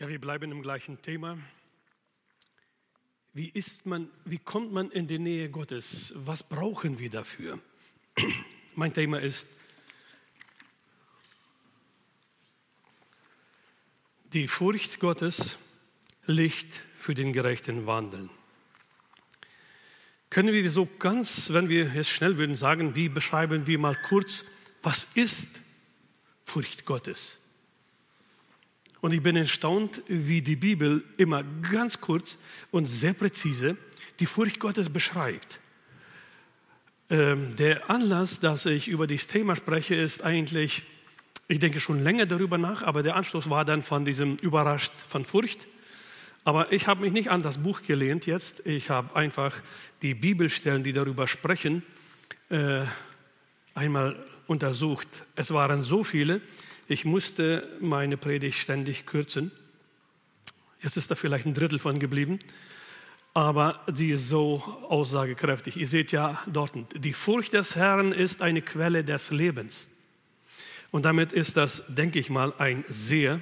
Ja, 0.00 0.08
wir 0.08 0.18
bleiben 0.18 0.50
im 0.50 0.62
gleichen 0.62 1.02
Thema. 1.02 1.36
Wie 3.34 3.50
ist 3.50 3.84
man, 3.84 4.08
wie 4.24 4.38
kommt 4.38 4.72
man 4.72 4.90
in 4.90 5.06
die 5.06 5.18
Nähe 5.18 5.50
Gottes? 5.50 6.14
Was 6.16 6.42
brauchen 6.42 6.98
wir 6.98 7.10
dafür? 7.10 7.58
Mein 8.74 8.94
Thema 8.94 9.20
ist 9.20 9.46
die 14.32 14.48
Furcht 14.48 15.00
Gottes, 15.00 15.58
Licht 16.24 16.82
für 16.96 17.12
den 17.12 17.34
gerechten 17.34 17.84
Wandeln. 17.84 18.30
Können 20.30 20.54
wir 20.54 20.70
so 20.70 20.88
ganz, 20.98 21.52
wenn 21.52 21.68
wir 21.68 21.92
jetzt 21.92 22.08
schnell 22.08 22.38
würden, 22.38 22.56
sagen, 22.56 22.96
wie 22.96 23.10
beschreiben 23.10 23.66
wir 23.66 23.78
mal 23.78 23.98
kurz, 24.08 24.46
was 24.80 25.04
ist 25.12 25.60
Furcht 26.42 26.86
Gottes? 26.86 27.39
Und 29.00 29.12
ich 29.12 29.22
bin 29.22 29.36
erstaunt, 29.36 30.02
wie 30.08 30.42
die 30.42 30.56
Bibel 30.56 31.02
immer 31.16 31.42
ganz 31.70 32.00
kurz 32.00 32.38
und 32.70 32.86
sehr 32.86 33.14
präzise 33.14 33.76
die 34.20 34.26
Furcht 34.26 34.60
Gottes 34.60 34.90
beschreibt. 34.90 35.60
Ähm, 37.08 37.56
der 37.56 37.90
Anlass, 37.90 38.40
dass 38.40 38.66
ich 38.66 38.88
über 38.88 39.06
dieses 39.06 39.26
Thema 39.26 39.56
spreche, 39.56 39.94
ist 39.94 40.22
eigentlich, 40.22 40.84
ich 41.48 41.58
denke 41.58 41.80
schon 41.80 42.04
länger 42.04 42.26
darüber 42.26 42.58
nach, 42.58 42.82
aber 42.82 43.02
der 43.02 43.16
Anschluss 43.16 43.48
war 43.48 43.64
dann 43.64 43.82
von 43.82 44.04
diesem 44.04 44.36
Überrascht 44.36 44.92
von 45.08 45.24
Furcht. 45.24 45.66
Aber 46.44 46.72
ich 46.72 46.86
habe 46.86 47.02
mich 47.02 47.12
nicht 47.12 47.30
an 47.30 47.42
das 47.42 47.58
Buch 47.58 47.82
gelehnt 47.82 48.26
jetzt. 48.26 48.66
Ich 48.66 48.90
habe 48.90 49.16
einfach 49.16 49.56
die 50.02 50.14
Bibelstellen, 50.14 50.82
die 50.82 50.92
darüber 50.92 51.26
sprechen, 51.26 51.82
äh, 52.48 52.82
einmal 53.74 54.16
untersucht. 54.46 55.08
Es 55.36 55.52
waren 55.52 55.82
so 55.82 56.04
viele, 56.04 56.40
ich 56.90 57.04
musste 57.04 57.68
meine 57.78 58.16
Predigt 58.16 58.58
ständig 58.58 59.06
kürzen. 59.06 59.52
Jetzt 60.82 60.96
ist 60.96 61.08
da 61.08 61.14
vielleicht 61.14 61.46
ein 61.46 61.54
Drittel 61.54 61.78
von 61.78 62.00
geblieben, 62.00 62.40
aber 63.32 63.80
sie 63.94 64.10
ist 64.10 64.28
so 64.28 64.58
aussagekräftig. 64.88 65.76
Ihr 65.76 65.86
seht 65.86 66.10
ja 66.10 66.42
dort, 66.48 66.72
die 66.96 67.12
Furcht 67.12 67.52
des 67.52 67.76
Herrn 67.76 68.10
ist 68.10 68.42
eine 68.42 68.60
Quelle 68.60 69.04
des 69.04 69.30
Lebens. 69.30 69.86
Und 70.90 71.04
damit 71.04 71.30
ist 71.30 71.56
das, 71.56 71.84
denke 71.86 72.18
ich 72.18 72.28
mal, 72.28 72.52
ein 72.58 72.84
sehr 72.88 73.40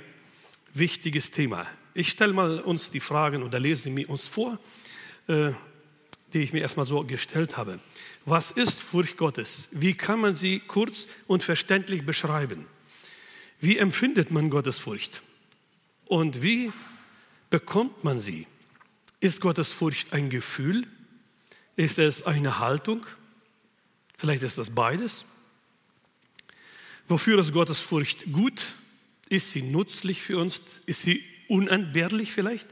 wichtiges 0.74 1.30
Thema. 1.30 1.66
Ich 1.94 2.10
stelle 2.10 2.34
mal 2.34 2.60
uns 2.60 2.90
die 2.90 3.00
Fragen 3.00 3.42
oder 3.42 3.58
lese 3.58 3.84
sie 3.84 3.90
mir 3.90 4.10
uns 4.10 4.28
vor, 4.28 4.58
äh, 5.26 5.52
die 6.34 6.42
ich 6.42 6.52
mir 6.52 6.60
erstmal 6.60 6.84
so 6.84 7.02
gestellt 7.02 7.56
habe. 7.56 7.78
Was 8.26 8.50
ist 8.50 8.82
Furcht 8.82 9.16
Gottes? 9.16 9.70
Wie 9.70 9.94
kann 9.94 10.20
man 10.20 10.34
sie 10.34 10.58
kurz 10.58 11.08
und 11.26 11.42
verständlich 11.42 12.04
beschreiben? 12.04 12.66
Wie 13.60 13.78
empfindet 13.78 14.30
man 14.30 14.50
Gottesfurcht? 14.50 15.22
Und 16.06 16.42
wie 16.42 16.72
bekommt 17.50 18.04
man 18.04 18.18
sie? 18.18 18.46
Ist 19.20 19.40
Gottesfurcht 19.40 20.12
ein 20.12 20.30
Gefühl? 20.30 20.86
Ist 21.76 21.98
es 21.98 22.24
eine 22.24 22.58
Haltung? 22.58 23.06
Vielleicht 24.16 24.42
ist 24.42 24.58
das 24.58 24.70
beides. 24.70 25.24
Wofür 27.08 27.38
ist 27.38 27.52
Gottesfurcht 27.52 28.32
gut? 28.32 28.60
Ist 29.28 29.52
sie 29.52 29.62
nützlich 29.62 30.22
für 30.22 30.38
uns? 30.38 30.60
Ist 30.86 31.02
sie 31.02 31.24
unentbehrlich 31.48 32.32
vielleicht? 32.32 32.68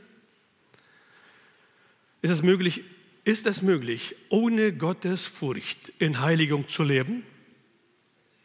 Ist 2.23 2.31
es 2.31 2.43
möglich, 2.43 2.85
ist 3.25 3.47
es 3.47 3.63
möglich 3.63 4.15
ohne 4.29 4.73
Gottesfurcht 4.73 5.93
in 5.99 6.21
Heiligung 6.21 6.69
zu 6.69 6.83
leben? 6.83 7.23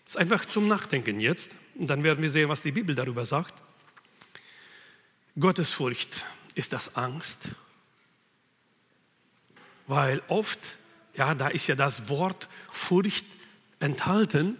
Das 0.05 0.15
ist 0.15 0.17
einfach 0.17 0.45
zum 0.45 0.67
Nachdenken 0.67 1.19
jetzt. 1.19 1.55
Und 1.75 1.87
dann 1.87 2.03
werden 2.03 2.21
wir 2.21 2.29
sehen, 2.29 2.49
was 2.49 2.61
die 2.61 2.71
Bibel 2.71 2.95
darüber 2.95 3.25
sagt. 3.25 3.53
Gottesfurcht, 5.39 6.25
ist 6.55 6.73
das 6.73 6.95
Angst? 6.95 7.49
Weil 9.87 10.21
oft, 10.27 10.59
ja, 11.15 11.33
da 11.35 11.47
ist 11.47 11.67
ja 11.67 11.75
das 11.75 12.09
Wort 12.09 12.49
Furcht 12.69 13.25
enthalten, 13.79 14.57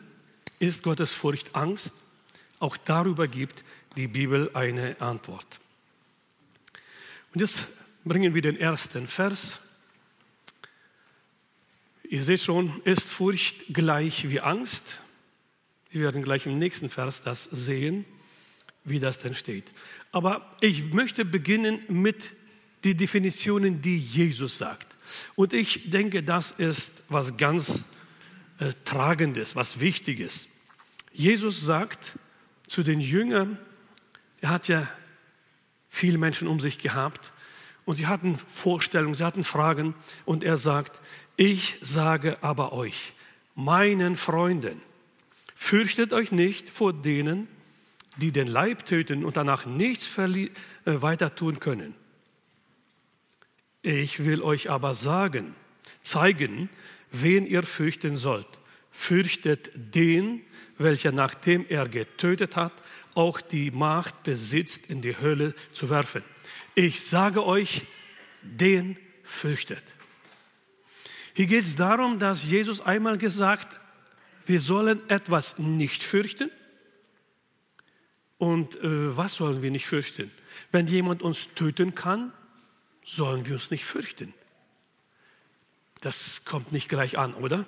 ist 0.60 0.84
Gottesfurcht 0.84 1.56
Angst? 1.56 1.94
Auch 2.60 2.78
darüber 2.78 3.28
gibt 3.28 3.64
die 3.98 4.08
Bibel 4.08 4.52
eine 4.54 5.00
Antwort. 5.02 5.60
Und 7.34 7.42
jetzt 7.42 7.68
bringen 8.04 8.34
wir 8.34 8.42
den 8.42 8.58
ersten 8.58 9.08
Vers. 9.08 9.60
Ihr 12.04 12.24
seht 12.24 12.42
schon, 12.42 12.82
ist 12.84 13.12
Furcht 13.12 13.74
gleich 13.74 14.30
wie 14.30 14.42
Angst? 14.42 15.02
Wir 15.92 16.02
werden 16.02 16.24
gleich 16.24 16.46
im 16.46 16.58
nächsten 16.58 16.90
Vers 16.90 17.22
das 17.22 17.44
sehen, 17.44 18.06
wie 18.86 19.00
das 19.00 19.18
denn 19.18 19.36
steht. 19.36 19.72
Aber 20.12 20.56
ich 20.62 20.94
möchte 20.94 21.26
beginnen 21.26 21.80
mit 21.90 22.32
den 22.84 22.98
Definitionen, 22.98 23.82
die 23.82 23.98
Jesus 23.98 24.58
sagt. 24.58 24.96
Und 25.36 25.54
ich 25.54 25.90
denke, 25.90 26.24
das 26.24 26.52
ist 26.52 27.04
was 27.10 27.38
ganz 27.38 27.86
äh, 28.60 28.72
Tragendes, 28.86 29.56
was 29.56 29.80
Wichtiges. 29.80 30.48
Jesus 31.12 31.62
sagt 31.62 32.18
zu 32.68 32.84
den 32.84 33.02
Jüngern, 33.02 33.58
er 34.40 34.50
hat 34.50 34.70
ja 34.70 34.90
viele 35.90 36.18
Menschen 36.18 36.48
um 36.48 36.60
sich 36.62 36.80
gehabt 36.80 37.32
und 37.84 37.98
sie 37.98 38.08
hatten 38.08 38.38
Vorstellungen, 38.38 39.14
sie 39.14 39.26
hatten 39.26 39.44
Fragen 39.44 39.94
und 40.24 40.44
er 40.44 40.56
sagt, 40.58 41.02
ich 41.36 41.78
sage 41.82 42.38
aber 42.42 42.72
euch, 42.72 43.14
meinen 43.56 44.16
Freunden, 44.16 44.82
Fürchtet 45.56 46.14
euch 46.14 46.32
nicht 46.32 46.70
vor 46.70 46.94
denen, 46.94 47.48
die 48.18 48.32
den 48.32 48.48
Leib 48.48 48.86
töten 48.86 49.24
und 49.26 49.38
danach 49.38 49.66
nichts 49.66 50.10
äh, 50.18 50.50
weiter 50.86 51.36
tun 51.36 51.60
können. 51.60 51.96
Ich 53.82 54.26
will 54.26 54.42
euch 54.42 54.70
aber 54.70 54.94
sagen, 54.94 55.56
zeigen, 56.02 56.70
wen 57.12 57.46
ihr 57.46 57.64
fürchten 57.64 58.16
sollt. 58.16 58.48
Fürchtet 58.92 59.72
den, 59.76 60.42
welcher 60.78 61.12
nachdem 61.12 61.66
er 61.68 61.88
getötet 61.88 62.56
hat, 62.56 62.74
auch 63.16 63.42
die 63.42 63.72
Macht 63.72 64.24
besitzt, 64.24 64.88
in 64.88 65.02
die 65.02 65.18
Hölle 65.18 65.54
zu 65.74 65.90
werfen. 65.90 66.24
Ich 66.76 67.02
sage 67.02 67.46
euch, 67.46 67.86
den 68.42 68.98
fürchtet. 69.24 69.84
Hier 71.34 71.46
geht 71.46 71.64
es 71.64 71.76
darum, 71.76 72.20
dass 72.20 72.50
Jesus 72.50 72.82
einmal 72.82 73.18
gesagt 73.18 73.80
wir 74.46 74.60
sollen 74.60 75.08
etwas 75.10 75.58
nicht 75.58 76.04
fürchten. 76.04 76.50
Und 78.38 78.76
äh, 78.78 79.16
was 79.16 79.36
sollen 79.36 79.62
wir 79.62 79.72
nicht 79.72 79.86
fürchten? 79.86 80.32
Wenn 80.72 80.88
jemand 80.88 81.22
uns 81.22 81.50
töten 81.54 81.94
kann, 81.94 82.34
sollen 83.06 83.46
wir 83.46 83.54
uns 83.54 83.72
nicht 83.72 83.86
fürchten. 83.86 84.34
Das 86.02 86.46
kommt 86.46 86.72
nicht 86.72 86.90
gleich 86.90 87.18
an, 87.18 87.34
oder? 87.36 87.68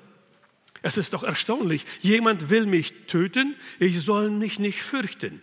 Es 0.81 0.97
ist 0.97 1.13
doch 1.13 1.23
erstaunlich. 1.23 1.85
Jemand 2.01 2.49
will 2.49 2.65
mich 2.65 2.93
töten, 3.07 3.55
ich 3.79 4.01
soll 4.01 4.29
mich 4.29 4.59
nicht 4.59 4.81
fürchten. 4.81 5.41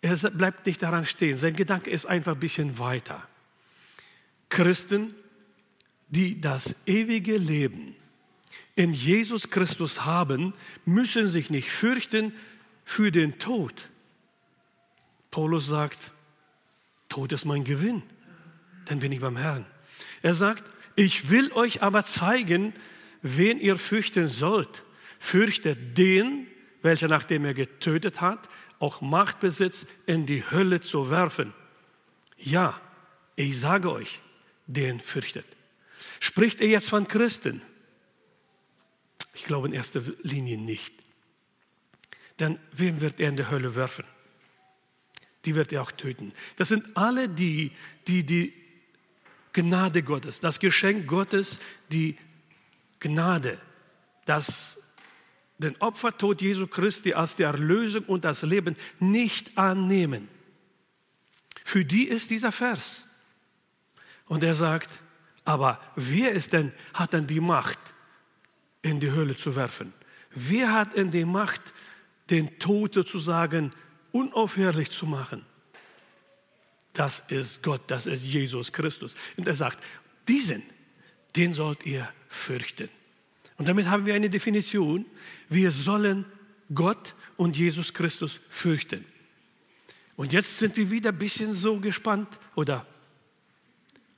Er 0.00 0.16
bleibt 0.16 0.66
nicht 0.66 0.82
daran 0.82 1.04
stehen. 1.04 1.36
Sein 1.36 1.56
Gedanke 1.56 1.90
ist 1.90 2.06
einfach 2.06 2.34
ein 2.34 2.40
bisschen 2.40 2.78
weiter. 2.78 3.26
Christen, 4.48 5.14
die 6.08 6.40
das 6.40 6.76
ewige 6.86 7.36
Leben 7.36 7.96
in 8.76 8.92
Jesus 8.92 9.48
Christus 9.50 10.04
haben, 10.04 10.54
müssen 10.84 11.26
sich 11.28 11.50
nicht 11.50 11.70
fürchten 11.70 12.32
für 12.84 13.10
den 13.10 13.38
Tod. 13.38 13.88
Paulus 15.30 15.66
sagt, 15.66 16.12
Tod 17.08 17.32
ist 17.32 17.46
mein 17.46 17.64
Gewinn, 17.64 18.02
dann 18.84 19.00
bin 19.00 19.12
ich 19.12 19.20
beim 19.20 19.36
Herrn. 19.36 19.66
Er 20.22 20.34
sagt, 20.34 20.70
ich 20.94 21.30
will 21.30 21.50
euch 21.52 21.82
aber 21.82 22.04
zeigen, 22.04 22.74
wen 23.22 23.58
ihr 23.58 23.78
fürchten 23.78 24.28
sollt. 24.28 24.84
Fürchtet 25.18 25.98
den, 25.98 26.46
welcher 26.82 27.08
nachdem 27.08 27.44
er 27.44 27.54
getötet 27.54 28.20
hat, 28.20 28.48
auch 28.78 29.00
Macht 29.00 29.40
besitzt, 29.40 29.86
in 30.06 30.26
die 30.26 30.44
Hölle 30.50 30.80
zu 30.80 31.10
werfen. 31.10 31.54
Ja, 32.36 32.78
ich 33.36 33.58
sage 33.58 33.90
euch, 33.90 34.20
den 34.66 35.00
fürchtet. 35.00 35.46
Spricht 36.20 36.60
er 36.60 36.68
jetzt 36.68 36.90
von 36.90 37.08
Christen? 37.08 37.62
Ich 39.36 39.44
glaube 39.44 39.68
in 39.68 39.74
erster 39.74 40.02
Linie 40.22 40.56
nicht. 40.56 40.94
Denn 42.40 42.58
wem 42.72 43.02
wird 43.02 43.20
er 43.20 43.28
in 43.28 43.36
die 43.36 43.48
Hölle 43.48 43.74
werfen? 43.76 44.04
Die 45.44 45.54
wird 45.54 45.72
er 45.72 45.82
auch 45.82 45.92
töten. 45.92 46.32
Das 46.56 46.68
sind 46.68 46.96
alle 46.96 47.28
die, 47.28 47.70
die 48.08 48.24
die 48.24 48.54
Gnade 49.52 50.02
Gottes, 50.02 50.40
das 50.40 50.58
Geschenk 50.58 51.06
Gottes, 51.06 51.60
die 51.92 52.16
Gnade, 52.98 53.60
das 54.24 54.78
den 55.58 55.76
Opfertod 55.80 56.40
Jesu 56.40 56.66
Christi 56.66 57.12
als 57.12 57.36
die 57.36 57.42
Erlösung 57.42 58.04
und 58.04 58.24
das 58.24 58.42
Leben 58.42 58.74
nicht 59.00 59.56
annehmen. 59.56 60.28
Für 61.62 61.84
die 61.84 62.08
ist 62.08 62.30
dieser 62.30 62.52
Vers. 62.52 63.06
Und 64.26 64.44
er 64.44 64.54
sagt, 64.54 64.90
aber 65.44 65.80
wer 65.94 66.32
ist 66.32 66.52
denn, 66.54 66.72
hat 66.94 67.12
denn 67.12 67.26
die 67.26 67.40
Macht, 67.40 67.78
in 68.86 69.00
die 69.00 69.12
Hölle 69.12 69.36
zu 69.36 69.56
werfen. 69.56 69.92
Wer 70.34 70.72
hat 70.72 70.94
in 70.94 71.10
die 71.10 71.24
Macht, 71.24 71.60
den 72.30 72.58
Tod 72.58 72.94
sozusagen 72.94 73.72
unaufhörlich 74.12 74.90
zu 74.90 75.06
machen? 75.06 75.44
das 76.96 77.22
ist 77.28 77.62
Gott, 77.62 77.82
das 77.88 78.06
ist 78.06 78.24
Jesus 78.24 78.72
Christus. 78.72 79.14
Und 79.36 79.46
er 79.46 79.54
sagt, 79.54 79.84
diesen, 80.28 80.62
den 81.36 81.52
sollt 81.52 81.84
ihr 81.84 82.08
fürchten. 82.28 82.88
Und 83.58 83.68
damit 83.68 83.86
haben 83.86 84.06
wir 84.06 84.14
eine 84.14 84.30
Definition, 84.30 85.04
wir 85.48 85.70
sollen 85.70 86.24
Gott 86.74 87.14
und 87.36 87.56
Jesus 87.56 87.92
Christus 87.92 88.40
fürchten. 88.48 89.04
Und 90.16 90.32
jetzt 90.32 90.58
sind 90.58 90.76
wir 90.76 90.90
wieder 90.90 91.10
ein 91.10 91.18
bisschen 91.18 91.54
so 91.54 91.78
gespannt 91.78 92.38
oder 92.54 92.86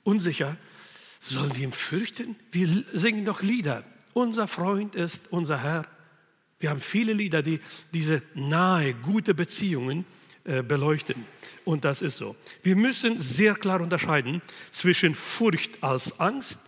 unsicher. 0.03 0.57
Sollen 1.19 1.53
wir 1.55 1.63
ihn 1.63 1.73
fürchten? 1.73 2.37
Wir 2.51 2.85
singen 2.93 3.25
doch 3.25 3.41
Lieder. 3.41 3.83
Unser 4.19 4.49
Freund 4.49 4.95
ist 4.95 5.31
unser 5.31 5.63
Herr. 5.63 5.85
Wir 6.59 6.71
haben 6.71 6.81
viele 6.81 7.13
Lieder, 7.13 7.41
die 7.41 7.61
diese 7.93 8.21
nahe, 8.33 8.93
gute 8.93 9.33
Beziehungen 9.33 10.05
äh, 10.43 10.61
beleuchten. 10.61 11.25
Und 11.63 11.85
das 11.85 12.01
ist 12.01 12.17
so. 12.17 12.35
Wir 12.61 12.75
müssen 12.75 13.17
sehr 13.17 13.55
klar 13.55 13.79
unterscheiden 13.79 14.41
zwischen 14.73 15.15
Furcht 15.15 15.81
als 15.81 16.19
Angst, 16.19 16.59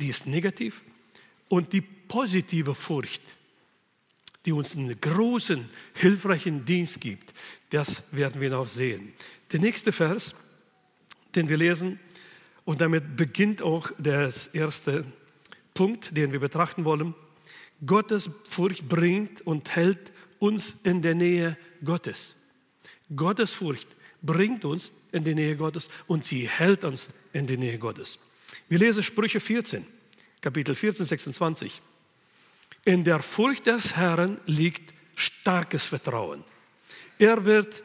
die 0.00 0.08
ist 0.08 0.26
negativ, 0.26 0.82
und 1.48 1.72
die 1.72 1.80
positive 1.80 2.74
Furcht, 2.74 3.22
die 4.44 4.50
uns 4.50 4.76
einen 4.76 5.00
großen, 5.00 5.70
hilfreichen 5.94 6.64
Dienst 6.64 7.00
gibt. 7.00 7.32
Das 7.70 8.02
werden 8.10 8.40
wir 8.40 8.50
noch 8.50 8.66
sehen. 8.66 9.12
Der 9.52 9.60
nächste 9.60 9.92
Vers, 9.92 10.34
den 11.36 11.48
wir 11.48 11.56
lesen, 11.56 12.00
und 12.64 12.80
damit 12.80 13.16
beginnt 13.16 13.62
auch 13.62 13.92
der 13.96 14.32
erste 14.52 15.04
Punkt, 15.74 16.16
den 16.16 16.32
wir 16.32 16.40
betrachten 16.40 16.84
wollen. 16.84 17.14
Gottes 17.84 18.30
Furcht 18.48 18.88
bringt 18.88 19.40
und 19.42 19.74
hält 19.74 20.12
uns 20.38 20.76
in 20.84 21.02
der 21.02 21.14
Nähe 21.14 21.56
Gottes. 21.84 22.34
Gottes 23.14 23.52
Furcht 23.52 23.88
bringt 24.22 24.64
uns 24.64 24.92
in 25.10 25.24
die 25.24 25.34
Nähe 25.34 25.56
Gottes 25.56 25.88
und 26.06 26.24
sie 26.24 26.48
hält 26.48 26.84
uns 26.84 27.10
in 27.32 27.46
die 27.46 27.56
Nähe 27.56 27.78
Gottes. 27.78 28.18
Wir 28.68 28.78
lesen 28.78 29.02
Sprüche 29.02 29.40
14, 29.40 29.86
Kapitel 30.40 30.74
14, 30.74 31.06
26. 31.06 31.82
In 32.84 33.04
der 33.04 33.20
Furcht 33.20 33.66
des 33.66 33.96
Herrn 33.96 34.40
liegt 34.46 34.94
starkes 35.14 35.84
Vertrauen. 35.84 36.44
Er 37.18 37.44
wird 37.44 37.82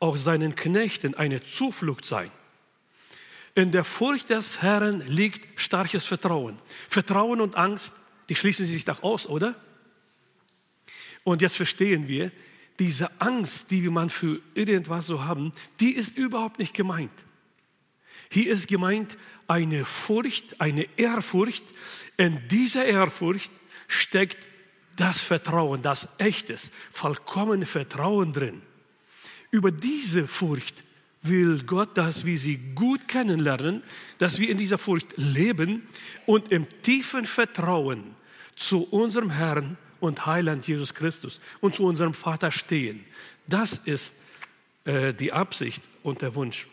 auch 0.00 0.16
seinen 0.16 0.54
Knechten 0.54 1.14
eine 1.14 1.42
Zuflucht 1.42 2.04
sein. 2.04 2.30
In 3.58 3.72
der 3.72 3.82
Furcht 3.82 4.30
des 4.30 4.62
Herrn 4.62 5.00
liegt 5.08 5.58
starkes 5.60 6.04
Vertrauen. 6.04 6.60
Vertrauen 6.88 7.40
und 7.40 7.56
Angst, 7.56 7.92
die 8.28 8.36
schließen 8.36 8.64
sich 8.64 8.84
doch 8.84 9.02
aus, 9.02 9.26
oder? 9.26 9.56
Und 11.24 11.42
jetzt 11.42 11.56
verstehen 11.56 12.06
wir, 12.06 12.30
diese 12.78 13.20
Angst, 13.20 13.72
die 13.72 13.80
man 13.88 14.10
für 14.10 14.40
irgendwas 14.54 15.06
so 15.06 15.24
haben, 15.24 15.50
die 15.80 15.90
ist 15.90 16.16
überhaupt 16.16 16.60
nicht 16.60 16.72
gemeint. 16.72 17.10
Hier 18.30 18.52
ist 18.52 18.68
gemeint 18.68 19.18
eine 19.48 19.84
Furcht, 19.84 20.60
eine 20.60 20.86
Ehrfurcht. 20.96 21.64
In 22.16 22.46
dieser 22.46 22.84
Ehrfurcht 22.84 23.50
steckt 23.88 24.46
das 24.94 25.20
Vertrauen, 25.20 25.82
das 25.82 26.10
echtes, 26.18 26.70
vollkommene 26.92 27.66
Vertrauen 27.66 28.32
drin. 28.32 28.62
Über 29.50 29.72
diese 29.72 30.28
Furcht 30.28 30.84
will 31.22 31.62
Gott, 31.64 31.96
dass 31.96 32.24
wir 32.24 32.38
sie 32.38 32.58
gut 32.74 33.08
kennenlernen, 33.08 33.82
dass 34.18 34.38
wir 34.38 34.48
in 34.48 34.58
dieser 34.58 34.78
Furcht 34.78 35.14
leben 35.16 35.86
und 36.26 36.52
im 36.52 36.66
tiefen 36.82 37.24
Vertrauen 37.24 38.14
zu 38.56 38.84
unserem 38.84 39.30
Herrn 39.30 39.76
und 40.00 40.26
Heiland 40.26 40.66
Jesus 40.66 40.94
Christus 40.94 41.40
und 41.60 41.74
zu 41.74 41.84
unserem 41.84 42.14
Vater 42.14 42.50
stehen. 42.52 43.04
Das 43.46 43.74
ist 43.74 44.14
äh, 44.84 45.12
die 45.12 45.32
Absicht 45.32 45.88
und 46.02 46.22
der 46.22 46.34
Wunsch. 46.34 46.68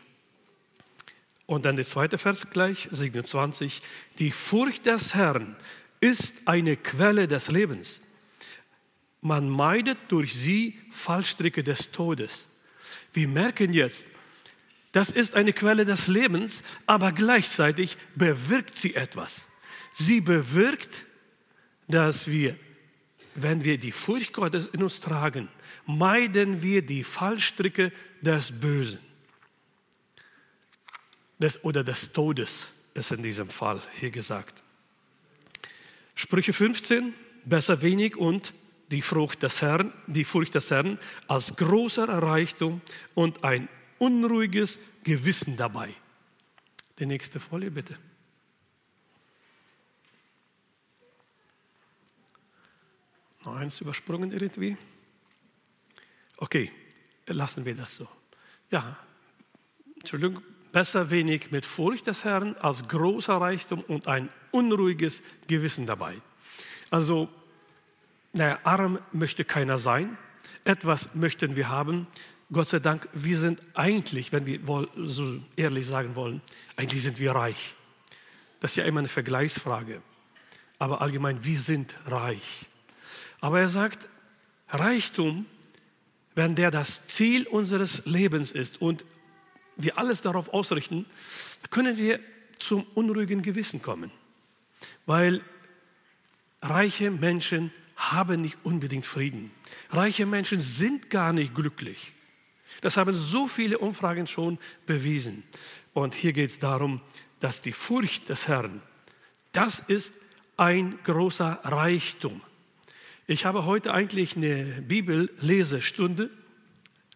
Und 1.48 1.66
dann 1.66 1.76
der 1.76 1.86
zweite 1.86 2.18
Vers 2.18 2.50
gleich, 2.50 2.88
27. 2.92 3.82
Die 4.20 4.32
Furcht 4.32 4.86
des 4.86 5.14
Herrn 5.14 5.56
ist 6.00 6.48
eine 6.48 6.76
Quelle 6.76 7.28
des 7.28 7.50
Lebens. 7.52 8.02
Man 9.22 9.50
meidet 9.50 9.98
durch 10.10 10.34
sie 10.36 10.78
Fallstricke 10.92 11.64
des 11.64 11.92
Todes. 11.92 12.48
Wir 13.14 13.28
merken 13.28 13.74
jetzt, 13.74 14.08
das 14.96 15.10
ist 15.10 15.36
eine 15.36 15.54
Quelle 15.54 15.86
des 15.86 16.08
Lebens, 16.08 16.64
aber 16.86 17.12
gleichzeitig 17.12 17.98
bewirkt 18.16 18.78
sie 18.78 18.96
etwas. 18.96 19.48
Sie 19.94 20.22
bewirkt, 20.22 21.06
dass 21.88 22.28
wir 22.28 22.58
wenn 23.36 23.64
wir 23.66 23.78
die 23.78 23.92
Furcht 23.92 24.34
Gottes 24.34 24.68
in 24.68 24.82
uns 24.82 25.02
tragen, 25.02 25.50
meiden 25.86 26.62
wir 26.62 26.82
die 26.82 27.04
Fallstricke 27.04 27.92
des 28.22 28.52
Bösen 28.60 29.00
des, 31.38 31.64
oder 31.64 31.84
des 31.84 32.14
Todes, 32.14 32.68
ist 32.94 33.12
in 33.12 33.22
diesem 33.22 33.50
Fall 33.50 33.82
hier 34.00 34.10
gesagt. 34.10 34.64
Sprüche 36.16 36.54
15, 36.54 37.14
besser 37.44 37.82
wenig 37.82 38.16
und 38.16 38.54
die 38.90 39.02
Frucht 39.02 39.44
des 39.44 39.62
Herrn, 39.62 39.92
die 40.08 40.24
Furcht 40.24 40.56
des 40.56 40.72
Herrn 40.72 40.98
als 41.28 41.58
großer 41.58 42.08
Reichtum 42.08 42.82
und 43.16 43.44
ein 43.44 43.68
unruhiges 44.00 44.80
Gewissen 45.04 45.58
dabei. 45.58 45.94
Die 47.00 47.06
nächste 47.06 47.40
Folie 47.40 47.72
bitte. 47.72 47.98
Noch 53.44 53.56
eins 53.56 53.80
übersprungen 53.82 54.32
irgendwie? 54.32 54.76
Okay, 56.38 56.72
lassen 57.28 57.66
wir 57.66 57.76
das 57.76 57.96
so. 57.96 58.08
Ja, 58.72 58.98
Entschuldigung, 59.96 60.42
besser 60.72 61.10
wenig 61.10 61.52
mit 61.52 61.66
Furcht 61.66 62.08
des 62.08 62.26
Herrn 62.26 62.56
als 62.56 62.88
großer 62.88 63.36
Reichtum 63.40 63.82
und 63.82 64.08
ein 64.08 64.30
unruhiges 64.52 65.22
Gewissen 65.48 65.86
dabei. 65.86 66.16
Also, 66.90 67.30
naja, 68.34 68.60
arm 68.64 69.00
möchte 69.12 69.46
keiner 69.46 69.78
sein, 69.78 70.18
etwas 70.64 71.16
möchten 71.16 71.56
wir 71.56 71.70
haben. 71.70 72.08
Gott 72.52 72.70
sei 72.70 72.80
Dank, 72.80 73.08
wir 73.14 73.40
sind 73.40 73.62
eigentlich, 73.74 74.32
wenn 74.32 74.46
wir 74.46 74.60
so 74.96 75.40
ehrlich 75.56 75.88
sagen 75.88 76.16
wollen, 76.16 76.42
eigentlich 76.76 77.02
sind 77.02 77.20
wir 77.20 77.32
reich. 77.32 77.76
Das 78.60 78.72
ist 78.72 78.78
ja 78.78 78.86
immer 78.86 79.00
eine 79.00 79.10
Vergleichsfrage. 79.10 80.02
Aber 80.78 81.02
allgemein, 81.02 81.44
wir 81.44 81.60
sind 81.60 81.96
reich. 82.06 82.66
Aber 83.42 83.60
er 83.60 83.70
sagt, 83.70 84.08
Reichtum, 84.70 85.46
wenn 86.36 86.56
der 86.56 86.70
das 86.70 87.08
Ziel 87.08 87.48
unseres 87.48 88.06
Lebens 88.06 88.52
ist 88.52 88.82
und 88.82 89.06
wir 89.78 89.98
alles 89.98 90.22
darauf 90.22 90.54
ausrichten, 90.54 91.06
können 91.70 91.98
wir 91.98 92.20
zum 92.60 92.86
unruhigen 92.94 93.42
Gewissen 93.42 93.82
kommen. 93.82 94.12
Weil 95.06 95.42
reiche 96.62 97.12
Menschen 97.12 97.72
haben 97.96 98.42
nicht 98.42 98.58
unbedingt 98.64 99.06
Frieden. 99.06 99.52
Reiche 99.90 100.26
Menschen 100.26 100.60
sind 100.60 101.10
gar 101.10 101.34
nicht 101.34 101.56
glücklich. 101.56 102.12
Das 102.82 102.98
haben 102.98 103.16
so 103.16 103.48
viele 103.48 103.78
Umfragen 103.78 104.28
schon 104.28 104.58
bewiesen. 104.86 105.44
Und 105.94 106.14
hier 106.14 106.34
geht 106.34 106.52
es 106.52 106.60
darum, 106.60 107.02
dass 107.40 107.62
die 107.62 107.72
Furcht 107.72 108.30
des 108.30 108.48
Herrn, 108.48 108.82
das 109.52 109.80
ist 109.80 110.14
ein 110.58 110.98
großer 111.04 111.60
Reichtum. 111.64 112.42
Ich 113.28 113.46
habe 113.46 113.66
heute 113.66 113.94
eigentlich 113.94 114.36
eine 114.36 114.82
Bibellesestunde 114.82 116.30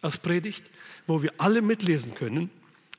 als 0.02 0.18
Predigt, 0.18 0.64
wo 1.06 1.22
wir 1.22 1.32
alle 1.38 1.62
mitlesen 1.62 2.14
können. 2.14 2.50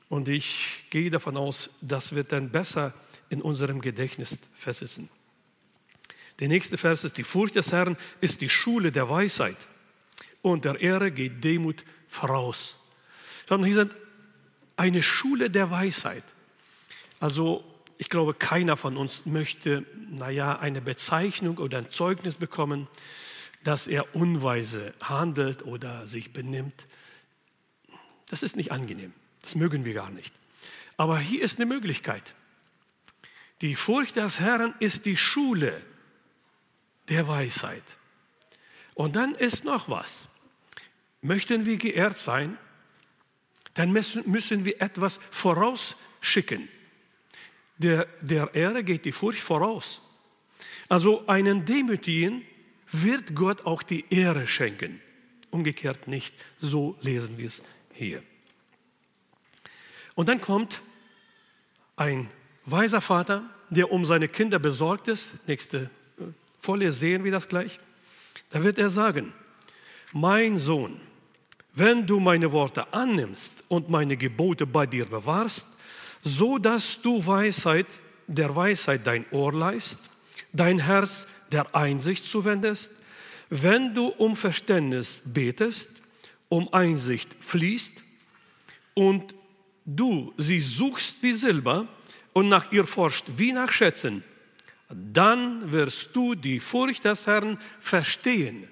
Und 0.08 0.28
ich 0.28 0.84
gehe 0.90 1.10
davon 1.10 1.36
aus, 1.36 1.70
das 1.80 2.14
wird 2.14 2.32
dann 2.32 2.50
besser 2.50 2.94
in 3.28 3.40
unserem 3.42 3.80
Gedächtnis 3.80 4.40
versitzen. 4.54 5.08
Der 6.38 6.48
nächste 6.48 6.76
Vers 6.76 7.04
ist, 7.04 7.18
die 7.18 7.24
Furcht 7.24 7.56
des 7.56 7.72
Herrn 7.72 7.96
ist 8.20 8.40
die 8.40 8.48
Schule 8.48 8.92
der 8.92 9.08
Weisheit 9.08 9.56
und 10.42 10.64
der 10.64 10.80
Ehre 10.80 11.10
geht 11.12 11.44
Demut 11.44 11.84
voraus. 12.12 12.78
Sondern 13.48 13.66
hier 13.66 13.76
sind 13.76 13.96
eine 14.76 15.02
Schule 15.02 15.50
der 15.50 15.70
Weisheit. 15.70 16.24
Also 17.20 17.64
ich 17.98 18.08
glaube, 18.08 18.34
keiner 18.34 18.76
von 18.76 18.96
uns 18.96 19.26
möchte, 19.26 19.86
naja, 20.10 20.58
eine 20.58 20.80
Bezeichnung 20.80 21.58
oder 21.58 21.78
ein 21.78 21.90
Zeugnis 21.90 22.36
bekommen, 22.36 22.88
dass 23.64 23.86
er 23.86 24.14
unweise 24.14 24.92
handelt 25.00 25.64
oder 25.64 26.06
sich 26.06 26.32
benimmt. 26.32 26.86
Das 28.28 28.42
ist 28.42 28.56
nicht 28.56 28.72
angenehm. 28.72 29.12
Das 29.40 29.54
mögen 29.54 29.84
wir 29.84 29.94
gar 29.94 30.10
nicht. 30.10 30.34
Aber 30.96 31.18
hier 31.18 31.42
ist 31.42 31.58
eine 31.58 31.66
Möglichkeit. 31.66 32.34
Die 33.60 33.76
Furcht 33.76 34.16
des 34.16 34.40
Herrn 34.40 34.74
ist 34.80 35.06
die 35.06 35.16
Schule 35.16 35.80
der 37.08 37.28
Weisheit. 37.28 37.84
Und 38.94 39.16
dann 39.16 39.34
ist 39.34 39.64
noch 39.64 39.88
was. 39.88 40.28
Möchten 41.22 41.64
wir 41.64 41.76
geehrt 41.76 42.18
sein, 42.18 42.58
dann 43.74 43.90
müssen, 43.90 44.64
wir 44.64 44.82
etwas 44.82 45.18
vorausschicken 45.30 46.68
der, 47.82 48.06
der 48.20 48.54
Ehre 48.54 48.84
geht 48.84 49.04
die 49.04 49.12
Furcht 49.12 49.40
voraus. 49.40 50.00
Also 50.88 51.26
einen 51.26 51.64
Demütigen 51.64 52.44
wird 52.90 53.34
Gott 53.34 53.66
auch 53.66 53.82
die 53.82 54.04
Ehre 54.10 54.46
schenken. 54.46 55.00
Umgekehrt 55.50 56.08
nicht. 56.08 56.34
So 56.58 56.96
lesen 57.00 57.38
wir 57.38 57.46
es 57.46 57.62
hier. 57.92 58.22
Und 60.14 60.28
dann 60.28 60.40
kommt 60.40 60.82
ein 61.96 62.30
weiser 62.64 63.00
Vater, 63.00 63.42
der 63.70 63.90
um 63.90 64.04
seine 64.04 64.28
Kinder 64.28 64.58
besorgt 64.58 65.08
ist. 65.08 65.46
Nächste 65.48 65.90
äh, 66.18 66.24
Folie 66.58 66.92
sehen 66.92 67.24
wir 67.24 67.32
das 67.32 67.48
gleich. 67.48 67.80
Da 68.50 68.62
wird 68.62 68.78
er 68.78 68.90
sagen, 68.90 69.32
mein 70.12 70.58
Sohn, 70.58 71.00
wenn 71.74 72.06
du 72.06 72.20
meine 72.20 72.52
Worte 72.52 72.92
annimmst 72.92 73.64
und 73.68 73.88
meine 73.88 74.16
Gebote 74.16 74.66
bei 74.66 74.86
dir 74.86 75.06
bewahrst, 75.06 75.68
so 76.22 76.58
dass 76.58 77.00
du 77.00 77.24
Weisheit, 77.26 77.86
der 78.26 78.54
Weisheit 78.54 79.06
dein 79.06 79.24
Ohr 79.30 79.52
leist, 79.52 80.10
dein 80.52 80.78
Herz 80.78 81.26
der 81.50 81.74
Einsicht 81.74 82.24
zuwendest, 82.24 82.92
wenn 83.50 83.94
du 83.94 84.06
um 84.06 84.36
Verständnis 84.36 85.22
betest, 85.24 85.90
um 86.48 86.72
Einsicht 86.72 87.36
fließt 87.40 88.02
und 88.94 89.34
du 89.84 90.32
sie 90.36 90.60
suchst 90.60 91.22
wie 91.22 91.32
Silber 91.32 91.86
und 92.32 92.48
nach 92.48 92.70
ihr 92.72 92.86
forscht 92.86 93.26
wie 93.36 93.52
nach 93.52 93.72
Schätzen, 93.72 94.22
dann 94.88 95.72
wirst 95.72 96.14
du 96.14 96.34
die 96.34 96.60
Furcht 96.60 97.04
des 97.04 97.26
Herrn 97.26 97.58
verstehen 97.80 98.68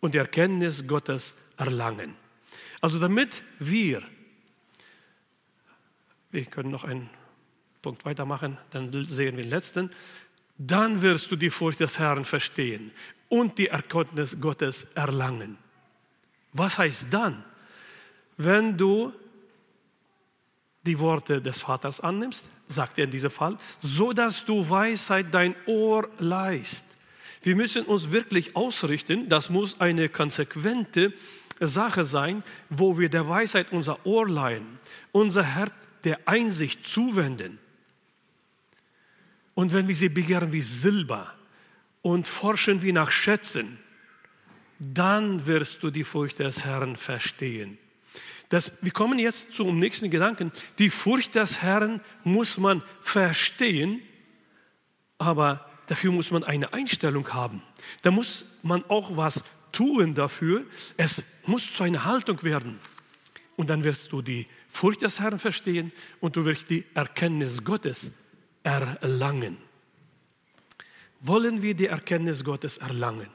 und 0.00 0.14
die 0.14 0.18
Erkenntnis 0.18 0.86
Gottes 0.86 1.34
erlangen. 1.60 2.16
Also 2.80 2.98
damit 2.98 3.42
wir, 3.58 4.02
wir 6.30 6.44
können 6.46 6.70
noch 6.70 6.84
einen 6.84 7.10
Punkt 7.82 8.04
weitermachen, 8.04 8.58
dann 8.70 8.90
sehen 8.90 9.36
wir 9.36 9.44
den 9.44 9.50
letzten, 9.50 9.90
dann 10.58 11.02
wirst 11.02 11.30
du 11.30 11.36
die 11.36 11.50
Furcht 11.50 11.80
des 11.80 11.98
Herrn 11.98 12.24
verstehen 12.24 12.90
und 13.28 13.58
die 13.58 13.68
Erkenntnis 13.68 14.40
Gottes 14.40 14.84
erlangen. 14.94 15.56
Was 16.52 16.78
heißt 16.78 17.06
dann? 17.10 17.44
Wenn 18.36 18.76
du 18.76 19.12
die 20.82 20.98
Worte 20.98 21.42
des 21.42 21.60
Vaters 21.60 22.00
annimmst, 22.00 22.46
sagt 22.68 22.98
er 22.98 23.04
in 23.04 23.10
diesem 23.10 23.30
Fall, 23.30 23.58
so 23.80 24.12
dass 24.12 24.44
du 24.44 24.68
Weisheit 24.68 25.26
dein 25.32 25.54
Ohr 25.66 26.08
leist. 26.18 26.86
Wir 27.42 27.56
müssen 27.56 27.84
uns 27.84 28.10
wirklich 28.10 28.56
ausrichten, 28.56 29.28
das 29.28 29.50
muss 29.50 29.80
eine 29.80 30.08
konsequente 30.08 31.12
Sache 31.68 32.04
sein, 32.04 32.42
wo 32.68 32.98
wir 32.98 33.08
der 33.08 33.28
Weisheit 33.28 33.72
unser 33.72 34.04
Ohr 34.06 34.28
leihen, 34.28 34.78
unser 35.12 35.42
Herz 35.42 35.72
der 36.04 36.20
Einsicht 36.26 36.86
zuwenden. 36.86 37.58
Und 39.54 39.72
wenn 39.72 39.88
wir 39.88 39.94
sie 39.94 40.08
begehren 40.08 40.52
wie 40.52 40.62
Silber 40.62 41.34
und 42.02 42.26
forschen 42.26 42.82
wie 42.82 42.92
nach 42.92 43.10
Schätzen, 43.10 43.78
dann 44.78 45.46
wirst 45.46 45.82
du 45.82 45.90
die 45.90 46.04
Furcht 46.04 46.38
des 46.38 46.64
Herrn 46.64 46.96
verstehen. 46.96 47.76
Das, 48.48 48.72
wir 48.80 48.90
kommen 48.90 49.18
jetzt 49.18 49.54
zum 49.54 49.78
nächsten 49.78 50.10
Gedanken. 50.10 50.50
Die 50.78 50.90
Furcht 50.90 51.34
des 51.34 51.62
Herrn 51.62 52.00
muss 52.24 52.58
man 52.58 52.82
verstehen, 53.00 54.02
aber 55.18 55.68
dafür 55.86 56.10
muss 56.10 56.30
man 56.30 56.42
eine 56.42 56.72
Einstellung 56.72 57.32
haben. 57.32 57.62
Da 58.02 58.10
muss 58.10 58.46
man 58.62 58.82
auch 58.88 59.16
was 59.16 59.44
tun 59.72 60.14
dafür. 60.14 60.64
Es 60.96 61.24
muss 61.46 61.72
zu 61.72 61.82
einer 61.82 62.04
Haltung 62.04 62.42
werden. 62.42 62.78
Und 63.56 63.70
dann 63.70 63.84
wirst 63.84 64.12
du 64.12 64.22
die 64.22 64.46
Furcht 64.68 65.02
des 65.02 65.20
Herrn 65.20 65.38
verstehen 65.38 65.92
und 66.20 66.36
du 66.36 66.44
wirst 66.44 66.70
die 66.70 66.84
Erkenntnis 66.94 67.64
Gottes 67.64 68.10
erlangen. 68.62 69.58
Wollen 71.20 71.60
wir 71.60 71.74
die 71.74 71.88
Erkenntnis 71.88 72.44
Gottes 72.44 72.78
erlangen? 72.78 73.28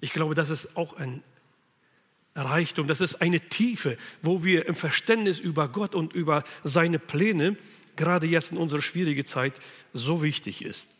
Ich 0.00 0.12
glaube, 0.12 0.34
das 0.34 0.50
ist 0.50 0.76
auch 0.76 0.94
ein 0.96 1.22
Reichtum, 2.34 2.86
das 2.86 3.00
ist 3.00 3.22
eine 3.22 3.40
Tiefe, 3.40 3.96
wo 4.22 4.44
wir 4.44 4.66
im 4.66 4.74
Verständnis 4.74 5.38
über 5.38 5.68
Gott 5.68 5.94
und 5.94 6.12
über 6.12 6.42
seine 6.64 6.98
Pläne, 6.98 7.56
gerade 7.94 8.26
jetzt 8.26 8.52
in 8.52 8.58
unserer 8.58 8.82
schwierigen 8.82 9.24
Zeit, 9.24 9.54
so 9.92 10.22
wichtig 10.22 10.62
ist. 10.62 10.95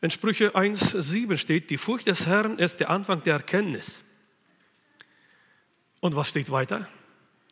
In 0.00 0.10
Sprüche 0.10 0.54
1,7 0.56 1.36
steht, 1.36 1.70
die 1.70 1.78
Furcht 1.78 2.06
des 2.06 2.26
Herrn 2.26 2.58
ist 2.58 2.80
der 2.80 2.90
Anfang 2.90 3.22
der 3.22 3.34
Erkenntnis. 3.34 4.00
Und 6.00 6.16
was 6.16 6.28
steht 6.28 6.50
weiter? 6.50 6.88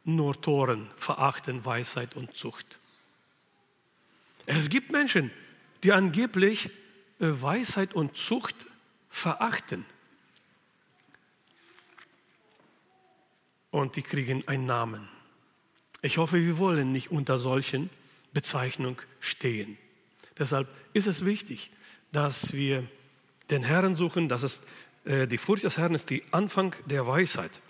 Nur 0.05 0.41
Toren 0.41 0.89
verachten 0.97 1.65
Weisheit 1.65 2.17
und 2.17 2.35
Zucht. 2.35 2.79
Es 4.47 4.71
gibt 4.71 4.91
Menschen, 4.91 5.31
die 5.83 5.93
angeblich 5.93 6.71
äh, 7.21 7.27
Weisheit 7.27 7.93
und 7.93 8.17
Zucht 8.17 8.67
verachten. 9.11 9.85
und 13.71 13.97
die 13.97 14.03
kriegen 14.03 14.47
einen 14.47 14.67
Namen. 14.67 15.09
Ich 16.03 16.19
hoffe, 16.19 16.37
wir 16.37 16.59
wollen 16.59 16.93
nicht 16.93 17.11
unter 17.11 17.39
solchen 17.39 17.91
Bezeichnungen 18.33 18.99
stehen. 19.21 19.77
Deshalb 20.39 20.69
ist 20.93 21.07
es 21.07 21.25
wichtig, 21.25 21.71
dass 22.13 22.53
wir 22.53 22.85
den 23.51 23.63
Herrn 23.63 23.95
suchen. 23.95 24.29
Das 24.29 24.43
ist, 24.43 24.65
äh, 25.05 25.27
die 25.27 25.39
Furcht 25.39 25.65
des 25.65 25.79
Herrn 25.79 25.95
ist 25.95 26.11
die 26.11 26.23
Anfang 26.31 26.75
der 26.87 27.07
Weisheit. 27.07 27.61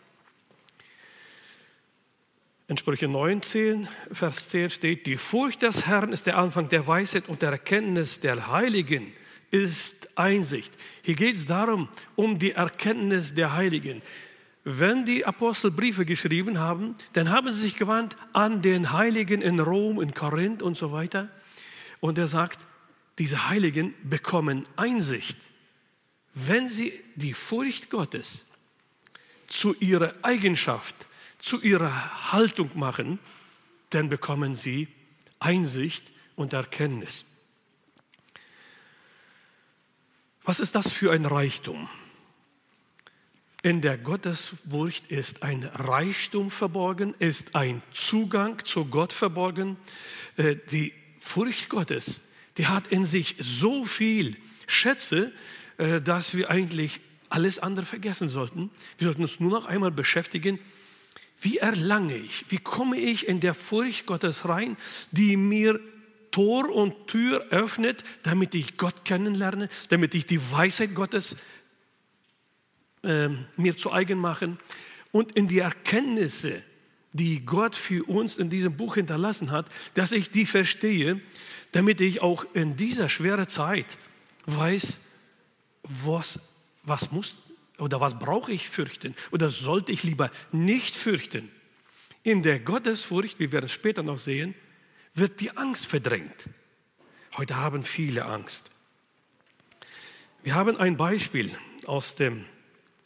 In 2.67 2.77
Sprüche 2.77 3.09
19, 3.09 3.89
Vers 4.13 4.49
10 4.51 4.71
steht, 4.71 5.07
die 5.07 5.17
Furcht 5.17 5.63
des 5.63 5.87
Herrn 5.87 6.13
ist 6.13 6.27
der 6.27 6.37
Anfang 6.37 6.69
der 6.69 6.87
Weisheit 6.87 7.29
und 7.29 7.43
der 7.43 7.51
Erkenntnis 7.51 8.21
der 8.21 8.49
Heiligen 8.49 9.13
ist 9.51 10.19
Einsicht. 10.19 10.77
Hier 11.03 11.15
geht 11.15 11.37
es 11.37 11.47
darum, 11.47 11.89
um 12.17 12.39
die 12.39 12.53
Erkenntnis 12.53 13.33
der 13.33 13.55
Heiligen 13.55 14.03
wenn 14.71 15.07
die 15.07 15.25
Apostel 15.25 15.71
Briefe 15.71 16.05
geschrieben 16.05 16.59
haben, 16.59 16.95
dann 17.15 17.31
haben 17.31 17.51
sie 17.55 17.61
sich 17.63 17.77
gewandt 17.77 18.17
an 18.35 18.61
den 18.61 18.93
Heiligen 18.93 19.41
in 19.41 19.61
Rom, 19.61 19.99
in 19.99 20.13
Korinth 20.13 20.63
und 20.63 20.77
so 20.77 20.93
weiter. 20.93 21.29
Und 22.01 22.19
er 22.19 22.27
sagt, 22.27 22.67
diese 23.19 23.49
Heiligen 23.49 23.95
bekommen 24.09 24.67
Einsicht, 24.77 25.37
wenn 26.35 26.69
sie 26.69 26.93
die 27.17 27.35
Furcht 27.35 27.91
Gottes 27.91 28.45
zu 29.49 29.75
ihrer 29.75 30.15
Eigenschaft, 30.23 31.09
zu 31.39 31.61
ihrer 31.61 32.33
Haltung 32.33 32.71
machen, 32.75 33.19
dann 33.91 34.09
bekommen 34.09 34.55
sie 34.55 34.89
Einsicht 35.41 36.11
und 36.37 36.53
Erkenntnis. 36.53 37.25
Was 40.45 40.61
ist 40.61 40.75
das 40.75 40.93
für 40.93 41.13
ein 41.13 41.27
Reichtum? 41.27 41.89
In 43.63 43.81
der 43.81 43.99
Gottesfurcht 43.99 45.07
ist 45.07 45.43
ein 45.43 45.65
Reichtum 45.65 46.51
verborgen, 46.51 47.15
ist 47.19 47.57
ein 47.57 47.83
Zugang 47.93 48.65
zu 48.65 48.85
Gott 48.85 49.13
verborgen. 49.13 49.77
Äh, 50.37 50.57
die 50.71 50.95
Furcht 51.19 51.69
Gottes, 51.69 52.21
die 52.59 52.67
hat 52.67 52.89
in 52.89 53.05
sich 53.05 53.37
so 53.39 53.85
viel 53.85 54.37
Schätze, 54.67 55.33
äh, 55.79 56.01
dass 56.01 56.37
wir 56.37 56.51
eigentlich 56.51 57.01
alles 57.31 57.59
andere 57.59 57.87
vergessen 57.87 58.29
sollten. 58.29 58.71
Wir 58.99 59.07
sollten 59.07 59.23
uns 59.23 59.41
nur 59.41 59.51
noch 59.51 59.67
einmal 59.67 59.91
beschäftigen, 59.91 60.59
wie 61.41 61.59
erlange 61.59 62.17
ich, 62.17 62.45
wie 62.49 62.59
komme 62.59 62.97
ich 62.97 63.29
in 63.29 63.41
der 63.41 63.55
Furcht 63.55 64.07
Gottes 64.07 64.49
rein, 64.49 64.77
die 65.13 65.37
mir 65.37 65.79
Tor 66.33 66.69
und 66.69 67.07
Tür 67.07 67.47
öffnet, 67.51 68.03
damit 68.23 68.55
ich 68.55 68.77
Gott 68.77 69.05
kennenlerne, 69.05 69.69
damit 69.89 70.15
ich 70.15 70.27
die 70.27 70.41
Weisheit 70.51 70.95
Gottes 70.95 71.37
äh, 73.03 73.29
mir 73.57 73.77
zu 73.77 73.93
eigen 73.93 74.19
machen 74.19 74.59
und 75.13 75.33
in 75.33 75.49
die 75.49 75.61
Erkenntnisse, 75.61 76.63
die 77.13 77.45
Gott 77.45 77.75
für 77.75 78.05
uns 78.05 78.37
in 78.37 78.51
diesem 78.51 78.77
Buch 78.77 78.97
hinterlassen 78.97 79.51
hat, 79.51 79.67
dass 79.95 80.13
ich 80.13 80.31
die 80.31 80.47
verstehe, 80.47 81.21
damit 81.73 82.01
ich 82.01 82.21
auch 82.21 82.47
in 82.55 82.77
dieser 82.77 83.09
schweren 83.09 83.49
Zeit 83.49 83.99
weiß, 84.47 85.01
was, 85.83 86.41
was 86.83 87.11
muss 87.11 87.39
oder 87.79 88.01
was 88.01 88.19
brauche 88.19 88.53
ich 88.53 88.69
fürchten 88.69 89.15
oder 89.31 89.49
sollte 89.49 89.93
ich 89.93 90.03
lieber 90.03 90.31
nicht 90.53 90.97
fürchten. 90.97 91.51
In 92.23 92.43
der 92.43 92.59
Gottesfurcht, 92.59 93.39
wie 93.39 93.53
wir 93.53 93.63
es 93.63 93.73
später 93.73 94.03
noch 94.03 94.19
sehen, 94.19 94.55
wird 95.15 95.41
die 95.41 95.57
Angst 95.57 95.87
verdrängt. 95.87 96.49
Heute 97.37 97.57
haben 97.57 97.83
viele 97.83 98.25
Angst. 98.25 98.71
Wir 100.43 100.55
haben 100.55 100.77
ein 100.77 100.97
Beispiel 100.97 101.51
aus 101.87 102.15
dem 102.15 102.45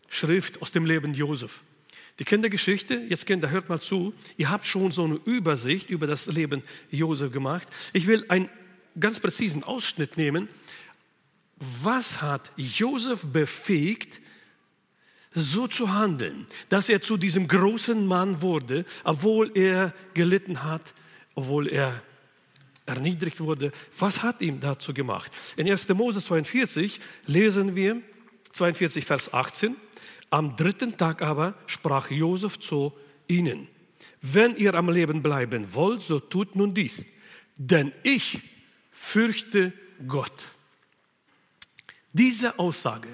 Schrift 0.08 0.60
aus 0.60 0.72
dem 0.72 0.84
Leben 0.84 1.14
Josef. 1.14 1.62
Die 2.22 2.24
Kindergeschichte, 2.24 2.94
jetzt 3.08 3.26
Kinder, 3.26 3.50
hört 3.50 3.68
mal 3.68 3.80
zu, 3.80 4.14
ihr 4.36 4.48
habt 4.48 4.64
schon 4.64 4.92
so 4.92 5.02
eine 5.02 5.18
Übersicht 5.24 5.90
über 5.90 6.06
das 6.06 6.26
Leben 6.26 6.62
Josef 6.88 7.32
gemacht. 7.32 7.66
Ich 7.92 8.06
will 8.06 8.24
einen 8.28 8.48
ganz 9.00 9.18
präzisen 9.18 9.64
Ausschnitt 9.64 10.16
nehmen. 10.16 10.48
Was 11.56 12.22
hat 12.22 12.52
Josef 12.56 13.24
befähigt, 13.24 14.20
so 15.32 15.66
zu 15.66 15.92
handeln, 15.92 16.46
dass 16.68 16.88
er 16.88 17.02
zu 17.02 17.16
diesem 17.16 17.48
großen 17.48 18.06
Mann 18.06 18.40
wurde, 18.40 18.84
obwohl 19.02 19.50
er 19.56 19.92
gelitten 20.14 20.62
hat, 20.62 20.94
obwohl 21.34 21.66
er 21.66 22.04
erniedrigt 22.86 23.40
wurde. 23.40 23.72
Was 23.98 24.22
hat 24.22 24.42
ihm 24.42 24.60
dazu 24.60 24.94
gemacht? 24.94 25.32
In 25.56 25.68
1. 25.68 25.88
Mose 25.88 26.22
42 26.22 27.00
lesen 27.26 27.74
wir 27.74 28.00
42 28.52 29.06
Vers 29.06 29.34
18. 29.34 29.74
Am 30.32 30.56
dritten 30.56 30.96
Tag 30.96 31.20
aber 31.20 31.54
sprach 31.66 32.10
Josef 32.10 32.58
zu 32.58 32.94
ihnen, 33.28 33.68
wenn 34.22 34.56
ihr 34.56 34.74
am 34.74 34.88
Leben 34.88 35.22
bleiben 35.22 35.74
wollt, 35.74 36.00
so 36.00 36.20
tut 36.20 36.56
nun 36.56 36.72
dies. 36.72 37.04
Denn 37.58 37.92
ich 38.02 38.40
fürchte 38.90 39.74
Gott. 40.08 40.32
Diese 42.14 42.58
Aussage, 42.58 43.10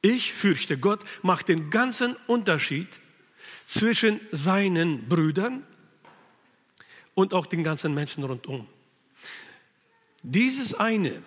ich 0.00 0.32
fürchte 0.32 0.78
Gott, 0.78 1.00
macht 1.20 1.48
den 1.48 1.68
ganzen 1.68 2.16
Unterschied 2.26 2.88
zwischen 3.66 4.18
seinen 4.32 5.06
Brüdern 5.06 5.64
und 7.14 7.34
auch 7.34 7.44
den 7.44 7.62
ganzen 7.62 7.92
Menschen 7.92 8.24
rundum. 8.24 8.66
Dieses 10.22 10.72
eine, 10.72 11.22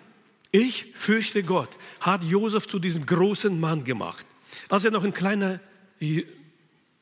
ich 0.50 0.90
fürchte 0.96 1.44
Gott, 1.44 1.70
hat 2.00 2.24
Josef 2.24 2.66
zu 2.66 2.80
diesem 2.80 3.06
großen 3.06 3.60
Mann 3.60 3.84
gemacht. 3.84 4.26
Als 4.68 4.84
er 4.84 4.90
noch 4.90 5.04
ein 5.04 5.14
kleiner 5.14 5.60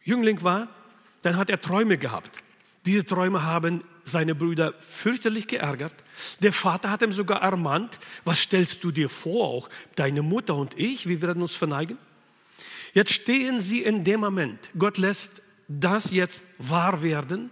Jüngling 0.03 0.43
war, 0.43 0.69
dann 1.23 1.37
hat 1.37 1.51
er 1.51 1.61
Träume 1.61 1.99
gehabt. 1.99 2.31
Diese 2.87 3.05
Träume 3.05 3.43
haben 3.43 3.85
seine 4.05 4.35
Brüder 4.35 4.75
fürchterlich 4.81 5.47
geärgert. 5.47 5.95
Der 6.41 6.53
Vater 6.53 6.91
hat 6.91 7.03
ihm 7.03 7.13
sogar 7.13 7.43
ermahnt, 7.43 7.99
was 8.25 8.41
stellst 8.41 8.83
du 8.83 8.91
dir 8.91 9.09
vor, 9.09 9.49
auch 9.49 9.71
deine 9.95 10.23
Mutter 10.23 10.57
und 10.57 10.79
ich, 10.79 11.07
wir 11.07 11.23
werden 11.23 11.43
uns 11.43 11.55
verneigen? 11.55 11.99
Jetzt 12.93 13.13
stehen 13.13 13.61
sie 13.61 13.83
in 13.83 14.05
dem 14.05 14.21
Moment. 14.21 14.59
Gott 14.79 14.99
lässt 14.99 15.43
das 15.69 16.11
jetzt 16.11 16.45
wahr 16.59 17.03
werden, 17.03 17.51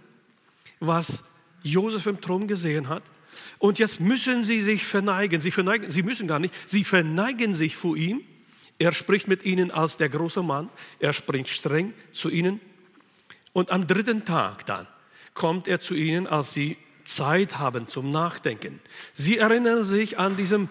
was 0.79 1.23
Josef 1.63 2.05
im 2.07 2.19
Traum 2.19 2.47
gesehen 2.47 2.89
hat. 2.89 3.03
Und 3.57 3.79
jetzt 3.79 3.99
müssen 3.99 4.43
sie 4.43 4.61
sich 4.61 4.85
verneigen. 4.85 5.39
Sie, 5.39 5.51
verneigen. 5.51 5.91
sie 5.91 6.03
müssen 6.03 6.27
gar 6.27 6.39
nicht. 6.39 6.53
Sie 6.67 6.83
verneigen 6.83 7.53
sich 7.53 7.75
vor 7.75 7.95
ihm. 7.95 8.21
Er 8.79 8.93
spricht 8.93 9.27
mit 9.27 9.43
ihnen 9.43 9.71
als 9.71 9.97
der 9.97 10.09
große 10.09 10.41
Mann. 10.41 10.69
Er 10.99 11.13
spricht 11.13 11.49
streng 11.49 11.93
zu 12.11 12.29
ihnen. 12.29 12.61
Und 13.53 13.71
am 13.71 13.85
dritten 13.85 14.25
Tag 14.25 14.65
dann 14.65 14.87
kommt 15.33 15.67
er 15.67 15.81
zu 15.81 15.93
ihnen, 15.93 16.27
als 16.27 16.53
sie 16.53 16.77
Zeit 17.05 17.59
haben 17.59 17.87
zum 17.87 18.09
Nachdenken. 18.09 18.79
Sie 19.13 19.37
erinnern 19.37 19.83
sich 19.83 20.17
an 20.17 20.35
diesem 20.35 20.69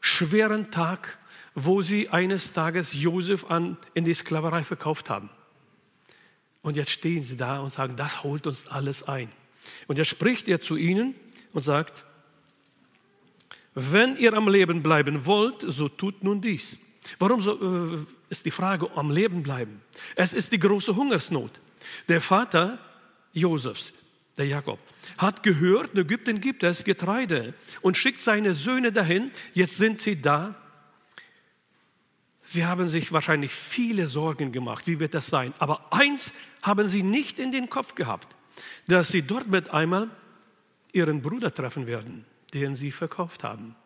schweren 0.00 0.70
Tag, 0.70 1.18
wo 1.54 1.82
sie 1.82 2.08
eines 2.10 2.52
Tages 2.52 2.92
Josef 2.92 3.50
an, 3.50 3.76
in 3.94 4.04
die 4.04 4.14
Sklaverei 4.14 4.62
verkauft 4.64 5.10
haben. 5.10 5.30
Und 6.62 6.76
jetzt 6.76 6.90
stehen 6.90 7.22
sie 7.22 7.36
da 7.36 7.60
und 7.60 7.72
sagen, 7.72 7.96
das 7.96 8.22
holt 8.24 8.46
uns 8.46 8.68
alles 8.68 9.04
ein. 9.04 9.30
Und 9.86 9.98
jetzt 9.98 10.08
spricht 10.08 10.48
er 10.48 10.60
zu 10.60 10.76
ihnen 10.76 11.14
und 11.52 11.62
sagt, 11.62 12.04
wenn 13.74 14.16
ihr 14.16 14.34
am 14.34 14.48
Leben 14.48 14.82
bleiben 14.82 15.24
wollt, 15.24 15.62
so 15.62 15.88
tut 15.88 16.24
nun 16.24 16.40
dies. 16.40 16.76
Warum 17.18 17.40
so, 17.40 17.96
äh, 17.96 18.06
ist 18.30 18.44
die 18.44 18.50
Frage 18.50 18.90
am 18.96 19.10
Leben 19.10 19.42
bleiben? 19.42 19.80
Es 20.14 20.32
ist 20.32 20.52
die 20.52 20.58
große 20.58 20.94
Hungersnot. 20.94 21.52
Der 22.08 22.20
Vater 22.20 22.78
Josefs, 23.32 23.94
der 24.36 24.46
Jakob, 24.46 24.78
hat 25.16 25.42
gehört, 25.42 25.94
in 25.94 26.00
Ägypten 26.00 26.40
gibt 26.40 26.62
es 26.62 26.84
Getreide 26.84 27.54
und 27.80 27.96
schickt 27.96 28.20
seine 28.20 28.54
Söhne 28.54 28.92
dahin. 28.92 29.30
Jetzt 29.54 29.78
sind 29.78 30.00
sie 30.00 30.20
da. 30.20 30.54
Sie 32.42 32.64
haben 32.64 32.88
sich 32.88 33.12
wahrscheinlich 33.12 33.52
viele 33.52 34.06
Sorgen 34.06 34.52
gemacht. 34.52 34.86
Wie 34.86 35.00
wird 35.00 35.14
das 35.14 35.26
sein? 35.26 35.52
Aber 35.58 35.92
eins 35.92 36.32
haben 36.62 36.88
sie 36.88 37.02
nicht 37.02 37.38
in 37.38 37.52
den 37.52 37.68
Kopf 37.68 37.94
gehabt, 37.94 38.34
dass 38.86 39.08
sie 39.08 39.22
dort 39.22 39.48
mit 39.48 39.70
einmal 39.70 40.10
ihren 40.92 41.20
Bruder 41.20 41.52
treffen 41.52 41.86
werden, 41.86 42.24
den 42.54 42.74
sie 42.74 42.90
verkauft 42.90 43.44
haben. 43.44 43.76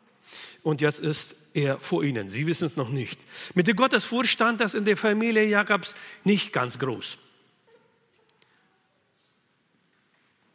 Und 0.63 0.81
jetzt 0.81 1.01
ist 1.01 1.37
er 1.55 1.79
vor 1.79 2.05
ihnen. 2.05 2.29
Sie 2.29 2.47
wissen 2.47 2.67
es 2.67 2.77
noch 2.77 2.89
nicht. 2.89 3.21
Mit 3.55 3.67
der 3.67 3.75
Gottesfurcht 3.75 4.31
stand 4.31 4.61
das 4.61 4.75
in 4.75 4.85
der 4.85 4.97
Familie 4.97 5.45
Jakobs 5.45 5.95
nicht 6.25 6.53
ganz 6.53 6.79
groß. 6.79 7.19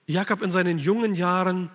Jakob 0.06 0.42
in 0.42 0.52
seinen 0.52 0.80
jungen 0.80 1.16
Jahren 1.16 1.70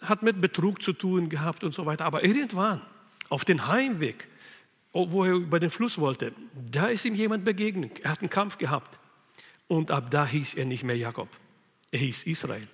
hat 0.00 0.22
mit 0.22 0.40
Betrug 0.40 0.82
zu 0.82 0.92
tun 0.92 1.28
gehabt 1.28 1.62
und 1.62 1.72
so 1.72 1.86
weiter. 1.86 2.04
Aber 2.04 2.24
irgendwann, 2.24 2.80
auf 3.28 3.44
den 3.44 3.66
Heimweg, 3.66 4.28
wo 4.92 5.24
er 5.24 5.34
über 5.34 5.60
den 5.60 5.70
Fluss 5.70 5.98
wollte, 5.98 6.32
da 6.70 6.88
ist 6.88 7.04
ihm 7.04 7.14
jemand 7.14 7.44
begegnet. 7.44 8.00
Er 8.00 8.10
hat 8.10 8.20
einen 8.20 8.30
Kampf 8.30 8.58
gehabt. 8.58 8.98
Und 9.68 9.92
ab 9.92 10.10
da 10.10 10.26
hieß 10.26 10.54
er 10.54 10.64
nicht 10.64 10.82
mehr 10.82 10.96
Jakob. 10.96 11.28
Er 11.92 12.00
hieß 12.00 12.24
Israel. 12.24 12.66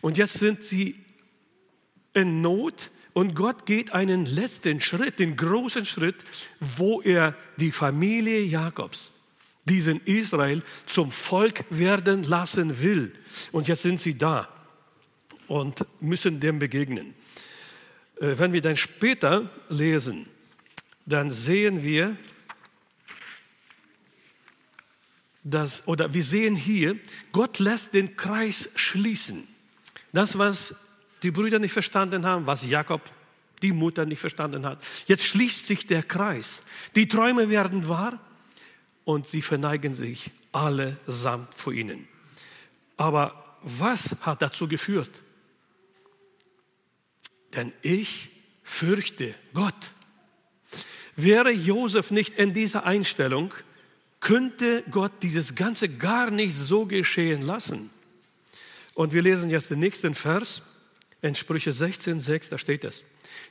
Und 0.00 0.18
jetzt 0.18 0.34
sind 0.34 0.64
sie 0.64 0.96
in 2.12 2.40
Not 2.40 2.90
und 3.14 3.34
Gott 3.34 3.66
geht 3.66 3.92
einen 3.92 4.26
letzten 4.26 4.80
Schritt, 4.80 5.18
den 5.18 5.36
großen 5.36 5.84
Schritt, 5.84 6.16
wo 6.60 7.02
er 7.02 7.34
die 7.56 7.72
Familie 7.72 8.40
Jakobs 8.40 9.10
diesen 9.64 10.00
Israel 10.06 10.62
zum 10.86 11.12
Volk 11.12 11.64
werden 11.70 12.24
lassen 12.24 12.82
will. 12.82 13.12
Und 13.52 13.68
jetzt 13.68 13.82
sind 13.82 14.00
sie 14.00 14.18
da 14.18 14.48
und 15.46 15.86
müssen 16.00 16.40
dem 16.40 16.58
begegnen. 16.58 17.14
Äh, 18.20 18.38
wenn 18.38 18.52
wir 18.52 18.60
dann 18.60 18.76
später 18.76 19.48
lesen, 19.68 20.26
dann 21.06 21.30
sehen 21.30 21.82
wir, 21.82 22.16
dass, 25.44 25.86
oder 25.88 26.14
wir 26.14 26.24
sehen 26.24 26.54
hier, 26.54 26.96
Gott 27.32 27.58
lässt 27.58 27.94
den 27.94 28.16
Kreis 28.16 28.70
schließen. 28.76 29.46
Das, 30.12 30.38
was 30.38 30.74
die 31.22 31.30
Brüder 31.30 31.58
nicht 31.58 31.72
verstanden 31.72 32.26
haben, 32.26 32.46
was 32.46 32.66
Jakob, 32.66 33.00
die 33.62 33.72
Mutter 33.72 34.04
nicht 34.04 34.20
verstanden 34.20 34.66
hat. 34.66 34.84
Jetzt 35.06 35.24
schließt 35.24 35.66
sich 35.66 35.86
der 35.86 36.02
Kreis. 36.02 36.62
Die 36.96 37.08
Träume 37.08 37.48
werden 37.48 37.88
wahr 37.88 38.18
und 39.04 39.28
sie 39.28 39.42
verneigen 39.42 39.94
sich 39.94 40.30
allesamt 40.50 41.54
vor 41.54 41.72
ihnen. 41.72 42.08
Aber 42.96 43.58
was 43.62 44.16
hat 44.22 44.42
dazu 44.42 44.66
geführt? 44.66 45.22
Denn 47.54 47.72
ich 47.82 48.30
fürchte 48.62 49.34
Gott. 49.54 49.92
Wäre 51.14 51.50
Josef 51.50 52.10
nicht 52.10 52.34
in 52.34 52.54
dieser 52.54 52.84
Einstellung, 52.84 53.52
könnte 54.20 54.82
Gott 54.90 55.12
dieses 55.22 55.54
Ganze 55.54 55.88
gar 55.88 56.30
nicht 56.30 56.56
so 56.56 56.86
geschehen 56.86 57.42
lassen. 57.42 57.90
Und 58.94 59.12
wir 59.12 59.22
lesen 59.22 59.50
jetzt 59.50 59.70
den 59.70 59.80
nächsten 59.80 60.14
Vers 60.14 60.62
in 61.22 61.36
Sprüche 61.36 61.70
16,6, 61.70 62.50
da 62.50 62.58
steht 62.58 62.84
es. 62.84 63.04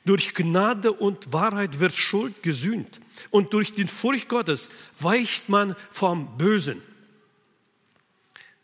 Durch 0.05 0.34
Gnade 0.34 0.91
und 0.91 1.31
Wahrheit 1.31 1.79
wird 1.79 1.95
Schuld 1.95 2.43
gesühnt 2.43 2.99
und 3.29 3.53
durch 3.53 3.73
die 3.73 3.88
Furcht 3.88 4.27
Gottes 4.27 4.69
weicht 4.99 5.47
man 5.47 5.75
vom 5.89 6.38
Bösen. 6.38 6.81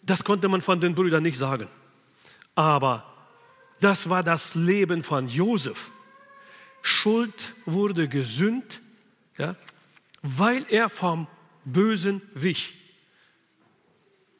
Das 0.04 0.24
konnte 0.24 0.50
man 0.50 0.62
von 0.62 0.80
den 0.80 0.94
Brüdern 0.94 1.24
nicht 1.24 1.38
sagen. 1.38 1.68
Aber 2.54 3.14
das 3.80 4.10
war 4.10 4.24
das 4.24 4.56
Leben 4.56 5.04
von 5.04 5.28
Josef. 5.28 5.92
Schuld 6.82 7.54
wurde 7.66 8.08
gesühnt, 8.08 8.82
ja, 9.38 9.56
weil 10.22 10.66
er 10.70 10.90
vom 10.90 11.28
Bösen 11.64 12.22
wich. 12.34 12.76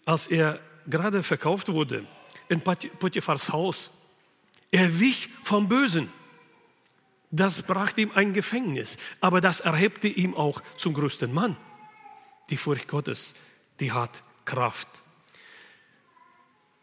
Als 0.06 0.28
er 0.28 0.60
gerade 0.88 1.24
verkauft 1.24 1.70
wurde 1.70 2.06
in 2.50 2.62
Potiphars 2.62 3.52
Haus, 3.52 3.92
er 4.72 5.00
wich 5.00 5.30
vom 5.44 5.68
Bösen. 5.68 6.12
Das 7.32 7.62
brachte 7.64 8.02
ihm 8.02 8.12
ein 8.16 8.34
Gefängnis, 8.34 8.98
aber 9.20 9.42
das 9.42 9.60
erhebte 9.60 10.08
ihm 10.08 10.34
auch 10.36 10.62
zum 10.78 10.94
größten 10.94 11.34
Mann. 11.34 11.58
Die 12.50 12.58
Furcht 12.58 12.88
Gottes, 12.88 13.36
die 13.80 13.92
hat 13.92 14.24
Kraft. 14.46 14.88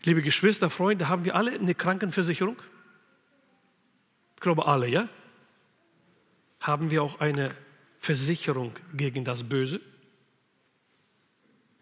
Liebe 0.03 0.21
Geschwister, 0.21 0.69
Freunde, 0.69 1.09
haben 1.09 1.25
wir 1.25 1.35
alle 1.35 1.53
eine 1.53 1.75
Krankenversicherung? 1.75 2.57
Ich 4.35 4.41
glaube 4.41 4.67
alle, 4.67 4.87
ja? 4.87 5.09
Haben 6.61 6.91
wir 6.91 7.03
auch 7.03 7.21
eine 7.21 7.55
Versicherung 7.99 8.73
gegen 8.93 9.25
das 9.25 9.43
Böse? 9.45 9.81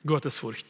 Gottesfurcht. 0.07 0.67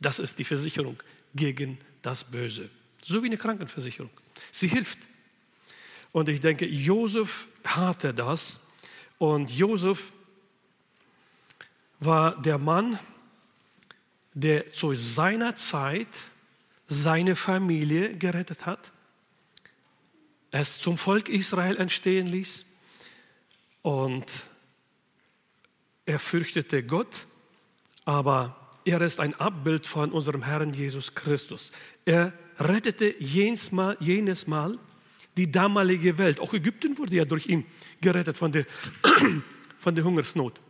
Das 0.00 0.20
ist 0.20 0.38
die 0.38 0.44
Versicherung 0.44 1.02
gegen 1.34 1.78
das 2.02 2.22
Böse. 2.22 2.70
So 3.02 3.22
wie 3.22 3.26
eine 3.26 3.36
Krankenversicherung. 3.36 4.10
Sie 4.52 4.68
hilft. 4.68 4.98
Und 6.12 6.28
ich 6.28 6.40
denke, 6.40 6.66
Josef 6.66 7.46
hatte 7.64 8.14
das. 8.14 8.60
Und 9.18 9.50
Josef 9.50 10.12
war 12.00 12.40
der 12.40 12.58
Mann, 12.58 12.98
der 14.34 14.72
zu 14.72 14.94
seiner 14.94 15.56
Zeit 15.56 16.08
seine 16.86 17.34
Familie 17.34 18.16
gerettet 18.16 18.66
hat, 18.66 18.92
es 20.50 20.78
zum 20.78 20.98
Volk 20.98 21.28
Israel 21.28 21.76
entstehen 21.76 22.28
ließ 22.28 22.64
und 23.82 24.26
er 26.06 26.18
fürchtete 26.18 26.84
Gott, 26.84 27.26
aber 28.04 28.56
er 28.84 29.00
ist 29.00 29.18
ein 29.18 29.34
Abbild 29.34 29.86
von 29.86 30.12
unserem 30.12 30.42
Herrn 30.42 30.72
Jesus 30.72 31.14
Christus. 31.14 31.72
Er 32.04 32.32
rettete 32.58 33.14
jenes 33.18 33.72
Mal, 33.72 33.96
jenes 34.00 34.46
Mal 34.46 34.78
die 35.36 35.50
damalige 35.50 36.16
Welt. 36.18 36.40
Auch 36.40 36.52
Ägypten 36.54 36.96
wurde 36.98 37.16
ja 37.16 37.24
durch 37.24 37.46
ihn 37.46 37.66
gerettet 38.00 38.38
von 38.38 38.52
der, 38.52 38.64
von 39.78 39.94
der 39.94 40.04
Hungersnot. 40.04 40.60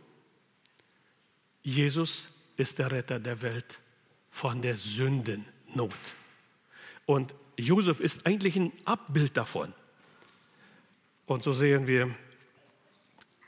Jesus 1.63 2.29
ist 2.57 2.79
der 2.79 2.91
Retter 2.91 3.19
der 3.19 3.41
Welt 3.41 3.79
von 4.29 4.61
der 4.61 4.75
Sündennot. 4.75 5.93
Und 7.05 7.33
Josef 7.57 7.99
ist 7.99 8.25
eigentlich 8.25 8.55
ein 8.55 8.71
Abbild 8.85 9.35
davon. 9.35 9.73
Und 11.25 11.43
so 11.43 11.53
sehen 11.53 11.87
wir, 11.87 12.13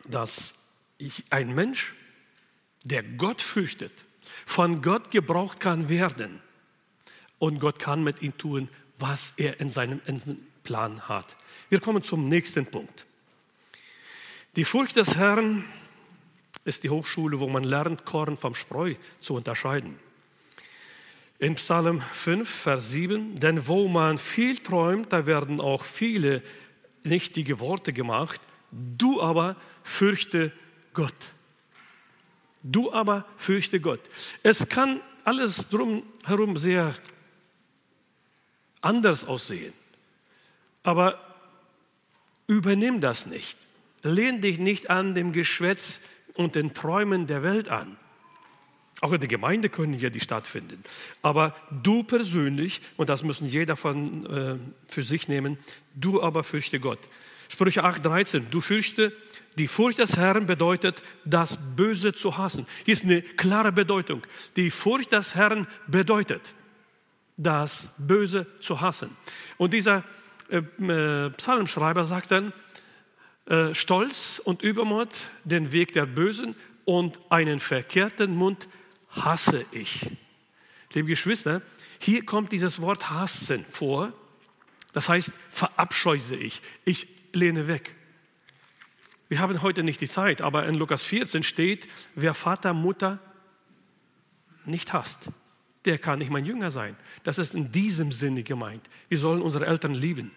dass 0.06 0.56
ein 1.30 1.54
Mensch, 1.54 1.96
der 2.84 3.04
Gott 3.04 3.42
fürchtet, 3.42 3.92
von 4.46 4.82
Gott 4.82 5.12
gebraucht 5.12 5.60
kann 5.60 5.90
werden. 5.90 6.42
Und 7.40 7.60
Gott 7.60 7.80
kann 7.80 8.04
mit 8.04 8.22
ihm 8.22 8.38
tun, 8.38 8.70
was 9.00 9.34
er 9.38 9.60
in 9.60 9.70
seinem 9.70 10.02
Plan 10.64 11.08
hat. 11.08 11.36
Wir 11.70 11.80
kommen 11.80 12.04
zum 12.04 12.28
nächsten 12.28 12.66
Punkt. 12.66 13.06
Die 14.56 14.66
Furcht 14.66 14.98
des 14.98 15.16
Herrn 15.16 15.64
ist 16.66 16.84
die 16.84 16.90
Hochschule, 16.90 17.40
wo 17.40 17.48
man 17.48 17.64
lernt, 17.64 18.06
Korn 18.06 18.38
vom 18.38 18.54
Spreu 18.56 18.96
zu 19.22 19.36
unterscheiden. 19.36 19.98
In 21.40 21.56
Psalm 21.56 22.02
5, 22.02 22.50
Vers 22.50 22.92
7, 22.92 23.36
denn 23.40 23.68
wo 23.68 23.88
man 23.88 24.18
viel 24.18 24.58
träumt, 24.58 25.14
da 25.14 25.26
werden 25.26 25.62
auch 25.62 25.86
viele 25.86 26.44
nichtige 27.04 27.60
Worte 27.60 27.94
gemacht. 27.94 28.42
Du 28.72 29.22
aber 29.22 29.56
fürchte 29.84 30.52
Gott. 30.94 31.16
Du 32.62 32.92
aber 32.92 33.26
fürchte 33.38 33.80
Gott. 33.80 34.02
Es 34.44 34.68
kann 34.68 35.00
alles 35.24 35.70
drumherum 35.70 36.58
sehr 36.58 36.94
anders 38.82 39.26
aussehen. 39.26 39.74
Aber 40.84 41.20
übernimm 42.48 43.02
das 43.02 43.26
nicht. 43.26 43.58
Lehn 44.02 44.42
dich 44.42 44.60
nicht 44.60 44.90
an 44.90 45.14
dem 45.14 45.34
Geschwätz 45.34 46.02
und 46.36 46.56
den 46.56 46.74
Träumen 46.74 47.28
der 47.28 47.44
Welt 47.44 47.70
an. 47.70 47.98
Auch 49.02 49.14
in 49.14 49.20
der 49.20 49.30
Gemeinde 49.30 49.70
können 49.70 49.94
ja 49.94 50.10
die 50.10 50.20
stattfinden. 50.20 50.84
Aber 51.22 51.56
du 51.84 52.04
persönlich, 52.04 52.82
und 52.98 53.10
das 53.10 53.24
müssen 53.24 53.48
jeder 53.48 53.78
von, 53.78 54.26
äh, 54.26 54.58
für 54.88 55.04
sich 55.04 55.28
nehmen, 55.28 55.58
du 55.96 56.22
aber 56.22 56.44
fürchte 56.44 56.80
Gott. 56.80 57.00
Sprüche 57.48 57.84
8,13, 57.84 58.50
du 58.52 58.62
fürchte, 58.62 59.14
die 59.58 59.68
Furcht 59.68 60.00
des 60.00 60.18
Herrn 60.18 60.46
bedeutet, 60.46 61.02
das 61.26 61.58
Böse 61.76 62.14
zu 62.14 62.38
hassen. 62.38 62.68
Hier 62.86 62.94
ist 62.94 63.04
eine 63.04 63.22
klare 63.22 63.72
Bedeutung. 63.72 64.22
Die 64.56 64.70
Furcht 64.70 65.12
des 65.12 65.36
Herrn 65.36 65.68
bedeutet, 65.88 66.54
das 67.40 67.90
Böse 67.98 68.46
zu 68.60 68.82
hassen. 68.82 69.16
Und 69.58 69.74
dieser 69.74 70.04
äh, 70.50 70.58
äh, 70.58 71.30
Psalmschreiber 71.32 72.04
sagt 72.04 72.32
dann, 72.32 72.54
äh, 73.46 73.74
Stolz 73.74 74.42
und 74.44 74.62
Übermut, 74.62 75.10
den 75.46 75.72
Weg 75.72 75.94
der 75.94 76.06
Bösen 76.06 76.56
und 76.84 77.20
einen 77.30 77.62
verkehrten 77.62 78.36
Mund 78.36 78.68
hasse 79.10 79.66
ich. 79.72 80.12
Liebe 80.94 81.08
Geschwister, 81.08 81.62
hier 82.00 82.26
kommt 82.26 82.52
dieses 82.52 82.82
Wort 82.82 83.10
hassen 83.10 83.66
vor. 83.72 84.12
Das 84.92 85.08
heißt, 85.08 85.34
verabscheuse 85.50 86.36
ich. 86.36 86.62
Ich 86.84 87.08
lehne 87.32 87.68
weg. 87.68 87.96
Wir 89.30 89.40
haben 89.40 89.62
heute 89.62 89.84
nicht 89.84 90.02
die 90.02 90.10
Zeit, 90.10 90.42
aber 90.42 90.66
in 90.66 90.76
Lukas 90.76 91.04
14 91.04 91.44
steht, 91.44 91.88
wer 92.16 92.34
Vater, 92.34 92.74
Mutter 92.74 93.20
nicht 94.66 94.92
hasst, 94.92 95.30
der 95.86 95.98
kann 95.98 96.20
nicht 96.20 96.32
mein 96.32 96.46
Jünger 96.46 96.72
sein. 96.72 96.96
Das 97.24 97.38
ist 97.38 97.56
in 97.56 97.72
diesem 97.72 98.12
Sinne 98.12 98.44
gemeint. 98.44 98.90
Wir 99.08 99.18
sollen 99.18 99.42
unsere 99.42 99.66
Eltern 99.66 99.94
lieben, 99.94 100.32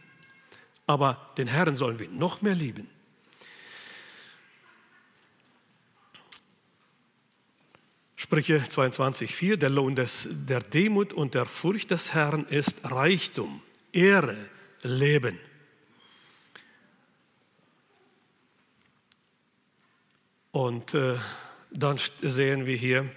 aber 0.87 1.33
den 1.37 1.49
Herrn 1.49 1.77
sollen 1.77 1.99
wir 1.99 2.09
noch 2.09 2.43
mehr 2.43 2.55
lieben. 2.55 2.89
Sprüche 8.17 8.59
22,4, 8.59 9.57
der 9.57 9.69
Lohn 9.69 9.97
des, 9.97 10.29
der 10.31 10.61
Demut 10.61 11.13
und 11.13 11.35
der 11.35 11.45
Furcht 11.45 11.91
des 11.91 12.15
Herrn 12.15 12.47
ist 12.47 12.91
Reichtum, 12.91 13.61
Ehre, 13.93 14.37
Leben. 14.83 15.39
Und 20.53 20.95
äh, 20.95 21.19
dann 21.73 21.99
sehen 22.21 22.65
wir 22.65 22.77
hier, 22.77 23.11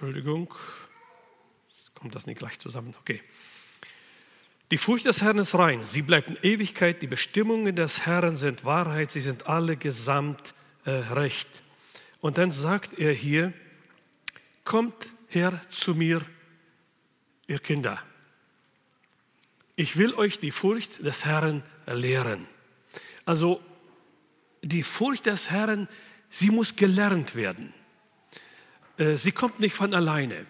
Entschuldigung, 0.00 0.54
kommt 1.94 2.14
das 2.14 2.26
nicht 2.26 2.38
gleich 2.38 2.60
zusammen? 2.60 2.94
Okay. 3.00 3.20
Die 4.70 4.78
Furcht 4.78 5.06
des 5.06 5.22
Herrn 5.22 5.38
ist 5.38 5.56
rein, 5.56 5.84
sie 5.84 6.02
bleibt 6.02 6.28
in 6.28 6.38
Ewigkeit. 6.40 7.02
Die 7.02 7.08
Bestimmungen 7.08 7.74
des 7.74 8.06
Herrn 8.06 8.36
sind 8.36 8.64
Wahrheit, 8.64 9.10
sie 9.10 9.20
sind 9.20 9.48
alle 9.48 9.76
gesamt 9.76 10.54
äh, 10.84 10.90
recht. 10.90 11.48
Und 12.20 12.38
dann 12.38 12.52
sagt 12.52 12.96
er 12.96 13.12
hier, 13.12 13.52
kommt 14.62 14.94
her 15.26 15.60
zu 15.68 15.96
mir, 15.96 16.22
ihr 17.48 17.58
Kinder. 17.58 18.00
Ich 19.74 19.96
will 19.96 20.14
euch 20.14 20.38
die 20.38 20.52
Furcht 20.52 21.04
des 21.04 21.24
Herrn 21.24 21.64
lehren. 21.86 22.46
Also 23.24 23.60
die 24.62 24.84
Furcht 24.84 25.26
des 25.26 25.50
Herrn, 25.50 25.88
sie 26.28 26.50
muss 26.50 26.76
gelernt 26.76 27.34
werden. 27.34 27.74
Äh, 28.98 29.16
sie 29.16 29.32
kommt 29.32 29.60
nicht 29.60 29.74
von 29.74 29.94
alleine. 29.94 30.46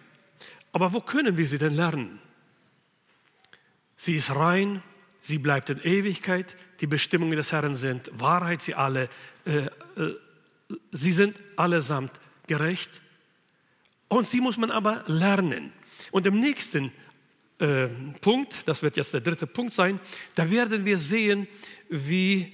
Aber 0.72 0.92
wo 0.92 1.00
können 1.00 1.37
wir 1.37 1.46
sie 1.46 1.58
denn 1.58 1.74
lernen? 1.74 2.20
Sie 3.96 4.14
ist 4.14 4.34
rein, 4.34 4.82
sie 5.20 5.38
bleibt 5.38 5.70
in 5.70 5.80
Ewigkeit. 5.80 6.56
Die 6.80 6.87
Bestimmungen 6.87 7.37
des 7.37 7.52
Herrn 7.52 7.74
sind 7.74 8.11
Wahrheit, 8.12 8.62
sie 8.62 8.74
alle, 8.74 9.08
äh, 9.44 9.66
äh, 10.00 10.14
sie 10.92 11.12
sind 11.12 11.38
allesamt 11.56 12.12
gerecht. 12.46 13.02
Und 14.08 14.28
sie 14.28 14.40
muss 14.40 14.56
man 14.56 14.70
aber 14.70 15.04
lernen. 15.06 15.72
Und 16.11 16.26
im 16.26 16.38
nächsten 16.38 16.92
äh, 17.58 17.88
Punkt, 18.20 18.68
das 18.68 18.82
wird 18.82 18.96
jetzt 18.96 19.12
der 19.12 19.20
dritte 19.20 19.46
Punkt 19.46 19.74
sein, 19.74 19.98
da 20.34 20.48
werden 20.50 20.84
wir 20.84 20.96
sehen, 20.96 21.48
wie, 21.88 22.52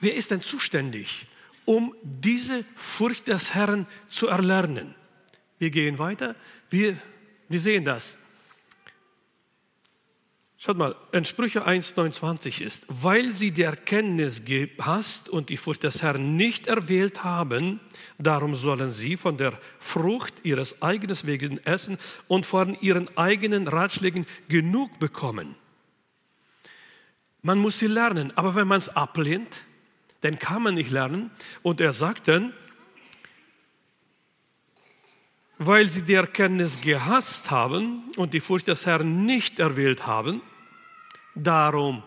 wer 0.00 0.14
ist 0.14 0.30
denn 0.30 0.42
zuständig, 0.42 1.26
um 1.68 1.94
diese 2.02 2.64
Furcht 2.74 3.28
des 3.28 3.54
Herrn 3.54 3.86
zu 4.08 4.26
erlernen. 4.26 4.94
Wir 5.58 5.68
gehen 5.68 5.98
weiter, 5.98 6.34
wir, 6.70 6.96
wir 7.50 7.60
sehen 7.60 7.84
das. 7.84 8.16
Schaut 10.56 10.78
mal, 10.78 10.96
in 11.12 11.26
Sprüche 11.26 11.68
1,29 11.68 12.62
ist, 12.62 12.86
weil 12.88 13.34
sie 13.34 13.50
die 13.50 13.64
Erkenntnis 13.64 14.46
gehasst 14.46 15.28
und 15.28 15.50
die 15.50 15.58
Furcht 15.58 15.82
des 15.82 16.00
Herrn 16.00 16.36
nicht 16.36 16.68
erwählt 16.68 17.22
haben, 17.22 17.80
darum 18.16 18.54
sollen 18.54 18.90
sie 18.90 19.18
von 19.18 19.36
der 19.36 19.52
Frucht 19.78 20.36
ihres 20.44 20.80
eigenen 20.80 21.18
Weges 21.24 21.50
essen 21.66 21.98
und 22.28 22.46
von 22.46 22.80
ihren 22.80 23.14
eigenen 23.18 23.68
Ratschlägen 23.68 24.26
genug 24.48 24.98
bekommen. 24.98 25.54
Man 27.42 27.58
muss 27.58 27.78
sie 27.78 27.88
lernen, 27.88 28.32
aber 28.38 28.54
wenn 28.54 28.68
man 28.68 28.78
es 28.78 28.88
ablehnt, 28.88 29.67
dann 30.20 30.38
kann 30.38 30.62
man 30.62 30.74
nicht 30.74 30.90
lernen. 30.90 31.30
Und 31.62 31.80
er 31.80 31.92
sagt 31.92 32.28
dann, 32.28 32.52
weil 35.58 35.88
sie 35.88 36.02
die 36.02 36.14
Erkenntnis 36.14 36.80
gehasst 36.80 37.50
haben 37.50 38.10
und 38.16 38.32
die 38.32 38.40
Furcht 38.40 38.68
des 38.68 38.86
Herrn 38.86 39.24
nicht 39.24 39.58
erwählt 39.58 40.06
haben, 40.06 40.40
darum 41.34 42.02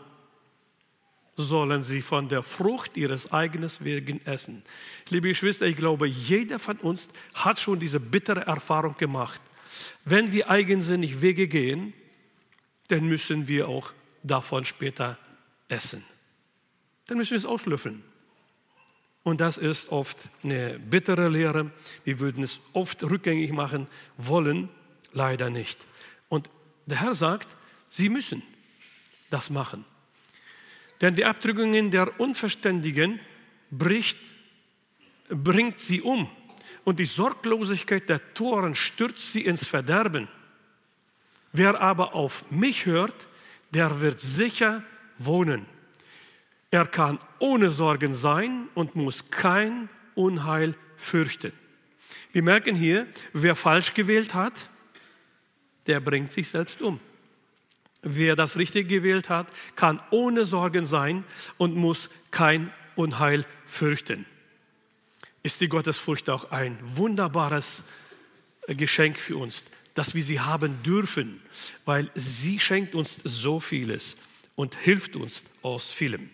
sollen 1.36 1.82
sie 1.82 2.02
von 2.02 2.30
der 2.30 2.44
Frucht 2.44 2.98
ihres 2.98 3.32
eigenen 3.32 3.70
Wegen 3.80 4.26
essen. 4.26 4.64
Liebe 5.10 5.30
Geschwister, 5.30 5.66
ich 5.66 5.78
glaube, 5.78 6.08
jeder 6.08 6.60
von 6.60 6.78
uns 6.78 7.10
hat 7.34 7.60
schon 7.60 7.80
diese 7.80 8.00
bittere 8.00 8.42
Erfahrung 8.42 8.96
gemacht. 8.98 9.42
Wenn 10.06 10.32
wir 10.32 10.50
eigensinnig 10.50 11.22
Wege 11.22 11.48
gehen, 11.48 11.94
dann 12.88 13.06
müssen 13.06 13.48
wir 13.48 13.68
auch 13.68 13.92
davon 14.24 14.66
später 14.66 15.18
essen. 15.68 16.04
Dann 17.12 17.18
müssen 17.18 17.32
wir 17.32 17.40
es 17.40 17.46
auslöffeln. 17.46 18.02
Und 19.24 19.42
das 19.42 19.58
ist 19.58 19.92
oft 19.92 20.18
eine 20.46 20.80
bittere 20.80 21.28
Lehre. 21.28 21.70
Wir 22.06 22.22
würden 22.22 22.42
es 22.42 22.62
oft 22.72 23.04
rückgängig 23.04 23.52
machen 23.52 23.88
wollen, 24.16 24.70
leider 25.12 25.50
nicht. 25.50 25.88
Und 26.30 26.50
der 26.86 27.02
Herr 27.02 27.14
sagt, 27.14 27.50
Sie 27.90 28.08
müssen 28.08 28.44
das 29.30 29.50
machen. 29.50 29.84
Denn 31.02 31.14
die 31.14 31.26
Abdrückungen 31.26 31.92
der 31.92 32.18
Unverständigen 32.18 33.20
bricht, 33.72 34.18
bringt 35.28 35.82
sie 35.82 36.02
um 36.02 36.30
und 36.86 36.98
die 36.98 37.04
Sorglosigkeit 37.04 38.08
der 38.08 38.34
Toren 38.34 38.74
stürzt 38.74 39.34
sie 39.34 39.44
ins 39.44 39.66
Verderben. 39.66 40.30
Wer 41.52 41.82
aber 41.82 42.16
auf 42.16 42.50
mich 42.50 42.86
hört, 42.86 43.28
der 43.72 44.00
wird 44.00 44.22
sicher 44.22 44.82
wohnen. 45.18 45.66
Er 46.72 46.86
kann 46.86 47.20
ohne 47.40 47.70
Sorgen 47.70 48.14
sein 48.14 48.70
und 48.74 48.96
muss 48.96 49.30
kein 49.30 49.90
Unheil 50.16 50.74
fürchten. 50.96 51.52
Wir 52.32 52.44
merken 52.44 52.76
hier, 52.76 53.08
wer 53.34 53.56
falsch 53.56 53.94
gewählt 53.94 54.34
hat, 54.34 54.54
der 55.88 56.00
bringt 56.00 56.32
sich 56.32 56.48
selbst 56.48 56.82
um. 56.82 57.00
Wer 58.02 58.38
das 58.38 58.58
richtig 58.58 58.88
gewählt 58.88 59.30
hat, 59.30 59.48
kann 59.76 60.02
ohne 60.12 60.46
Sorgen 60.46 60.86
sein 60.86 61.26
und 61.58 61.76
muss 61.76 62.10
kein 62.32 62.72
Unheil 62.96 63.46
fürchten. 63.66 64.26
Ist 65.44 65.60
die 65.60 65.68
Gottesfurcht 65.68 66.30
auch 66.30 66.52
ein 66.52 66.78
wunderbares 66.82 67.84
Geschenk 68.68 69.20
für 69.20 69.38
uns, 69.38 69.66
dass 69.94 70.16
wir 70.16 70.24
sie 70.24 70.40
haben 70.40 70.82
dürfen, 70.84 71.42
weil 71.84 72.10
sie 72.16 72.60
schenkt 72.60 72.96
uns 72.96 73.20
so 73.24 73.60
vieles 73.60 74.16
und 74.56 74.76
hilft 74.76 75.16
uns 75.18 75.44
aus 75.62 75.92
vielem. 75.92 76.30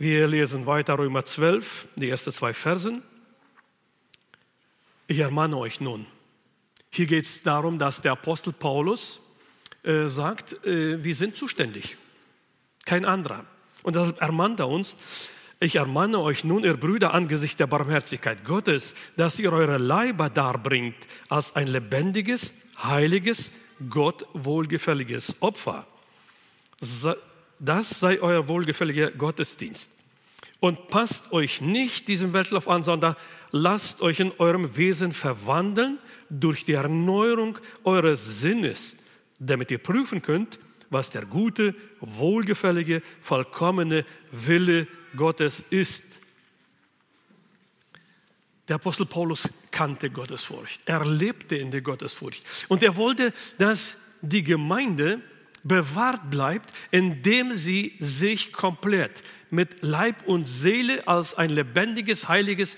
Wir 0.00 0.28
lesen 0.28 0.64
weiter 0.64 0.96
Römer 0.96 1.24
12, 1.24 1.88
die 1.96 2.08
ersten 2.08 2.30
zwei 2.30 2.54
Versen. 2.54 3.02
Ich 5.08 5.18
ermahne 5.18 5.56
euch 5.56 5.80
nun. 5.80 6.06
Hier 6.88 7.06
geht 7.06 7.24
es 7.24 7.42
darum, 7.42 7.80
dass 7.80 8.00
der 8.00 8.12
Apostel 8.12 8.52
Paulus 8.52 9.18
äh, 9.82 10.06
sagt, 10.06 10.64
äh, 10.64 11.02
wir 11.02 11.14
sind 11.16 11.36
zuständig, 11.36 11.96
kein 12.84 13.04
anderer. 13.04 13.44
Und 13.82 13.96
deshalb 13.96 14.20
ermahnt 14.20 14.60
er 14.60 14.68
uns, 14.68 14.96
ich 15.58 15.74
ermahne 15.74 16.20
euch 16.20 16.44
nun, 16.44 16.62
ihr 16.62 16.76
Brüder, 16.76 17.12
angesichts 17.12 17.56
der 17.56 17.66
Barmherzigkeit 17.66 18.44
Gottes, 18.44 18.94
dass 19.16 19.40
ihr 19.40 19.52
eure 19.52 19.78
Leiber 19.78 20.30
darbringt 20.30 21.08
als 21.28 21.56
ein 21.56 21.66
lebendiges, 21.66 22.54
heiliges, 22.80 23.50
Gott 23.90 24.24
wohlgefälliges 24.32 25.42
Opfer. 25.42 25.88
Das 27.58 28.00
sei 28.00 28.20
euer 28.20 28.48
wohlgefälliger 28.48 29.10
Gottesdienst. 29.10 29.92
Und 30.60 30.88
passt 30.88 31.32
euch 31.32 31.60
nicht 31.60 32.08
diesem 32.08 32.32
Weltlauf 32.32 32.68
an, 32.68 32.82
sondern 32.82 33.14
lasst 33.52 34.00
euch 34.00 34.20
in 34.20 34.32
eurem 34.38 34.76
Wesen 34.76 35.12
verwandeln 35.12 35.98
durch 36.30 36.64
die 36.64 36.72
Erneuerung 36.72 37.58
eures 37.84 38.40
Sinnes, 38.40 38.96
damit 39.38 39.70
ihr 39.70 39.78
prüfen 39.78 40.20
könnt, 40.20 40.58
was 40.90 41.10
der 41.10 41.24
gute, 41.26 41.74
wohlgefällige, 42.00 43.02
vollkommene 43.20 44.04
Wille 44.32 44.86
Gottes 45.16 45.62
ist. 45.70 46.04
Der 48.68 48.76
Apostel 48.76 49.06
Paulus 49.06 49.48
kannte 49.70 50.10
Gottesfurcht. 50.10 50.82
Er 50.86 51.04
lebte 51.04 51.56
in 51.56 51.70
der 51.70 51.80
Gottesfurcht. 51.80 52.44
Und 52.68 52.82
er 52.82 52.96
wollte, 52.96 53.32
dass 53.58 53.96
die 54.20 54.42
Gemeinde 54.42 55.22
bewahrt 55.68 56.30
bleibt, 56.30 56.72
indem 56.90 57.52
sie 57.52 57.94
sich 58.00 58.52
komplett 58.52 59.22
mit 59.50 59.82
Leib 59.82 60.26
und 60.26 60.48
Seele 60.48 61.06
als 61.06 61.34
ein 61.34 61.50
lebendiges, 61.50 62.28
heiliges, 62.28 62.76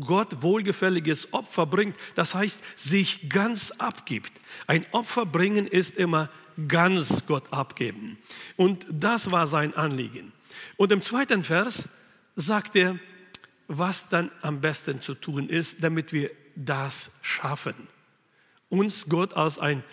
Gott 0.00 0.42
wohlgefälliges 0.42 1.32
Opfer 1.32 1.66
bringt. 1.66 1.96
Das 2.14 2.34
heißt, 2.34 2.78
sich 2.78 3.28
ganz 3.28 3.70
abgibt. 3.72 4.32
Ein 4.66 4.86
Opfer 4.92 5.26
bringen 5.26 5.66
ist 5.66 5.96
immer 5.96 6.30
ganz 6.68 7.26
Gott 7.26 7.52
abgeben. 7.52 8.18
Und 8.56 8.86
das 8.90 9.30
war 9.30 9.46
sein 9.46 9.74
Anliegen. 9.74 10.32
Und 10.76 10.92
im 10.92 11.02
zweiten 11.02 11.44
Vers 11.44 11.88
sagt 12.36 12.76
er, 12.76 12.98
was 13.68 14.08
dann 14.08 14.30
am 14.42 14.60
besten 14.60 15.00
zu 15.02 15.14
tun 15.14 15.48
ist, 15.48 15.84
damit 15.84 16.12
wir 16.12 16.30
das 16.56 17.12
schaffen. 17.22 17.74
Uns 18.70 19.06
Gott 19.08 19.34
als 19.34 19.58
ein 19.58 19.84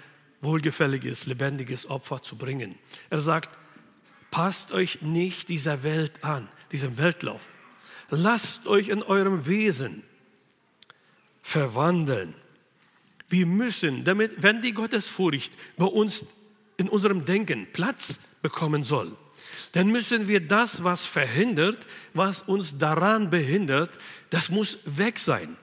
wohlgefälliges, 0.45 1.25
lebendiges 1.25 1.89
Opfer 1.89 2.21
zu 2.21 2.37
bringen. 2.37 2.75
Er 3.09 3.19
sagt, 3.19 3.57
passt 4.31 4.71
euch 4.71 5.01
nicht 5.01 5.49
dieser 5.49 5.83
Welt 5.83 6.23
an, 6.23 6.47
diesem 6.71 6.97
Weltlauf. 6.97 7.41
Lasst 8.09 8.67
euch 8.67 8.89
in 8.89 9.03
eurem 9.03 9.45
Wesen 9.47 10.03
verwandeln. 11.41 12.33
Wir 13.29 13.45
müssen, 13.45 14.03
damit, 14.03 14.41
wenn 14.41 14.61
die 14.61 14.73
Gottesfurcht 14.73 15.53
bei 15.77 15.85
uns 15.85 16.25
in 16.77 16.89
unserem 16.89 17.25
Denken 17.25 17.67
Platz 17.73 18.19
bekommen 18.41 18.83
soll, 18.83 19.15
dann 19.71 19.87
müssen 19.89 20.27
wir 20.27 20.39
das, 20.39 20.83
was 20.83 21.05
verhindert, 21.05 21.85
was 22.13 22.41
uns 22.41 22.77
daran 22.77 23.29
behindert, 23.29 23.91
das 24.29 24.49
muss 24.49 24.79
weg 24.85 25.19
sein. 25.19 25.57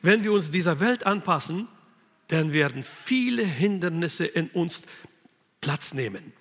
Wenn 0.00 0.24
wir 0.24 0.32
uns 0.32 0.50
dieser 0.50 0.80
Welt 0.80 1.04
anpassen, 1.04 1.68
dann 2.28 2.52
werden 2.52 2.82
viele 2.82 3.44
Hindernisse 3.44 4.26
in 4.26 4.48
uns 4.48 4.82
Platz 5.60 5.94
nehmen, 5.94 6.32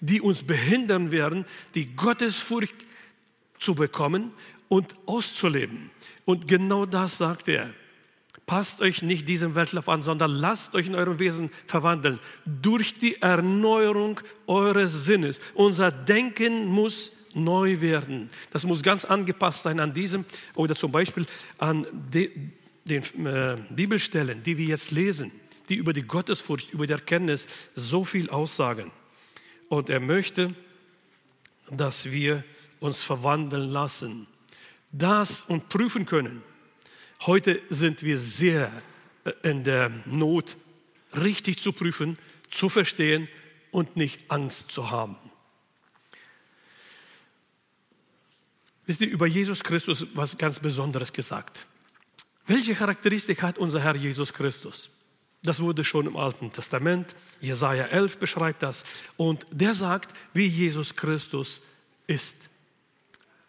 die 0.00 0.20
uns 0.20 0.42
behindern 0.42 1.10
werden, 1.10 1.44
die 1.74 1.94
Gottesfurcht 1.94 2.74
zu 3.58 3.74
bekommen 3.74 4.32
und 4.68 4.94
auszuleben. 5.06 5.90
Und 6.24 6.48
genau 6.48 6.86
das 6.86 7.18
sagt 7.18 7.48
er. 7.48 7.70
Passt 8.46 8.82
euch 8.82 9.00
nicht 9.00 9.26
diesem 9.26 9.54
Weltlauf 9.54 9.88
an, 9.88 10.02
sondern 10.02 10.30
lasst 10.30 10.74
euch 10.74 10.86
in 10.86 10.94
eurem 10.94 11.18
Wesen 11.18 11.50
verwandeln 11.66 12.20
durch 12.44 12.98
die 12.98 13.22
Erneuerung 13.22 14.20
eures 14.46 15.06
Sinnes. 15.06 15.40
Unser 15.54 15.90
Denken 15.90 16.66
muss 16.66 17.12
neu 17.32 17.80
werden. 17.80 18.28
Das 18.50 18.66
muss 18.66 18.82
ganz 18.82 19.06
angepasst 19.06 19.62
sein 19.62 19.80
an 19.80 19.94
diesem 19.94 20.26
oder 20.54 20.74
zum 20.74 20.92
Beispiel 20.92 21.24
an 21.56 21.86
den 22.84 23.02
äh, 23.26 23.56
Bibelstellen, 23.70 24.42
die 24.42 24.58
wir 24.58 24.66
jetzt 24.66 24.90
lesen, 24.90 25.32
die 25.68 25.76
über 25.76 25.92
die 25.92 26.02
Gottesfurcht, 26.02 26.72
über 26.72 26.86
die 26.86 26.92
Erkenntnis 26.92 27.46
so 27.74 28.04
viel 28.04 28.30
aussagen. 28.30 28.90
Und 29.68 29.88
er 29.88 30.00
möchte, 30.00 30.54
dass 31.70 32.10
wir 32.10 32.44
uns 32.80 33.02
verwandeln 33.02 33.70
lassen, 33.70 34.26
das 34.92 35.42
und 35.42 35.68
prüfen 35.68 36.06
können. 36.06 36.42
Heute 37.22 37.60
sind 37.70 38.02
wir 38.02 38.18
sehr 38.18 38.70
äh, 39.24 39.32
in 39.42 39.64
der 39.64 39.90
Not, 40.04 40.56
richtig 41.16 41.58
zu 41.58 41.72
prüfen, 41.72 42.18
zu 42.50 42.68
verstehen 42.68 43.28
und 43.70 43.96
nicht 43.96 44.30
Angst 44.30 44.70
zu 44.70 44.90
haben. 44.90 45.16
Wisst 48.86 49.00
ihr, 49.00 49.08
über 49.08 49.26
Jesus 49.26 49.64
Christus 49.64 50.06
was 50.14 50.36
ganz 50.36 50.60
Besonderes 50.60 51.12
gesagt. 51.12 51.66
Welche 52.46 52.74
Charakteristik 52.74 53.42
hat 53.42 53.58
unser 53.58 53.80
Herr 53.80 53.96
Jesus 53.96 54.32
Christus? 54.32 54.90
Das 55.42 55.60
wurde 55.60 55.84
schon 55.84 56.06
im 56.06 56.16
Alten 56.16 56.52
Testament, 56.52 57.14
Jesaja 57.40 57.84
11 57.84 58.18
beschreibt 58.18 58.62
das. 58.62 58.84
Und 59.16 59.46
der 59.50 59.74
sagt, 59.74 60.18
wie 60.32 60.46
Jesus 60.46 60.96
Christus 60.96 61.62
ist. 62.06 62.48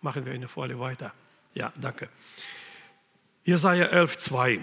Machen 0.01 0.25
wir 0.25 0.33
eine 0.33 0.47
Folie 0.47 0.79
weiter. 0.79 1.13
Ja, 1.53 1.71
danke. 1.79 2.09
Jesaja 3.45 3.85
11, 3.85 4.17
2. 4.17 4.59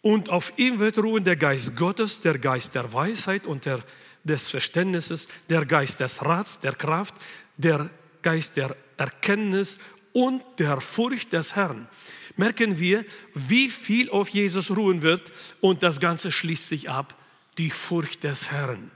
Und 0.00 0.30
auf 0.30 0.52
ihm 0.56 0.78
wird 0.78 0.98
ruhen 0.98 1.24
der 1.24 1.36
Geist 1.36 1.76
Gottes, 1.76 2.20
der 2.20 2.38
Geist 2.38 2.74
der 2.74 2.92
Weisheit 2.92 3.46
und 3.46 3.66
der, 3.66 3.82
des 4.24 4.50
Verständnisses, 4.50 5.28
der 5.50 5.66
Geist 5.66 6.00
des 6.00 6.24
Rats, 6.24 6.60
der 6.60 6.74
Kraft, 6.74 7.14
der 7.56 7.90
Geist 8.22 8.56
der 8.56 8.74
Erkenntnis 8.96 9.78
und 10.12 10.42
der 10.58 10.80
Furcht 10.80 11.32
des 11.32 11.56
Herrn 11.56 11.88
merken 12.36 12.78
wir, 12.78 13.04
wie 13.34 13.68
viel 13.68 14.10
auf 14.10 14.28
Jesus 14.28 14.70
ruhen 14.70 15.02
wird 15.02 15.32
und 15.60 15.82
das 15.82 16.00
Ganze 16.00 16.32
schließt 16.32 16.68
sich 16.68 16.90
ab, 16.90 17.14
die 17.58 17.70
Furcht 17.70 18.24
des 18.24 18.50
Herrn. 18.50 18.90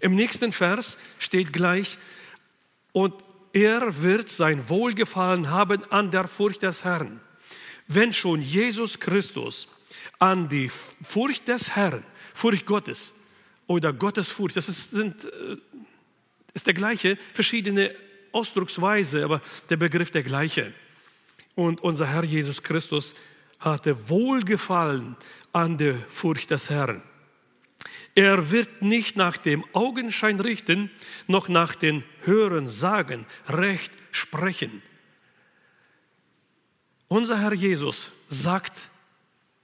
Im 0.00 0.14
nächsten 0.14 0.52
Vers 0.52 0.98
steht 1.18 1.52
gleich, 1.52 1.98
und 2.94 3.12
er 3.52 4.02
wird 4.02 4.28
sein 4.28 4.68
Wohlgefallen 4.68 5.50
haben 5.50 5.84
an 5.90 6.10
der 6.10 6.28
Furcht 6.28 6.62
des 6.62 6.84
Herrn. 6.84 7.20
Wenn 7.88 8.12
schon 8.12 8.40
Jesus 8.40 9.00
Christus 9.00 9.68
an 10.18 10.48
die 10.48 10.70
Furcht 11.02 11.48
des 11.48 11.74
Herrn, 11.74 12.04
Furcht 12.32 12.66
Gottes 12.66 13.12
oder 13.66 13.92
Gottesfurcht, 13.92 14.56
das 14.56 14.68
ist, 14.68 14.92
sind, 14.92 15.24
äh, 15.24 15.56
ist 16.54 16.66
der 16.66 16.74
gleiche, 16.74 17.16
verschiedene 17.32 17.94
Ausdrucksweise, 18.32 19.24
aber 19.24 19.40
der 19.68 19.76
Begriff 19.76 20.10
der 20.10 20.22
gleiche. 20.22 20.72
Und 21.54 21.82
unser 21.82 22.06
Herr 22.06 22.24
Jesus 22.24 22.62
Christus 22.62 23.14
hatte 23.58 24.08
Wohlgefallen 24.08 25.16
an 25.52 25.78
der 25.78 25.94
Furcht 25.94 26.50
des 26.50 26.70
Herrn. 26.70 27.02
Er 28.14 28.50
wird 28.50 28.82
nicht 28.82 29.16
nach 29.16 29.36
dem 29.36 29.64
Augenschein 29.72 30.38
richten, 30.38 30.90
noch 31.26 31.48
nach 31.48 31.74
den 31.74 32.04
Hören 32.22 32.68
sagen, 32.68 33.26
Recht 33.48 33.92
sprechen. 34.12 34.82
Unser 37.08 37.40
Herr 37.40 37.54
Jesus 37.54 38.12
sagt, 38.28 38.90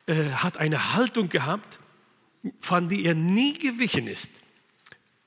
er 0.07 0.43
hat 0.43 0.59
eine 0.59 0.95
Haltung 0.95 1.29
gehabt, 1.29 1.79
von 2.61 2.89
die 2.89 3.05
er 3.05 3.15
nie 3.15 3.59
gewichen 3.59 4.07
ist. 4.07 4.33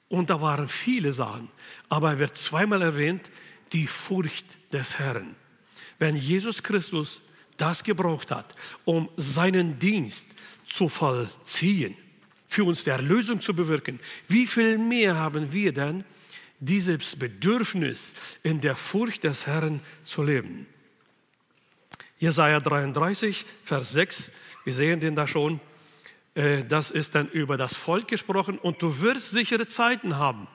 Und 0.10 0.30
da 0.30 0.42
waren 0.42 0.68
viele 0.68 1.14
Sachen, 1.14 1.50
aber 1.90 2.12
er 2.12 2.20
wird 2.20 2.38
zweimal 2.38 2.82
erwähnt, 2.82 3.30
die 3.72 3.88
Furcht 3.88 4.58
des 4.72 5.00
Herrn 5.00 5.36
wenn 6.04 6.18
Jesus 6.18 6.62
Christus 6.62 7.22
das 7.56 7.82
gebraucht 7.82 8.30
hat, 8.30 8.54
um 8.84 9.08
seinen 9.16 9.80
Dienst 9.80 10.28
zu 10.68 10.90
vollziehen, 10.90 11.96
für 12.46 12.66
uns 12.66 12.84
der 12.84 12.96
Erlösung 12.96 13.40
zu 13.40 13.56
bewirken, 13.56 14.02
wie 14.28 14.46
viel 14.46 14.78
mehr 14.78 15.16
haben 15.16 15.54
wir 15.54 15.72
dann 15.72 16.04
dieses 16.60 17.16
Bedürfnis, 17.16 18.16
in 18.44 18.60
der 18.60 18.76
Furcht 18.76 19.24
des 19.24 19.48
Herrn 19.48 19.80
zu 20.04 20.24
leben? 20.24 20.68
Jesaja 22.20 22.60
33, 22.60 23.46
Vers 23.64 23.94
6, 23.94 24.32
wir 24.66 24.74
sehen 24.74 25.00
den 25.00 25.16
da 25.16 25.26
schon. 25.26 25.62
Äh, 26.36 26.66
das 26.66 26.92
ist 26.92 27.16
dann 27.16 27.30
über 27.30 27.56
das 27.56 27.78
Volk 27.78 28.10
gesprochen 28.10 28.58
und 28.58 28.82
du 28.82 29.00
wirst 29.00 29.32
sichere 29.32 29.70
Zeiten 29.70 30.18
haben. 30.18 30.50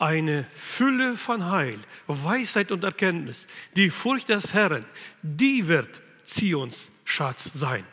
Eine 0.00 0.44
Fülle 0.54 1.14
von 1.14 1.50
Heil, 1.50 1.78
Weisheit 2.06 2.72
und 2.72 2.82
Erkenntnis. 2.82 3.46
Die 3.76 3.90
Furcht 3.90 4.30
des 4.30 4.54
Herrn, 4.54 4.86
die 5.22 5.68
wird 5.68 6.00
Zions 6.24 6.90
Schatz 7.04 7.52
sein. 7.52 7.84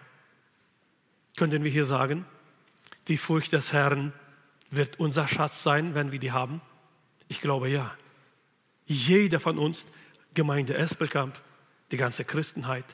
Könnten 1.35 1.65
wir 1.65 1.69
hier 1.69 1.85
sagen, 1.85 2.25
die 3.09 3.17
Furcht 3.17 3.51
des 3.51 3.73
Herrn 3.73 4.13
wird 4.71 4.99
unser 5.01 5.27
Schatz 5.27 5.63
sein, 5.63 5.95
wenn 5.95 6.13
wir 6.13 6.19
die 6.19 6.31
haben? 6.31 6.61
Ich 7.27 7.41
glaube 7.41 7.67
ja. 7.67 7.93
Jeder 8.85 9.41
von 9.41 9.57
uns, 9.57 9.85
Gemeinde 10.33 10.75
Espelkamp, 10.75 11.39
die 11.91 11.97
ganze 11.97 12.23
Christenheit, 12.23 12.85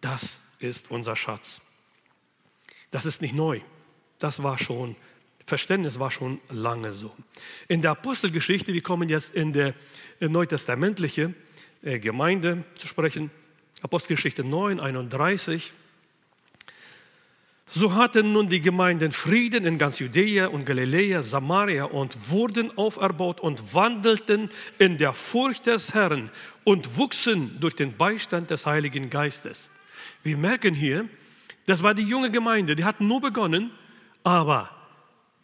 das 0.00 0.40
ist 0.60 0.90
unser 0.90 1.14
Schatz. 1.14 1.60
Das 2.90 3.04
ist 3.04 3.20
nicht 3.20 3.34
neu. 3.34 3.60
Das 4.18 4.42
war 4.42 4.56
schon, 4.56 4.96
Verständnis 5.52 5.98
war 5.98 6.10
schon 6.10 6.40
lange 6.48 6.94
so. 6.94 7.14
In 7.68 7.82
der 7.82 7.90
Apostelgeschichte, 7.90 8.72
wir 8.72 8.80
kommen 8.80 9.10
jetzt 9.10 9.34
in 9.34 9.52
der 9.52 9.74
neutestamentliche 10.18 11.34
äh, 11.82 11.98
Gemeinde 11.98 12.64
zu 12.78 12.88
sprechen, 12.88 13.30
Apostelgeschichte 13.82 14.44
9, 14.44 14.80
31. 14.80 15.74
So 17.66 17.94
hatten 17.94 18.32
nun 18.32 18.48
die 18.48 18.62
Gemeinden 18.62 19.12
Frieden 19.12 19.66
in 19.66 19.76
ganz 19.76 19.98
Judäa 19.98 20.46
und 20.46 20.64
Galiläa, 20.64 21.20
Samaria 21.20 21.84
und 21.84 22.30
wurden 22.30 22.78
auferbaut 22.78 23.38
und 23.38 23.74
wandelten 23.74 24.48
in 24.78 24.96
der 24.96 25.12
Furcht 25.12 25.66
des 25.66 25.92
Herrn 25.92 26.30
und 26.64 26.96
wuchsen 26.96 27.60
durch 27.60 27.76
den 27.76 27.94
Beistand 27.94 28.48
des 28.48 28.64
Heiligen 28.64 29.10
Geistes. 29.10 29.68
Wir 30.22 30.38
merken 30.38 30.72
hier, 30.72 31.10
das 31.66 31.82
war 31.82 31.92
die 31.92 32.04
junge 32.04 32.30
Gemeinde, 32.30 32.74
die 32.74 32.84
hatten 32.84 33.06
nur 33.06 33.20
begonnen, 33.20 33.70
aber 34.24 34.70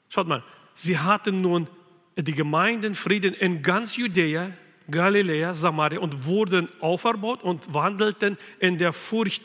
schaut 0.09 0.29
mal, 0.29 0.42
sie 0.75 0.99
hatten 0.99 1.40
nun 1.40 1.68
die 2.16 2.35
Gemeinden 2.35 2.94
Frieden 2.94 3.35
in 3.35 3.62
ganz 3.62 3.97
Judäa, 3.97 4.51
Galiläa, 4.90 5.55
Samaria 5.55 6.01
und 6.01 6.25
wurden 6.25 6.68
auferbaut 6.81 7.42
und 7.42 7.73
wandelten 7.73 8.37
in 8.59 8.79
der 8.79 8.92
Furcht 8.92 9.44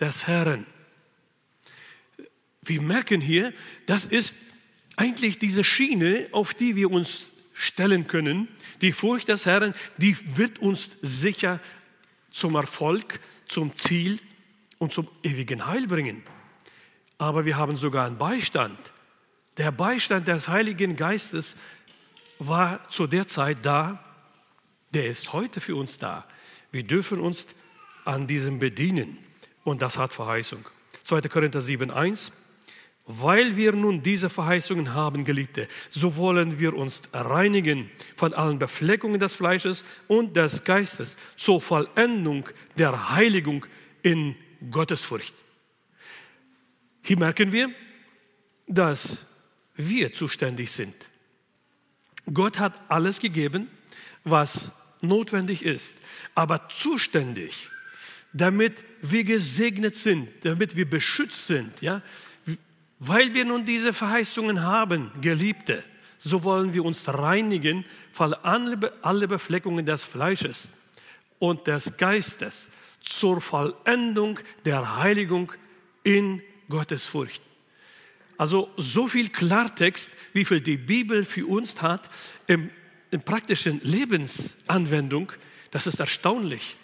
des 0.00 0.26
Herrn. 0.26 0.66
Wir 2.62 2.82
merken 2.82 3.20
hier, 3.20 3.52
das 3.86 4.04
ist 4.06 4.36
eigentlich 4.96 5.38
diese 5.38 5.62
Schiene, 5.62 6.26
auf 6.32 6.54
die 6.54 6.74
wir 6.74 6.90
uns 6.90 7.30
stellen 7.52 8.06
können. 8.06 8.48
Die 8.80 8.92
Furcht 8.92 9.28
des 9.28 9.46
Herrn, 9.46 9.74
die 9.98 10.16
wird 10.36 10.58
uns 10.58 10.96
sicher 11.02 11.60
zum 12.30 12.54
Erfolg, 12.54 13.20
zum 13.46 13.74
Ziel 13.76 14.18
und 14.78 14.92
zum 14.92 15.08
ewigen 15.22 15.66
Heil 15.66 15.86
bringen. 15.86 16.22
Aber 17.18 17.44
wir 17.44 17.56
haben 17.56 17.76
sogar 17.76 18.06
einen 18.06 18.18
Beistand. 18.18 18.78
Der 19.58 19.72
Beistand 19.72 20.28
des 20.28 20.48
Heiligen 20.48 20.96
Geistes 20.96 21.56
war 22.38 22.88
zu 22.90 23.06
der 23.06 23.26
Zeit 23.26 23.58
da, 23.62 24.02
der 24.92 25.06
ist 25.06 25.32
heute 25.32 25.60
für 25.60 25.76
uns 25.76 25.96
da. 25.98 26.26
Wir 26.70 26.82
dürfen 26.82 27.20
uns 27.20 27.48
an 28.04 28.26
diesem 28.26 28.58
bedienen 28.58 29.18
und 29.64 29.80
das 29.82 29.96
hat 29.96 30.12
Verheißung. 30.12 30.68
2. 31.04 31.22
Korinther 31.22 31.60
7, 31.60 31.90
1. 31.90 32.32
Weil 33.06 33.56
wir 33.56 33.72
nun 33.72 34.02
diese 34.02 34.28
Verheißungen 34.28 34.92
haben, 34.92 35.24
Geliebte, 35.24 35.68
so 35.90 36.16
wollen 36.16 36.58
wir 36.58 36.74
uns 36.74 37.02
reinigen 37.12 37.90
von 38.16 38.34
allen 38.34 38.58
Befleckungen 38.58 39.20
des 39.20 39.34
Fleisches 39.34 39.84
und 40.08 40.36
des 40.36 40.64
Geistes 40.64 41.16
zur 41.36 41.60
Vollendung 41.62 42.48
der 42.76 43.10
Heiligung 43.10 43.64
in 44.02 44.34
Gottesfurcht. 44.70 45.34
Hier 47.02 47.18
merken 47.18 47.52
wir, 47.52 47.70
dass 48.66 49.24
wir 49.76 50.12
zuständig 50.14 50.70
sind. 50.70 50.94
Gott 52.32 52.58
hat 52.58 52.80
alles 52.88 53.20
gegeben, 53.20 53.68
was 54.24 54.72
notwendig 55.00 55.64
ist, 55.64 55.96
aber 56.34 56.68
zuständig, 56.68 57.70
damit 58.32 58.84
wir 59.02 59.24
gesegnet 59.24 59.96
sind, 59.96 60.28
damit 60.44 60.76
wir 60.76 60.88
beschützt 60.88 61.46
sind, 61.46 61.80
ja, 61.80 62.02
weil 62.98 63.34
wir 63.34 63.44
nun 63.44 63.64
diese 63.64 63.92
Verheißungen 63.92 64.62
haben, 64.62 65.10
Geliebte, 65.20 65.84
so 66.18 66.42
wollen 66.44 66.72
wir 66.72 66.84
uns 66.84 67.06
reinigen 67.06 67.84
von 68.10 68.34
alle 68.34 69.28
Befleckungen 69.28 69.84
des 69.84 70.04
Fleisches 70.04 70.68
und 71.38 71.66
des 71.66 71.96
Geistes 71.98 72.68
zur 73.00 73.40
Vollendung 73.40 74.40
der 74.64 74.96
Heiligung 74.96 75.52
in 76.02 76.42
Gottes 76.68 77.06
Furcht. 77.06 77.42
Also 78.38 78.70
so 78.76 79.08
viel 79.08 79.30
Klartext, 79.30 80.10
wie 80.32 80.44
viel 80.44 80.60
die 80.60 80.76
Bibel 80.76 81.24
für 81.24 81.46
uns 81.46 81.80
hat 81.80 82.10
im, 82.46 82.70
in 83.10 83.22
praktischen 83.22 83.80
Lebensanwendung, 83.82 85.32
das 85.70 85.86
ist 85.86 86.00
erstaunlich. 86.00 86.76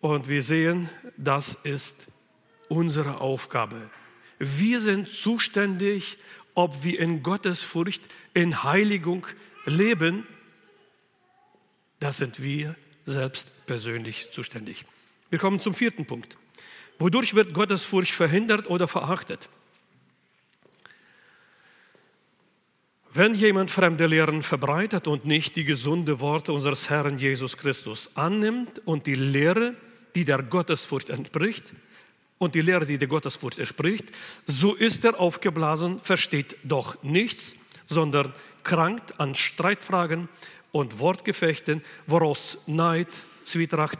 Und 0.00 0.28
wir 0.28 0.42
sehen, 0.42 0.88
das 1.16 1.54
ist 1.54 2.06
unsere 2.68 3.20
Aufgabe. 3.20 3.90
Wir 4.38 4.80
sind 4.80 5.08
zuständig, 5.08 6.18
ob 6.54 6.82
wir 6.82 6.98
in 6.98 7.22
Gottes 7.22 7.62
Furcht, 7.62 8.08
in 8.34 8.64
Heiligung 8.64 9.26
leben. 9.66 10.26
Das 11.98 12.16
sind 12.16 12.42
wir 12.42 12.74
selbst 13.04 13.66
persönlich 13.66 14.30
zuständig. 14.32 14.84
Wir 15.28 15.38
kommen 15.38 15.60
zum 15.60 15.74
vierten 15.74 16.06
Punkt. 16.06 16.36
Wodurch 16.98 17.34
wird 17.34 17.54
Gottesfurcht 17.54 18.12
verhindert 18.12 18.68
oder 18.68 18.88
verachtet? 18.88 19.48
Wenn 23.12 23.34
jemand 23.34 23.72
fremde 23.72 24.06
Lehren 24.06 24.40
verbreitet 24.40 25.08
und 25.08 25.24
nicht 25.24 25.56
die 25.56 25.64
gesunde 25.64 26.20
Worte 26.20 26.52
unseres 26.52 26.90
Herrn 26.90 27.18
Jesus 27.18 27.56
Christus 27.56 28.08
annimmt 28.14 28.80
und 28.84 29.08
die 29.08 29.16
Lehre, 29.16 29.74
die 30.14 30.24
der 30.24 30.44
Gottesfurcht 30.44 31.10
entspricht, 31.10 31.64
und 32.38 32.54
die 32.54 32.60
Lehre, 32.60 32.86
die 32.86 32.98
der 32.98 33.08
Gottesfurcht 33.08 33.58
entspricht, 33.58 34.04
so 34.46 34.74
ist 34.74 35.04
er 35.04 35.18
aufgeblasen, 35.18 35.98
versteht 35.98 36.56
doch 36.62 37.02
nichts, 37.02 37.56
sondern 37.86 38.32
krankt 38.62 39.18
an 39.18 39.34
Streitfragen 39.34 40.28
und 40.70 41.00
Wortgefechten, 41.00 41.82
woraus 42.06 42.58
Neid, 42.68 43.08
Zwietracht, 43.42 43.98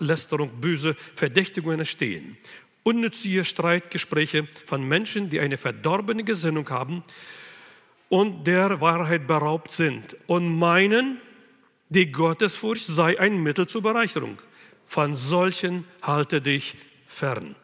Lästerung, 0.00 0.60
böse 0.60 0.96
Verdächtigungen 1.14 1.80
entstehen. 1.80 2.36
Unnützige 2.82 3.42
Streitgespräche 3.42 4.46
von 4.66 4.86
Menschen, 4.86 5.30
die 5.30 5.40
eine 5.40 5.56
verdorbene 5.56 6.24
Gesinnung 6.24 6.68
haben 6.68 7.02
und 8.10 8.46
der 8.46 8.82
Wahrheit 8.82 9.26
beraubt 9.26 9.72
sind 9.72 10.16
und 10.26 10.58
meinen, 10.58 11.18
die 11.88 12.12
Gottesfurcht 12.12 12.84
sei 12.84 13.18
ein 13.18 13.42
Mittel 13.42 13.66
zur 13.66 13.80
Bereicherung. 13.80 14.38
Von 14.84 15.14
solchen 15.14 15.86
halte 16.02 16.42
dich 16.42 16.76
fern. 17.06 17.54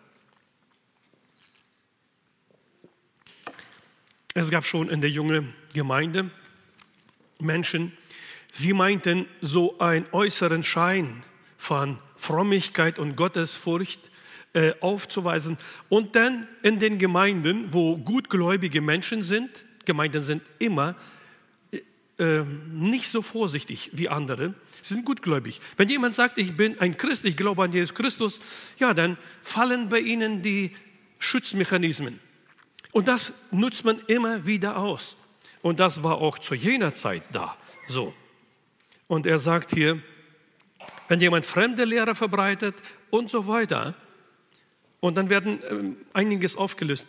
Es 4.32 4.50
gab 4.50 4.64
schon 4.64 4.88
in 4.88 5.00
der 5.02 5.10
jungen 5.10 5.54
Gemeinde 5.74 6.30
Menschen, 7.38 7.92
Sie 8.58 8.72
meinten 8.72 9.26
so 9.42 9.78
einen 9.80 10.06
äußeren 10.12 10.62
Schein 10.62 11.24
von 11.58 11.98
Frömmigkeit 12.16 12.98
und 12.98 13.14
Gottesfurcht 13.14 14.10
äh, 14.54 14.72
aufzuweisen. 14.80 15.58
Und 15.90 16.16
dann 16.16 16.46
in 16.62 16.78
den 16.78 16.96
Gemeinden, 16.96 17.74
wo 17.74 17.98
gutgläubige 17.98 18.80
Menschen 18.80 19.22
sind, 19.22 19.65
Gemeinden 19.86 20.22
sind 20.22 20.42
immer 20.58 20.94
äh, 21.70 21.80
ähm, 22.18 22.88
nicht 22.90 23.08
so 23.08 23.22
vorsichtig 23.22 23.90
wie 23.94 24.08
andere, 24.08 24.54
sind 24.82 25.04
gutgläubig. 25.04 25.60
Wenn 25.78 25.88
jemand 25.88 26.14
sagt, 26.14 26.36
ich 26.38 26.56
bin 26.56 26.78
ein 26.78 26.96
Christ, 26.98 27.24
ich 27.24 27.36
glaube 27.36 27.62
an 27.62 27.72
Jesus 27.72 27.94
Christus, 27.94 28.40
ja, 28.78 28.92
dann 28.92 29.16
fallen 29.40 29.88
bei 29.88 30.00
ihnen 30.00 30.42
die 30.42 30.76
Schutzmechanismen. 31.18 32.20
Und 32.92 33.08
das 33.08 33.32
nutzt 33.50 33.84
man 33.84 34.00
immer 34.06 34.46
wieder 34.46 34.76
aus. 34.76 35.16
Und 35.62 35.80
das 35.80 36.02
war 36.02 36.18
auch 36.18 36.38
zu 36.38 36.54
jener 36.54 36.92
Zeit 36.92 37.22
da 37.32 37.56
so. 37.86 38.14
Und 39.08 39.26
er 39.26 39.38
sagt 39.38 39.70
hier, 39.74 40.00
wenn 41.08 41.20
jemand 41.20 41.46
fremde 41.46 41.84
Lehre 41.84 42.14
verbreitet 42.14 42.74
und 43.10 43.30
so 43.30 43.46
weiter, 43.46 43.94
und 45.00 45.16
dann 45.16 45.30
werden 45.30 45.60
ähm, 45.70 45.96
einiges 46.12 46.56
aufgelöst. 46.56 47.08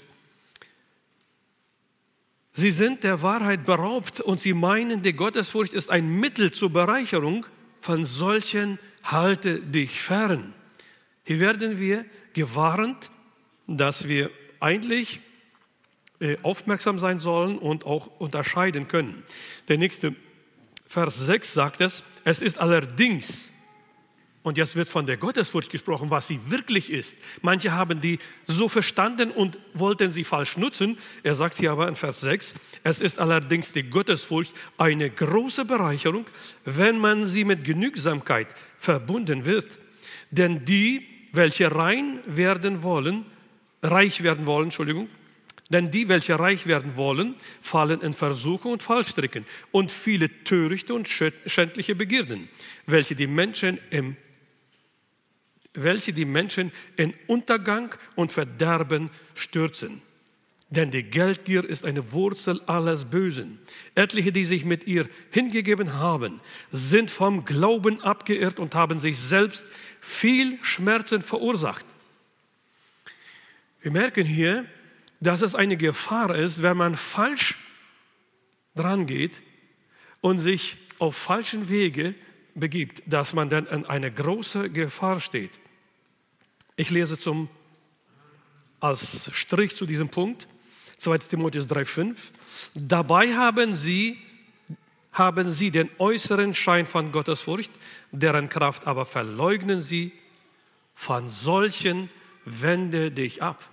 Sie 2.59 2.71
sind 2.71 3.03
der 3.03 3.21
Wahrheit 3.21 3.65
beraubt 3.65 4.19
und 4.19 4.39
sie 4.39 4.53
meinen, 4.53 5.03
die 5.03 5.13
Gottesfurcht 5.13 5.75
ist 5.75 5.91
ein 5.91 6.09
Mittel 6.09 6.49
zur 6.49 6.71
Bereicherung. 6.71 7.45
Von 7.81 8.03
solchen 8.03 8.79
halte 9.03 9.59
dich 9.59 10.01
fern. 10.01 10.55
Hier 11.23 11.39
werden 11.39 11.79
wir 11.79 12.03
gewarnt, 12.33 13.11
dass 13.67 14.07
wir 14.07 14.31
eigentlich 14.59 15.19
äh, 16.19 16.37
aufmerksam 16.41 16.97
sein 16.97 17.19
sollen 17.19 17.59
und 17.59 17.85
auch 17.85 18.07
unterscheiden 18.19 18.87
können. 18.87 19.23
Der 19.67 19.77
nächste 19.77 20.15
Vers 20.87 21.27
6 21.27 21.53
sagt 21.53 21.79
es, 21.79 22.03
es 22.23 22.41
ist 22.41 22.57
allerdings, 22.57 23.51
Und 24.47 24.57
jetzt 24.57 24.77
wird 24.77 24.87
von 24.87 25.05
der 25.05 25.17
Gottesfurcht 25.17 25.69
gesprochen, 25.69 26.09
was 26.09 26.29
sie 26.29 26.39
wirklich 26.47 26.89
ist. 26.89 27.17
Manche 27.41 27.73
haben 27.73 27.99
die 27.99 28.17
so 28.45 28.69
verstanden 28.69 29.29
und 29.29 29.57
wollten 29.73 30.13
sie 30.13 30.23
falsch 30.23 30.55
nutzen. 30.55 30.97
Er 31.21 31.35
sagt 31.35 31.57
hier 31.57 31.73
aber 31.73 31.89
in 31.89 31.97
Vers 31.97 32.21
6, 32.21 32.53
es 32.83 33.01
ist 33.01 33.19
allerdings 33.19 33.73
die 33.73 33.83
Gottesfurcht 33.83 34.55
eine 34.77 35.09
große 35.09 35.65
Bereicherung, 35.65 36.27
wenn 36.63 36.97
man 36.97 37.25
sie 37.25 37.43
mit 37.43 37.65
Genügsamkeit 37.65 38.55
verbunden 38.77 39.45
wird. 39.45 39.79
Denn 40.31 40.63
die, 40.63 41.05
welche 41.33 41.75
rein 41.75 42.21
werden 42.25 42.83
wollen, 42.83 43.25
reich 43.83 44.23
werden 44.23 44.45
wollen, 44.45 44.67
Entschuldigung, 44.67 45.09
denn 45.71 45.91
die, 45.91 46.07
welche 46.07 46.39
reich 46.39 46.67
werden 46.67 46.95
wollen, 46.95 47.35
fallen 47.59 47.99
in 47.99 48.13
Versuchung 48.13 48.71
und 48.71 48.81
Fallstricken 48.81 49.43
und 49.73 49.91
viele 49.91 50.29
törichte 50.45 50.93
und 50.93 51.09
schändliche 51.09 51.95
Begierden, 51.95 52.47
welche 52.85 53.13
die 53.13 53.27
Menschen 53.27 53.79
im 53.89 54.15
welche 55.83 56.13
die 56.13 56.25
Menschen 56.25 56.71
in 56.95 57.13
Untergang 57.27 57.95
und 58.15 58.31
Verderben 58.31 59.09
stürzen. 59.33 60.01
Denn 60.69 60.91
die 60.91 61.03
Geldgier 61.03 61.63
ist 61.63 61.85
eine 61.85 62.11
Wurzel 62.11 62.61
alles 62.65 63.05
Bösen. 63.05 63.59
Etliche, 63.95 64.33
die 64.33 64.43
sich 64.43 64.65
mit 64.65 64.85
ihr 64.85 65.07
hingegeben 65.31 65.93
haben, 65.93 66.41
sind 66.71 67.09
vom 67.09 67.45
Glauben 67.45 68.01
abgeirrt 68.01 68.59
und 68.59 68.75
haben 68.75 68.99
sich 68.99 69.17
selbst 69.17 69.65
viel 70.01 70.57
Schmerzen 70.61 71.21
verursacht. 71.21 71.85
Wir 73.81 73.91
merken 73.91 74.25
hier, 74.25 74.65
dass 75.21 75.41
es 75.41 75.55
eine 75.55 75.77
Gefahr 75.77 76.35
ist, 76.35 76.61
wenn 76.61 76.75
man 76.75 76.97
falsch 76.97 77.57
dran 78.75 79.05
geht 79.05 79.41
und 80.19 80.39
sich 80.39 80.77
auf 80.99 81.15
falschen 81.15 81.69
Wege 81.69 82.13
begibt, 82.55 83.03
dass 83.05 83.33
man 83.33 83.49
dann 83.49 83.67
in 83.67 83.85
eine 83.85 84.11
große 84.11 84.69
Gefahr 84.69 85.21
steht. 85.21 85.59
Ich 86.79 86.91
lese 86.91 87.19
zum, 87.19 87.49
als 88.79 89.31
Strich 89.33 89.75
zu 89.75 89.87
diesem 89.87 90.09
Punkt 90.09 90.47
2 90.99 91.17
Timotheus 91.17 91.67
3,5. 91.67 92.15
Dabei 92.75 93.33
haben 93.33 93.73
sie, 93.73 94.19
haben 95.11 95.49
sie 95.49 95.71
den 95.71 95.89
äußeren 95.97 96.53
Schein 96.53 96.85
von 96.85 97.11
Gottesfurcht, 97.11 97.71
deren 98.11 98.47
Kraft 98.49 98.85
aber 98.85 99.05
verleugnen 99.05 99.81
sie. 99.81 100.11
Von 100.93 101.29
solchen 101.29 102.11
wende 102.45 103.09
dich 103.09 103.41
ab. 103.41 103.67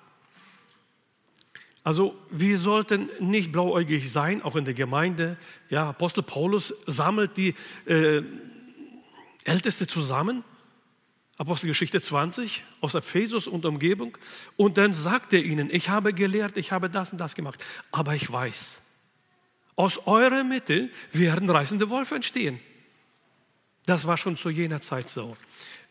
Also 1.82 2.16
wir 2.30 2.58
sollten 2.58 3.10
nicht 3.20 3.52
blauäugig 3.52 4.10
sein, 4.10 4.40
auch 4.40 4.56
in 4.56 4.64
der 4.64 4.72
Gemeinde. 4.72 5.36
Ja, 5.68 5.90
Apostel 5.90 6.22
Paulus 6.22 6.74
sammelt 6.86 7.36
die 7.36 7.54
äh, 7.84 8.22
Älteste 9.44 9.86
zusammen 9.86 10.42
Apostelgeschichte 11.36 12.00
20 12.00 12.64
aus 12.80 12.94
Ephesus 12.94 13.46
und 13.48 13.66
Umgebung. 13.66 14.16
Und 14.56 14.78
dann 14.78 14.92
sagt 14.92 15.32
er 15.32 15.42
ihnen, 15.42 15.68
ich 15.70 15.88
habe 15.88 16.12
gelehrt, 16.12 16.56
ich 16.56 16.70
habe 16.70 16.88
das 16.88 17.12
und 17.12 17.18
das 17.18 17.34
gemacht. 17.34 17.64
Aber 17.90 18.14
ich 18.14 18.30
weiß, 18.30 18.80
aus 19.76 20.06
eurer 20.06 20.44
Mitte 20.44 20.90
werden 21.12 21.50
reißende 21.50 21.90
Wolfe 21.90 22.14
entstehen. 22.14 22.60
Das 23.86 24.06
war 24.06 24.16
schon 24.16 24.36
zu 24.36 24.48
jener 24.48 24.80
Zeit 24.80 25.10
so. 25.10 25.36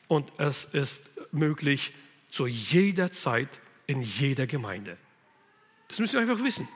Und 0.07 0.31
es 0.37 0.65
ist 0.65 1.11
möglich 1.31 1.93
zu 2.31 2.47
jeder 2.47 3.11
Zeit 3.11 3.59
in 3.85 4.01
jeder 4.01 4.47
Gemeinde. 4.47 4.97
Das 5.89 5.99
müssen 5.99 6.13
wir 6.13 6.21
einfach 6.21 6.43
wissen. 6.43 6.67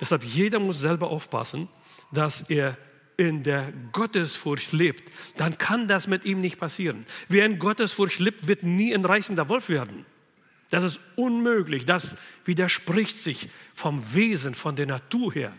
Deshalb 0.00 0.24
jeder 0.24 0.58
muss 0.58 0.80
selber 0.80 1.08
aufpassen, 1.08 1.68
dass 2.10 2.42
er 2.42 2.76
in 3.16 3.42
der 3.42 3.72
Gottesfurcht 3.92 4.72
lebt, 4.72 5.10
dann 5.36 5.56
kann 5.58 5.88
das 5.88 6.06
mit 6.06 6.24
ihm 6.24 6.40
nicht 6.40 6.58
passieren. 6.58 7.06
Wer 7.28 7.46
in 7.46 7.58
Gottesfurcht 7.58 8.18
lebt, 8.18 8.48
wird 8.48 8.62
nie 8.62 8.94
ein 8.94 9.04
reißender 9.04 9.48
Wolf 9.48 9.68
werden. 9.68 10.04
Das 10.70 10.84
ist 10.84 11.00
unmöglich. 11.14 11.84
Das 11.84 12.16
widerspricht 12.44 13.18
sich 13.18 13.48
vom 13.74 14.14
Wesen, 14.14 14.54
von 14.54 14.76
der 14.76 14.86
Natur 14.86 15.32
her. 15.32 15.52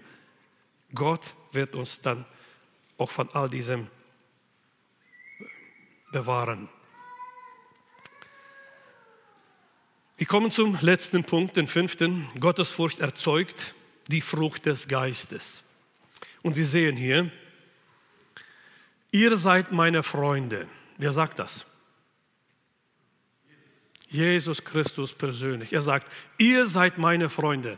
Gott 0.93 1.35
wird 1.51 1.75
uns 1.75 2.01
dann 2.01 2.25
auch 2.97 3.11
von 3.11 3.29
all 3.33 3.49
diesem 3.49 3.87
bewahren. 6.11 6.69
Wir 10.17 10.25
kommen 10.25 10.49
zum 10.49 10.77
letzten 10.81 11.23
Punkt, 11.23 11.57
den 11.57 11.67
fünften. 11.67 12.27
Gottesfurcht 12.39 12.99
erzeugt 12.99 13.75
die 14.07 14.21
Frucht 14.21 14.65
des 14.65 14.87
Geistes. 14.87 15.63
Und 16.41 16.55
wir 16.55 16.65
sehen 16.65 16.97
hier, 16.97 17.31
Ihr 19.11 19.37
seid 19.37 19.71
meine 19.71 20.03
Freunde. 20.03 20.67
Wer 20.97 21.11
sagt 21.11 21.39
das? 21.39 21.65
Jesus 24.09 24.63
Christus 24.63 25.13
persönlich. 25.13 25.73
Er 25.73 25.81
sagt, 25.81 26.11
ihr 26.37 26.65
seid 26.65 26.97
meine 26.97 27.29
Freunde. 27.29 27.77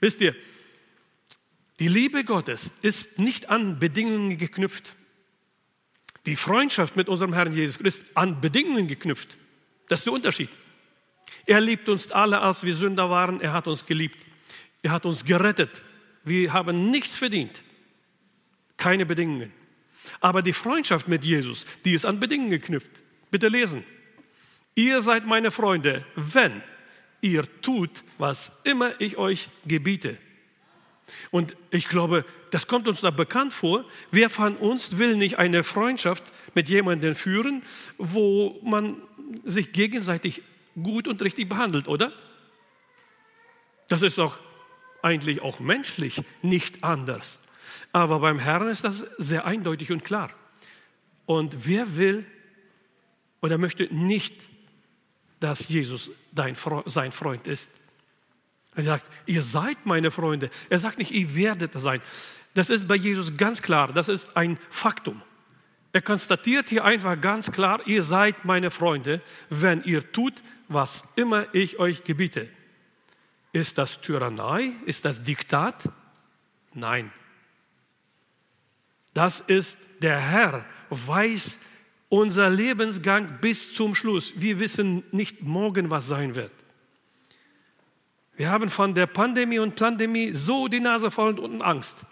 Wisst 0.00 0.20
ihr, 0.20 0.34
die 1.78 1.88
Liebe 1.88 2.24
Gottes 2.24 2.72
ist 2.82 3.18
nicht 3.18 3.50
an 3.50 3.78
Bedingungen 3.78 4.36
geknüpft. 4.36 4.96
Die 6.26 6.36
Freundschaft 6.36 6.96
mit 6.96 7.08
unserem 7.08 7.32
Herrn 7.32 7.52
Jesus 7.52 7.80
ist 7.80 8.16
an 8.16 8.40
Bedingungen 8.40 8.88
geknüpft. 8.88 9.36
Das 9.88 10.00
ist 10.00 10.06
der 10.06 10.12
Unterschied. 10.12 10.50
Er 11.46 11.60
liebt 11.60 11.88
uns 11.88 12.10
alle, 12.10 12.40
als 12.40 12.64
wir 12.64 12.74
Sünder 12.74 13.08
waren. 13.08 13.40
Er 13.40 13.52
hat 13.52 13.66
uns 13.68 13.86
geliebt. 13.86 14.26
Er 14.82 14.90
hat 14.90 15.06
uns 15.06 15.24
gerettet. 15.24 15.82
Wir 16.24 16.52
haben 16.52 16.90
nichts 16.90 17.16
verdient. 17.16 17.62
Keine 18.76 19.06
Bedingungen. 19.06 19.52
Aber 20.20 20.42
die 20.42 20.52
Freundschaft 20.52 21.08
mit 21.08 21.24
Jesus, 21.24 21.66
die 21.84 21.92
ist 21.92 22.04
an 22.04 22.20
Bedingungen 22.20 22.50
geknüpft. 22.50 22.90
Bitte 23.30 23.48
lesen. 23.48 23.84
Ihr 24.74 25.00
seid 25.00 25.26
meine 25.26 25.50
Freunde, 25.50 26.04
wenn 26.14 26.62
ihr 27.20 27.44
tut, 27.62 27.90
was 28.18 28.52
immer 28.64 28.92
ich 29.00 29.16
euch 29.16 29.48
gebiete. 29.66 30.16
Und 31.30 31.56
ich 31.70 31.88
glaube, 31.88 32.24
das 32.50 32.66
kommt 32.66 32.86
uns 32.88 33.00
da 33.00 33.10
bekannt 33.10 33.52
vor. 33.52 33.84
Wer 34.10 34.30
von 34.30 34.56
uns 34.56 34.98
will 34.98 35.16
nicht 35.16 35.38
eine 35.38 35.64
Freundschaft 35.64 36.32
mit 36.54 36.68
jemandem 36.68 37.14
führen, 37.14 37.62
wo 37.96 38.60
man 38.62 38.96
sich 39.44 39.72
gegenseitig 39.72 40.42
gut 40.82 41.08
und 41.08 41.22
richtig 41.22 41.48
behandelt, 41.48 41.88
oder? 41.88 42.12
Das 43.88 44.02
ist 44.02 44.18
doch 44.18 44.38
eigentlich 45.02 45.42
auch 45.42 45.60
menschlich 45.60 46.22
nicht 46.42 46.84
anders. 46.84 47.40
Aber 47.92 48.20
beim 48.20 48.38
Herrn 48.38 48.68
ist 48.68 48.84
das 48.84 49.04
sehr 49.18 49.46
eindeutig 49.46 49.90
und 49.92 50.04
klar. 50.04 50.30
Und 51.26 51.66
wer 51.66 51.96
will 51.96 52.26
oder 53.40 53.58
möchte 53.58 53.92
nicht, 53.94 54.34
dass 55.40 55.68
Jesus 55.68 56.10
dein, 56.32 56.56
sein 56.86 57.12
Freund 57.12 57.46
ist? 57.46 57.70
Er 58.74 58.84
sagt, 58.84 59.10
ihr 59.26 59.42
seid 59.42 59.86
meine 59.86 60.10
Freunde. 60.10 60.50
Er 60.70 60.78
sagt 60.78 60.98
nicht, 60.98 61.10
ihr 61.10 61.34
werdet 61.34 61.72
sein. 61.74 62.00
Das 62.54 62.70
ist 62.70 62.86
bei 62.86 62.94
Jesus 62.94 63.36
ganz 63.36 63.62
klar. 63.62 63.92
Das 63.92 64.08
ist 64.08 64.36
ein 64.36 64.58
Faktum. 64.70 65.22
Er 65.92 66.02
konstatiert 66.02 66.68
hier 66.68 66.84
einfach 66.84 67.20
ganz 67.20 67.50
klar, 67.50 67.80
ihr 67.86 68.02
seid 68.02 68.44
meine 68.44 68.70
Freunde, 68.70 69.22
wenn 69.48 69.82
ihr 69.82 70.12
tut, 70.12 70.34
was 70.68 71.02
immer 71.16 71.52
ich 71.54 71.78
euch 71.78 72.04
gebiete. 72.04 72.48
Ist 73.52 73.78
das 73.78 74.00
Tyrannei? 74.00 74.72
Ist 74.84 75.04
das 75.04 75.22
Diktat? 75.22 75.88
Nein. 76.74 77.10
Das 79.18 79.40
ist 79.40 79.80
der 80.00 80.16
Herr, 80.16 80.64
weiß 80.90 81.58
unser 82.08 82.48
Lebensgang 82.50 83.40
bis 83.40 83.74
zum 83.74 83.96
Schluss. 83.96 84.32
Wir 84.36 84.60
wissen 84.60 85.02
nicht 85.10 85.42
morgen, 85.42 85.90
was 85.90 86.06
sein 86.06 86.36
wird. 86.36 86.52
Wir 88.36 88.48
haben 88.48 88.70
von 88.70 88.94
der 88.94 89.08
Pandemie 89.08 89.58
und 89.58 89.74
Pandemie 89.74 90.30
so 90.30 90.68
die 90.68 90.78
Nase 90.78 91.10
voll 91.10 91.36
und 91.40 91.62
Angst. 91.62 92.06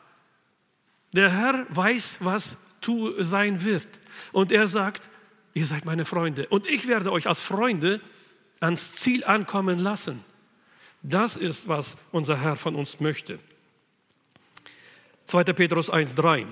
Der 1.13 1.31
Herr 1.31 1.65
weiß, 1.69 2.17
was 2.23 2.57
tu 2.81 3.23
sein 3.23 3.65
wird. 3.65 3.87
Und 4.33 4.51
er 4.51 4.67
sagt, 4.67 5.09
ihr 5.55 5.65
seid 5.65 5.85
meine 5.85 6.07
Freunde. 6.07 6.49
Und 6.49 6.67
ich 6.67 6.89
werde 6.89 7.13
euch 7.13 7.29
als 7.29 7.41
Freunde 7.41 8.01
ans 8.59 8.95
Ziel 8.95 9.25
ankommen 9.25 9.79
lassen. 9.79 10.25
Das 11.05 11.37
ist, 11.37 11.69
was 11.69 11.99
unser 12.11 12.41
Herr 12.41 12.57
von 12.57 12.75
uns 12.75 12.99
möchte. 12.99 13.39
2. 15.27 15.45
Petrus 15.45 15.89
1,3 15.89 16.47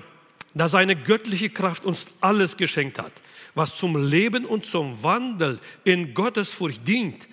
da 0.55 0.69
seine 0.69 0.95
göttliche 0.95 1.49
Kraft 1.49 1.85
uns 1.85 2.07
alles 2.21 2.57
geschenkt 2.57 2.97
hat, 2.97 3.11
was 3.53 3.75
zum 3.75 4.01
Leben 4.03 4.45
und 4.45 4.65
zum 4.65 5.03
Wandel 5.03 5.59
in 5.83 6.13
Gottesfurcht 6.13 6.87
dient, 6.87 7.27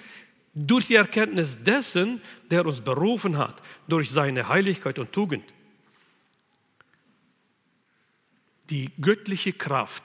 durch 0.55 0.89
die 0.89 0.97
Erkenntnis 0.97 1.63
dessen, 1.63 2.21
der 2.51 2.67
uns 2.67 2.81
berufen 2.81 3.39
hat, 3.39 3.63
durch 3.89 4.11
seine 4.11 4.49
Heiligkeit 4.49 4.99
und 4.99 5.13
Tugend. 5.13 5.45
Die 8.69 8.91
göttliche 9.01 9.53
Kraft 9.53 10.03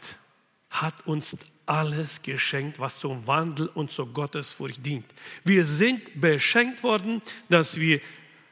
hat 0.69 1.05
uns 1.05 1.37
alles 1.65 2.21
geschenkt, 2.21 2.79
was 2.79 2.99
zum 2.99 3.27
Wandel 3.27 3.67
und 3.67 3.91
zur 3.91 4.13
Gottesfurcht 4.13 4.85
dient. 4.85 5.05
Wir 5.43 5.65
sind 5.65 6.21
beschenkt 6.21 6.83
worden, 6.83 7.21
dass 7.49 7.77
wir 7.77 7.99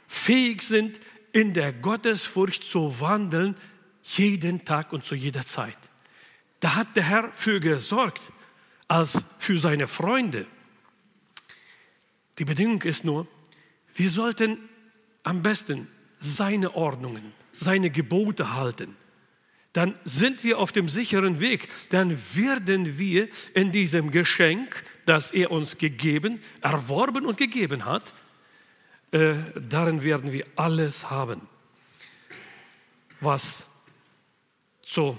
fähig 0.08 0.64
sind, 0.64 1.00
in 1.32 1.54
der 1.54 1.72
Gottesfurcht 1.72 2.64
zu 2.64 3.00
wandeln, 3.00 3.56
jeden 4.06 4.64
Tag 4.66 4.94
und 4.94 5.06
zu 5.06 5.16
jeder 5.16 5.46
Zeit. 5.46 5.78
Da 6.60 6.76
hat 6.76 6.96
der 6.96 7.04
Herr 7.04 7.32
für 7.34 7.60
gesorgt, 7.60 8.22
als 8.88 9.26
für 9.40 9.58
seine 9.58 9.88
Freunde. 9.88 10.46
Die 12.38 12.46
Bedingung 12.46 12.82
ist 12.84 13.04
nur, 13.04 13.28
wir 13.96 14.10
sollten 14.10 14.58
am 15.24 15.42
besten 15.42 15.88
seine 16.20 16.76
Ordnungen, 16.76 17.34
seine 17.54 17.90
Gebote 17.90 18.54
halten. 18.54 18.96
Dann 19.74 19.96
sind 20.06 20.44
wir 20.44 20.60
auf 20.60 20.72
dem 20.72 20.88
sicheren 20.88 21.40
Weg. 21.40 21.68
Dann 21.90 22.18
werden 22.34 22.98
wir 22.98 23.28
in 23.54 23.72
diesem 23.72 24.12
Geschenk, 24.12 24.84
das 25.06 25.32
er 25.32 25.52
uns 25.52 25.78
gegeben, 25.78 26.40
erworben 26.62 27.26
und 27.26 27.38
gegeben 27.38 27.86
hat, 27.86 28.14
äh, 29.12 29.36
darin 29.56 30.04
werden 30.04 30.32
wir 30.32 30.46
alles 30.56 31.10
haben, 31.10 31.42
was 33.20 33.68
so 34.86 35.18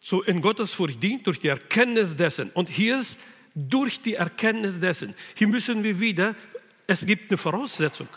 so 0.00 0.22
in 0.22 0.40
Gottesfurcht 0.40 1.02
dient 1.02 1.26
durch 1.26 1.40
die 1.40 1.48
Erkenntnis 1.48 2.16
dessen. 2.16 2.50
Und 2.50 2.68
hier 2.68 3.00
ist 3.00 3.18
durch 3.56 4.00
die 4.00 4.14
Erkenntnis 4.14 4.78
dessen. 4.78 5.14
Hier 5.34 5.48
müssen 5.48 5.82
wir 5.82 5.98
wieder, 5.98 6.36
es 6.86 7.06
gibt 7.06 7.30
eine 7.30 7.38
Voraussetzung. 7.38 8.08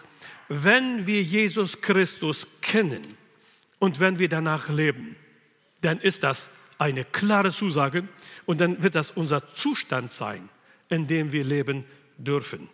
Wenn 0.49 1.07
wir 1.07 1.23
Jesus 1.23 1.81
Christus 1.81 2.47
kennen 2.61 3.17
und 3.79 3.99
wenn 3.99 4.19
wir 4.19 4.29
danach 4.29 4.69
leben, 4.69 5.15
dann 5.81 5.99
ist 5.99 6.23
das 6.23 6.49
eine 6.77 7.05
klare 7.05 7.51
Zusage 7.51 8.07
und 8.45 8.61
dann 8.61 8.83
wird 8.83 8.93
das 8.95 9.11
unser 9.11 9.55
Zustand 9.55 10.11
sein, 10.11 10.49
in 10.89 11.07
dem 11.07 11.31
wir 11.31 11.43
leben 11.43 11.85
dürfen. 12.17 12.69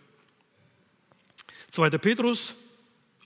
2. 1.76 1.90
Petrus 1.98 2.56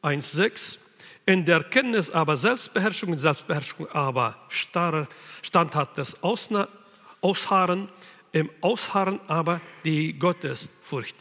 1,6 0.02 0.80
in 1.28 1.46
der 1.46 1.64
Kenntnis 1.64 2.10
aber 2.10 2.36
Selbstbeherrschung, 2.36 3.14
in 3.14 3.20
Selbstbeherrschung 3.20 3.88
aber 3.90 4.36
standhaftes 4.50 6.24
Ausharren, 6.24 7.90
im 8.32 8.50
Ausharren 8.62 9.20
aber 9.28 9.62
die 9.86 10.18
Gottesfurcht. 10.18 11.16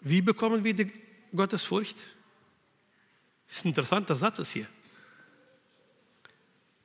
Wie 0.00 0.20
bekommen 0.20 0.64
wir 0.64 0.74
die 0.74 0.90
Gottesfurcht? 1.34 1.96
Das 3.46 3.58
ist 3.58 3.64
ein 3.64 3.68
interessanter 3.68 4.16
Satz 4.16 4.40
ist 4.40 4.50
hier. 4.50 4.66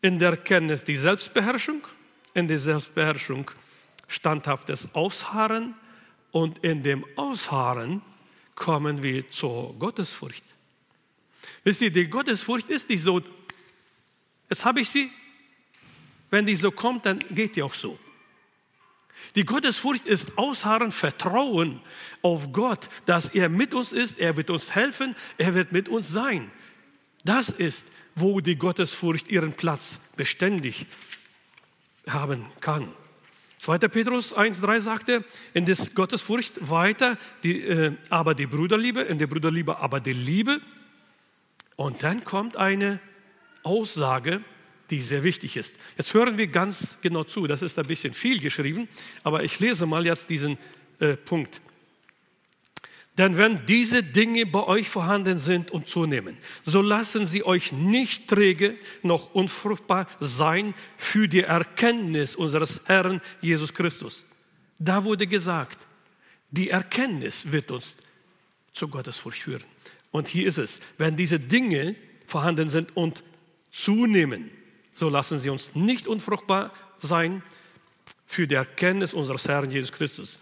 In 0.03 0.19
der 0.19 0.37
Kenntnis 0.37 0.83
die 0.83 0.97
Selbstbeherrschung, 0.97 1.81
in 2.35 2.47
der 2.47 2.59
Selbstbeherrschung 2.59 3.49
standhaftes 4.07 4.93
Ausharren 4.93 5.73
und 6.31 6.59
in 6.59 6.83
dem 6.83 7.05
Ausharren 7.15 8.01
kommen 8.55 9.01
wir 9.03 9.29
zur 9.31 9.73
Gottesfurcht. 9.77 10.43
Wisst 11.63 11.81
ihr, 11.81 11.91
die 11.91 12.07
Gottesfurcht 12.07 12.69
ist 12.69 12.89
nicht 12.89 13.01
so, 13.01 13.21
jetzt 14.49 14.65
habe 14.65 14.81
ich 14.81 14.89
sie, 14.89 15.11
wenn 16.29 16.45
die 16.45 16.55
so 16.55 16.71
kommt, 16.71 17.05
dann 17.05 17.19
geht 17.31 17.55
die 17.55 17.63
auch 17.63 17.73
so. 17.73 17.99
Die 19.35 19.45
Gottesfurcht 19.45 20.05
ist 20.05 20.37
Ausharren, 20.37 20.91
Vertrauen 20.91 21.81
auf 22.21 22.51
Gott, 22.51 22.89
dass 23.05 23.29
er 23.29 23.49
mit 23.49 23.73
uns 23.73 23.91
ist, 23.91 24.19
er 24.19 24.35
wird 24.35 24.49
uns 24.49 24.75
helfen, 24.75 25.15
er 25.37 25.53
wird 25.53 25.71
mit 25.71 25.87
uns 25.87 26.09
sein. 26.09 26.51
Das 27.23 27.49
ist, 27.49 27.87
wo 28.15 28.41
die 28.41 28.55
Gottesfurcht 28.55 29.29
ihren 29.29 29.53
Platz 29.53 29.99
beständig 30.15 30.85
haben 32.07 32.45
kann. 32.59 32.91
2. 33.61 33.77
Petrus 33.89 34.35
1,3 34.35 34.81
sagte, 34.81 35.23
in 35.53 35.65
der 35.65 35.77
Gottesfurcht 35.93 36.67
weiter, 36.67 37.15
die, 37.43 37.61
äh, 37.61 37.91
aber 38.09 38.33
die 38.33 38.47
Bruderliebe, 38.47 39.01
in 39.01 39.19
der 39.19 39.27
Bruderliebe 39.27 39.77
aber 39.77 39.99
die 39.99 40.13
Liebe. 40.13 40.59
Und 41.75 42.01
dann 42.01 42.23
kommt 42.23 42.57
eine 42.57 42.99
Aussage, 43.61 44.41
die 44.89 44.99
sehr 44.99 45.23
wichtig 45.23 45.57
ist. 45.57 45.75
Jetzt 45.95 46.11
hören 46.15 46.39
wir 46.39 46.47
ganz 46.47 46.97
genau 47.03 47.23
zu, 47.23 47.45
das 47.45 47.61
ist 47.61 47.77
ein 47.77 47.85
bisschen 47.85 48.15
viel 48.15 48.39
geschrieben, 48.39 48.87
aber 49.23 49.43
ich 49.43 49.59
lese 49.59 49.85
mal 49.85 50.07
jetzt 50.07 50.31
diesen 50.31 50.57
äh, 50.99 51.15
Punkt. 51.15 51.61
Denn 53.17 53.35
wenn 53.35 53.65
diese 53.65 54.03
Dinge 54.03 54.45
bei 54.45 54.63
euch 54.63 54.87
vorhanden 54.87 55.37
sind 55.37 55.71
und 55.71 55.89
zunehmen, 55.89 56.37
so 56.63 56.81
lassen 56.81 57.25
sie 57.27 57.43
euch 57.43 57.73
nicht 57.73 58.29
träge 58.29 58.77
noch 59.03 59.33
unfruchtbar 59.33 60.07
sein 60.19 60.73
für 60.97 61.27
die 61.27 61.41
Erkenntnis 61.41 62.35
unseres 62.35 62.81
Herrn 62.85 63.21
Jesus 63.41 63.73
Christus. 63.73 64.23
Da 64.79 65.03
wurde 65.03 65.27
gesagt, 65.27 65.85
die 66.51 66.69
Erkenntnis 66.69 67.51
wird 67.51 67.69
uns 67.71 67.97
zu 68.73 68.87
Gottesfurcht 68.87 69.41
führen. 69.41 69.63
Und 70.11 70.29
hier 70.29 70.47
ist 70.47 70.57
es, 70.57 70.79
wenn 70.97 71.15
diese 71.17 71.39
Dinge 71.39 71.95
vorhanden 72.25 72.69
sind 72.69 72.95
und 72.95 73.23
zunehmen, 73.71 74.49
so 74.93 75.09
lassen 75.09 75.39
sie 75.39 75.49
uns 75.49 75.75
nicht 75.75 76.07
unfruchtbar 76.07 76.73
sein 76.97 77.43
für 78.25 78.47
die 78.47 78.55
Erkenntnis 78.55 79.13
unseres 79.13 79.47
Herrn 79.47 79.69
Jesus 79.69 79.91
Christus. 79.91 80.39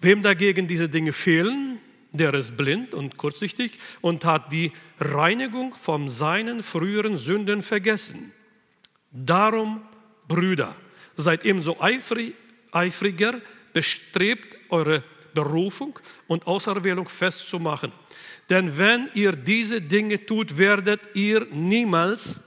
Wem 0.00 0.22
dagegen 0.22 0.68
diese 0.68 0.88
Dinge 0.88 1.12
fehlen, 1.12 1.80
der 2.12 2.34
ist 2.34 2.56
blind 2.56 2.94
und 2.94 3.16
kurzsichtig 3.16 3.78
und 4.00 4.24
hat 4.24 4.52
die 4.52 4.72
Reinigung 5.00 5.74
von 5.74 6.08
seinen 6.08 6.62
früheren 6.62 7.16
Sünden 7.16 7.62
vergessen. 7.62 8.32
Darum, 9.10 9.82
Brüder, 10.28 10.74
seid 11.16 11.44
ebenso 11.44 11.80
eifrig, 11.80 12.34
eifriger 12.70 13.40
bestrebt, 13.72 14.56
eure 14.68 15.02
Berufung 15.34 15.98
und 16.26 16.46
Auserwählung 16.46 17.08
festzumachen. 17.08 17.92
Denn 18.50 18.76
wenn 18.76 19.08
ihr 19.14 19.32
diese 19.32 19.80
Dinge 19.80 20.24
tut, 20.26 20.58
werdet 20.58 21.00
ihr 21.14 21.46
niemals 21.50 22.42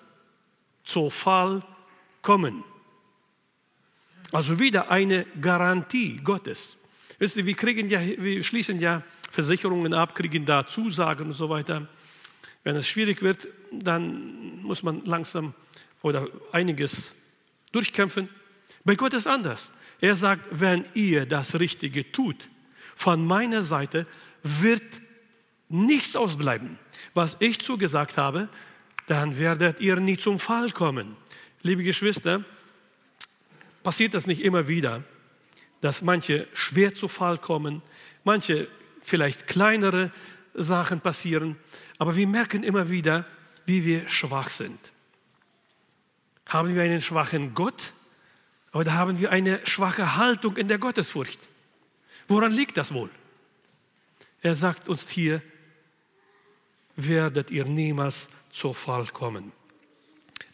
zu 0.83 1.09
Fall 1.09 1.63
kommen. 2.21 2.63
Also 4.31 4.59
wieder 4.59 4.91
eine 4.91 5.25
Garantie 5.41 6.19
Gottes. 6.23 6.77
Wisst 7.19 7.37
ihr, 7.37 7.45
wir, 7.45 7.55
kriegen 7.55 7.89
ja, 7.89 8.01
wir 8.01 8.43
schließen 8.43 8.79
ja 8.79 9.03
Versicherungen 9.31 9.93
ab, 9.93 10.15
kriegen 10.15 10.45
da 10.45 10.65
Zusagen 10.65 11.27
und 11.27 11.33
so 11.33 11.49
weiter. 11.49 11.87
Wenn 12.63 12.75
es 12.75 12.87
schwierig 12.87 13.21
wird, 13.21 13.47
dann 13.71 14.61
muss 14.61 14.83
man 14.83 15.03
langsam 15.05 15.53
oder 16.01 16.27
einiges 16.51 17.13
durchkämpfen. 17.71 18.29
Bei 18.83 18.95
Gott 18.95 19.13
ist 19.13 19.27
anders. 19.27 19.71
Er 20.01 20.15
sagt, 20.15 20.47
wenn 20.51 20.85
ihr 20.93 21.25
das 21.25 21.59
Richtige 21.59 22.11
tut, 22.11 22.49
von 22.95 23.25
meiner 23.25 23.63
Seite 23.63 24.05
wird 24.43 25.01
nichts 25.69 26.15
ausbleiben. 26.15 26.77
Was 27.13 27.37
ich 27.39 27.59
zugesagt 27.59 28.17
habe, 28.17 28.49
dann 29.07 29.37
werdet 29.37 29.79
ihr 29.79 29.97
nie 29.97 30.17
zum 30.17 30.39
Fall 30.39 30.71
kommen. 30.71 31.15
Liebe 31.61 31.83
Geschwister, 31.83 32.43
passiert 33.83 34.13
das 34.13 34.27
nicht 34.27 34.41
immer 34.41 34.67
wieder, 34.67 35.03
dass 35.85 36.01
manche 36.01 36.47
schwer 36.55 36.95
zu 36.95 37.07
Fall 37.07 37.37
kommen, 37.37 37.83
manche 38.23 38.67
vielleicht 39.03 39.45
kleinere 39.45 40.11
Sachen 40.55 40.99
passieren, 40.99 41.57
aber 41.99 42.15
wir 42.15 42.25
merken 42.25 42.63
immer 42.63 42.89
wieder, 42.89 43.23
wie 43.67 43.85
wir 43.85 44.09
schwach 44.09 44.49
sind. 44.49 44.79
Haben 46.47 46.73
wir 46.73 46.81
einen 46.81 47.01
schwachen 47.01 47.53
Gott, 47.53 47.93
oder 48.73 48.95
haben 48.95 49.19
wir 49.19 49.29
eine 49.29 49.63
schwache 49.67 50.15
Haltung 50.15 50.57
in 50.57 50.67
der 50.67 50.79
Gottesfurcht? 50.79 51.39
Woran 52.27 52.51
liegt 52.51 52.77
das 52.77 52.91
wohl? 52.91 53.11
Er 54.41 54.55
sagt 54.55 54.89
uns 54.89 55.07
hier, 55.07 55.39
werdet 56.95 57.51
ihr 57.51 57.65
niemals 57.65 58.29
zu 58.51 58.73
Fall 58.73 59.05
kommen. 59.13 59.51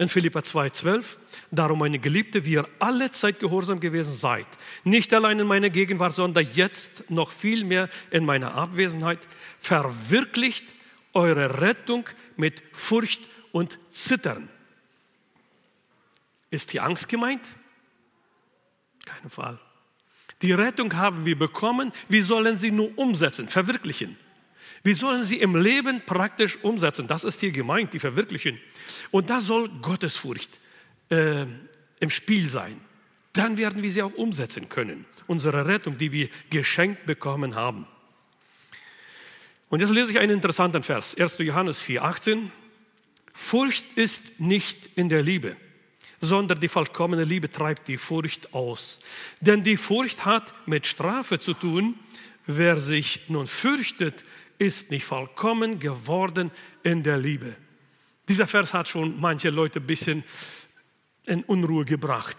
In 0.02 0.10
Philippa 0.10 0.40
2,12, 0.40 1.18
darum 1.52 1.78
meine 1.78 2.00
Geliebte, 2.00 2.44
wie 2.44 2.54
ihr 2.54 2.68
alle 2.80 3.12
Zeit 3.12 3.38
gehorsam 3.38 3.80
gewesen 3.80 4.14
seid, 4.14 4.48
nicht 4.84 5.14
allein 5.14 5.38
in 5.38 5.46
meiner 5.46 5.70
Gegenwart, 5.70 6.16
sondern 6.16 6.44
jetzt 6.56 7.08
noch 7.12 7.30
viel 7.30 7.64
mehr 7.64 7.88
in 8.10 8.26
meiner 8.26 8.56
Abwesenheit, 8.56 9.20
verwirklicht 9.60 10.66
eure 11.14 11.62
Rettung 11.62 12.10
mit 12.36 12.64
Furcht 12.72 13.30
und 13.52 13.78
Zittern. 13.92 14.50
Ist 16.50 16.74
die 16.74 16.80
Angst 16.80 17.08
gemeint? 17.08 17.46
Kein 19.06 19.30
Fall. 19.30 19.60
Die 20.42 20.54
Rettung 20.54 20.96
haben 20.96 21.28
wir 21.28 21.38
bekommen, 21.38 21.94
wir 22.10 22.24
sollen 22.24 22.58
sie 22.58 22.72
nur 22.72 22.98
umsetzen, 22.98 23.48
verwirklichen. 23.48 24.18
Wir 24.84 24.96
sollen 24.96 25.24
sie 25.24 25.38
im 25.38 25.56
Leben 25.56 26.02
praktisch 26.06 26.58
umsetzen. 26.64 27.08
Das 27.08 27.24
ist 27.24 27.40
hier 27.40 27.52
gemeint, 27.52 27.94
die 27.94 28.00
verwirklichen. 28.00 28.60
Und 29.12 29.30
da 29.30 29.40
soll 29.40 29.70
Gottesfurcht 29.82 30.60
äh, 31.10 31.46
im 32.00 32.10
Spiel 32.10 32.48
sein. 32.48 32.82
Dann 33.34 33.58
werden 33.58 33.84
wir 33.84 33.92
sie 33.92 34.02
auch 34.02 34.14
umsetzen 34.14 34.70
können. 34.70 35.06
Unsere 35.28 35.68
Rettung, 35.68 35.98
die 35.98 36.12
wir 36.12 36.30
geschenkt 36.50 37.06
bekommen 37.06 37.56
haben. 37.56 37.86
Und 39.70 39.80
jetzt 39.80 39.92
lese 39.92 40.12
ich 40.12 40.20
einen 40.20 40.34
interessanten 40.34 40.84
Vers. 40.84 41.16
1. 41.16 41.38
Johannes 41.40 41.80
4, 41.82 42.04
18. 42.04 42.52
Furcht 43.34 43.94
ist 43.94 44.40
nicht 44.40 44.90
in 44.96 45.08
der 45.08 45.22
Liebe, 45.22 45.56
sondern 46.20 46.60
die 46.60 46.68
vollkommene 46.68 47.24
Liebe 47.24 47.50
treibt 47.50 47.88
die 47.88 47.98
Furcht 47.98 48.54
aus. 48.54 49.00
Denn 49.40 49.64
die 49.64 49.78
Furcht 49.78 50.26
hat 50.26 50.54
mit 50.68 50.88
Strafe 50.88 51.40
zu 51.40 51.54
tun, 51.54 51.98
wer 52.48 52.78
sich 52.82 53.30
nun 53.30 53.48
fürchtet, 53.48 54.26
ist 54.62 54.92
nicht 54.92 55.06
vollkommen 55.06 55.80
geworden 55.80 56.52
in 56.84 57.02
der 57.02 57.18
Liebe. 57.18 57.56
Dieser 58.30 58.46
Vers 58.46 58.76
hat 58.76 58.88
schon 58.88 59.20
manche 59.20 59.50
Leute 59.50 59.80
ein 59.80 59.88
bisschen 59.88 60.24
in 61.26 61.44
Unruhe 61.44 61.84
gebracht. 61.84 62.38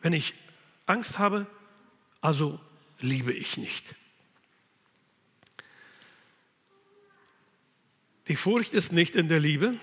Wenn 0.00 0.12
ich 0.12 0.32
Angst 0.86 1.18
habe, 1.18 1.48
also 2.20 2.60
liebe 3.00 3.32
ich 3.32 3.56
nicht. 3.56 3.96
Die 8.28 8.36
Furcht 8.36 8.72
ist 8.72 8.92
nicht 8.92 9.16
in 9.16 9.26
der 9.26 9.40
Liebe, 9.40 9.76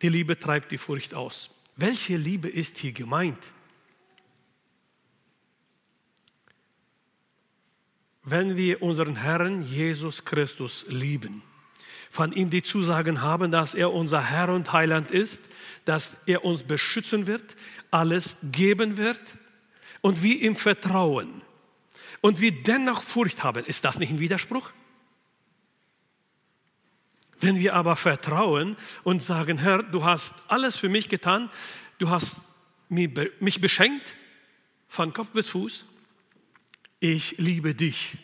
die 0.00 0.08
Liebe 0.08 0.38
treibt 0.38 0.70
die 0.70 0.78
Furcht 0.78 1.12
aus. 1.12 1.50
Welche 1.74 2.16
Liebe 2.16 2.48
ist 2.48 2.78
hier 2.78 2.92
gemeint? 2.92 3.52
Wenn 8.22 8.56
wir 8.56 8.82
unseren 8.82 9.16
Herrn 9.16 9.62
Jesus 9.62 10.24
Christus 10.24 10.86
lieben, 10.88 11.42
von 12.10 12.32
ihm 12.32 12.50
die 12.50 12.62
Zusagen 12.62 13.22
haben, 13.22 13.50
dass 13.50 13.74
er 13.74 13.94
unser 13.94 14.20
Herr 14.20 14.48
und 14.48 14.72
Heiland 14.72 15.10
ist, 15.12 15.40
dass 15.84 16.16
er 16.26 16.44
uns 16.44 16.64
beschützen 16.64 17.26
wird, 17.26 17.56
alles 17.90 18.36
geben 18.42 18.98
wird 18.98 19.20
und 20.00 20.22
wir 20.22 20.40
ihm 20.42 20.56
vertrauen 20.56 21.42
und 22.20 22.40
wir 22.40 22.62
dennoch 22.62 23.02
Furcht 23.02 23.44
haben, 23.44 23.64
ist 23.64 23.84
das 23.84 23.98
nicht 23.98 24.10
ein 24.10 24.18
Widerspruch? 24.18 24.70
Wenn 27.40 27.56
wir 27.56 27.74
aber 27.74 27.96
vertrauen 27.96 28.76
und 29.02 29.22
sagen, 29.22 29.58
Herr, 29.58 29.82
du 29.82 30.04
hast 30.04 30.34
alles 30.48 30.76
für 30.76 30.88
mich 30.88 31.08
getan, 31.08 31.48
du 31.98 32.10
hast 32.10 32.42
mich 32.88 33.60
beschenkt 33.60 34.16
von 34.88 35.12
Kopf 35.12 35.28
bis 35.28 35.48
Fuß, 35.48 35.86
ich 37.00 37.36
liebe 37.38 37.74
dich. 37.74 38.18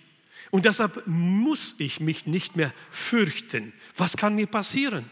Und 0.51 0.65
deshalb 0.65 1.03
muss 1.07 1.75
ich 1.79 2.01
mich 2.01 2.27
nicht 2.27 2.57
mehr 2.57 2.73
fürchten. 2.91 3.73
Was 3.97 4.17
kann 4.17 4.37
mir 4.37 4.47
passieren? 4.47 5.11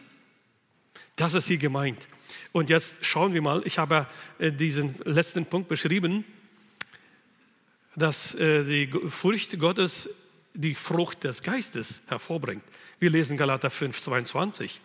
Das 1.17 1.35
ist 1.35 1.49
hier 1.49 1.59
gemeint. 1.59 2.09
Und 2.53 2.71
jetzt 2.71 3.05
schauen 3.05 3.35
wir 3.35 3.43
mal, 3.43 3.63
ich 3.65 3.79
habe 3.79 4.07
äh, 4.39 4.53
diesen 4.53 4.95
letzten 5.05 5.47
Punkt 5.47 5.69
beschrieben, 5.69 6.25
dass 7.97 8.35
äh, 8.35 8.65
die 8.65 8.91
Furcht 9.09 9.59
Gottes 9.59 10.09
die 10.55 10.75
Frucht 10.75 11.25
des 11.25 11.43
Geistes 11.43 12.03
hervorbringt. 12.07 12.63
Wir 13.01 13.11
lesen 13.11 13.37
Galater 13.37 13.71
5, 13.71 14.01
22. 14.01 14.81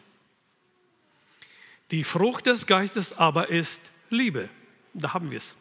Die 1.91 2.03
Frucht 2.03 2.47
des 2.47 2.65
Geistes 2.65 3.17
aber 3.17 3.49
ist 3.49 3.81
Liebe. 4.09 4.49
Da 4.93 5.13
haben 5.13 5.29
wir 5.29 5.37
es. 5.37 5.55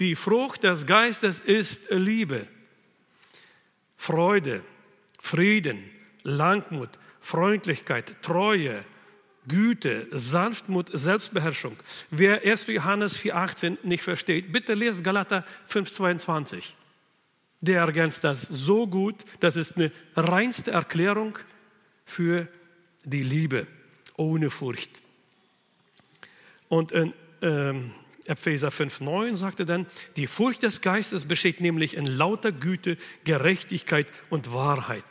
Die 0.00 0.14
Frucht 0.16 0.64
des 0.64 0.86
Geistes 0.86 1.40
ist 1.40 1.90
Liebe, 1.90 2.46
Freude, 3.98 4.62
Frieden, 5.20 5.84
Langmut, 6.22 6.88
Freundlichkeit, 7.20 8.14
Treue, 8.22 8.82
Güte, 9.46 10.08
Sanftmut, 10.10 10.88
Selbstbeherrschung. 10.90 11.76
Wer 12.10 12.42
1. 12.42 12.68
Johannes 12.68 13.18
4,18 13.18 13.76
nicht 13.82 14.02
versteht, 14.02 14.50
bitte 14.50 14.72
lest 14.72 15.04
Galater 15.04 15.44
5,22. 15.68 16.70
Der 17.60 17.80
ergänzt 17.82 18.24
das 18.24 18.40
so 18.40 18.86
gut, 18.86 19.16
das 19.40 19.56
ist 19.56 19.76
eine 19.76 19.92
reinste 20.16 20.70
Erklärung 20.70 21.38
für 22.06 22.48
die 23.04 23.22
Liebe 23.22 23.66
ohne 24.16 24.48
Furcht. 24.48 24.90
Und 26.70 26.90
in 26.92 27.12
ähm, 27.42 27.92
Epheser 28.26 28.68
5,9 28.68 29.36
sagte 29.36 29.64
dann, 29.64 29.86
die 30.16 30.26
Furcht 30.26 30.62
des 30.62 30.80
Geistes 30.80 31.24
besteht 31.24 31.60
nämlich 31.60 31.94
in 31.94 32.06
lauter 32.06 32.52
Güte, 32.52 32.96
Gerechtigkeit 33.24 34.06
und 34.28 34.52
Wahrheit. 34.52 35.04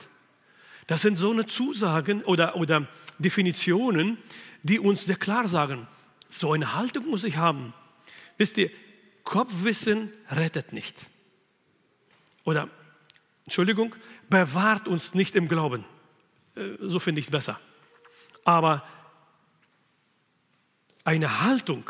Das 0.87 1.01
sind 1.01 1.17
so 1.17 1.31
eine 1.31 1.45
Zusagen 1.45 2.23
oder, 2.23 2.55
oder 2.55 2.87
Definitionen, 3.19 4.17
die 4.63 4.79
uns 4.79 5.05
sehr 5.05 5.15
klar 5.15 5.47
sagen, 5.47 5.87
so 6.29 6.53
eine 6.53 6.75
Haltung 6.75 7.07
muss 7.07 7.23
ich 7.23 7.37
haben. 7.37 7.73
Wisst 8.37 8.57
ihr, 8.57 8.69
Kopfwissen 9.23 10.11
rettet 10.29 10.73
nicht. 10.73 11.07
Oder, 12.43 12.69
Entschuldigung, 13.45 13.95
bewahrt 14.29 14.87
uns 14.87 15.13
nicht 15.13 15.35
im 15.35 15.47
Glauben. 15.47 15.85
Äh, 16.55 16.61
so 16.79 16.99
finde 16.99 17.19
ich 17.19 17.25
es 17.25 17.31
besser. 17.31 17.59
Aber 18.45 18.83
eine 21.03 21.41
Haltung, 21.41 21.89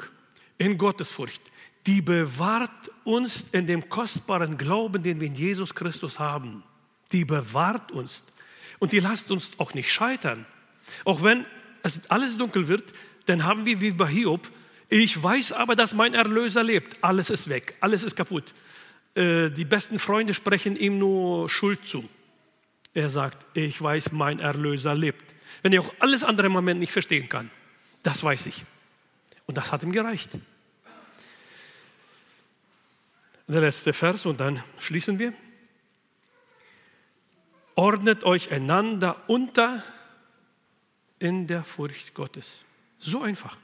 in 0.60 0.78
Gottesfurcht, 0.78 1.41
die 1.88 2.01
bewahrt 2.01 2.91
uns 3.03 3.47
in 3.51 3.66
dem 3.66 3.89
kostbaren 3.89 4.57
Glauben, 4.57 5.01
den 5.01 5.20
wir 5.20 5.28
in 5.28 5.34
Jesus 5.34 5.74
Christus 5.74 6.20
haben. 6.20 6.64
Die 7.12 7.26
bewahrt 7.26 7.91
uns. 7.91 8.24
Und 8.78 8.91
die 8.91 8.99
lasst 8.99 9.32
uns 9.32 9.53
auch 9.57 9.74
nicht 9.74 9.91
scheitern. 9.91 10.45
Auch 11.05 11.24
wenn 11.24 11.45
es 11.82 12.07
alles 12.12 12.38
dunkel 12.38 12.68
wird, 12.68 12.93
dann 13.26 13.43
haben 13.43 13.66
wir 13.66 13.82
wie 13.82 13.91
bei 13.91 14.07
Hiob, 14.07 14.51
ich 14.89 15.22
weiß 15.22 15.51
aber, 15.51 15.76
dass 15.76 15.93
mein 15.93 16.14
Erlöser 16.16 16.64
lebt. 16.64 17.03
Alles 17.03 17.30
ist 17.30 17.47
weg, 17.47 17.76
alles 17.80 18.03
ist 18.03 18.16
kaputt. 18.16 18.53
Äh, 19.14 19.49
die 19.51 19.66
besten 19.66 19.99
Freunde 19.99 20.34
sprechen 20.34 20.76
ihm 20.76 20.97
nur 20.97 21.47
Schuld 21.49 21.86
zu. 21.86 22.07
Er 22.93 23.10
sagt, 23.10 23.45
ich 23.55 23.80
weiß, 23.80 24.12
mein 24.12 24.39
Erlöser 24.39 24.95
lebt. 24.95 25.24
Wenn 25.62 25.74
ich 25.74 25.80
auch 25.80 25.93
alles 25.99 26.24
andere 26.24 26.47
im 26.47 26.53
Moment 26.53 26.80
nicht 26.80 26.91
verstehen 26.91 27.30
kann, 27.30 27.51
das 28.01 28.24
weiß 28.24 28.47
ich. 28.47 28.64
Und 29.49 29.55
das 29.57 29.71
hat 29.71 29.81
ihm 29.81 29.91
gereicht. 29.91 30.37
Der 33.47 33.61
letzte 33.61 33.93
Vers 33.93 34.27
und 34.27 34.39
dann 34.39 34.63
schließen 34.77 35.17
wir. 35.17 35.33
Ordnet 37.73 38.25
euch 38.25 38.51
einander 38.51 39.23
unter 39.25 39.83
in 41.17 41.47
der 41.47 41.63
Furcht 41.63 42.13
Gottes. 42.13 42.59
So 42.99 43.23
einfach. 43.23 43.57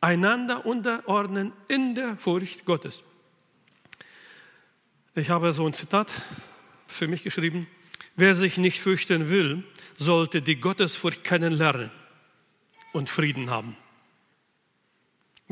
Einander 0.00 0.64
unterordnen 0.64 1.52
in 1.68 1.94
der 1.94 2.16
Furcht 2.16 2.64
Gottes. 2.64 3.02
Ich 5.14 5.28
habe 5.28 5.52
so 5.52 5.66
ein 5.66 5.74
Zitat 5.74 6.10
für 6.86 7.06
mich 7.06 7.22
geschrieben. 7.22 7.66
Wer 8.16 8.34
sich 8.34 8.56
nicht 8.56 8.80
fürchten 8.80 9.28
will, 9.28 9.62
sollte 9.98 10.40
die 10.40 10.56
Gottesfurcht 10.56 11.22
kennenlernen 11.22 11.90
und 12.94 13.10
Frieden 13.10 13.50
haben. 13.50 13.76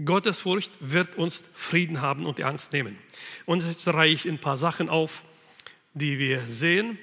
Gottesfurcht 0.04 0.72
wird 0.80 1.16
uns 1.16 1.42
Frieden 1.54 2.00
haben 2.00 2.24
und 2.24 2.38
die 2.38 2.44
Angst 2.44 2.72
nehmen. 2.72 2.98
Und 3.46 3.64
jetzt 3.64 3.86
reiche 3.88 4.28
ich 4.28 4.32
ein 4.32 4.40
paar 4.40 4.56
Sachen 4.56 4.88
auf, 4.88 5.24
die 5.94 6.18
wir 6.18 6.44
sehen. 6.44 6.98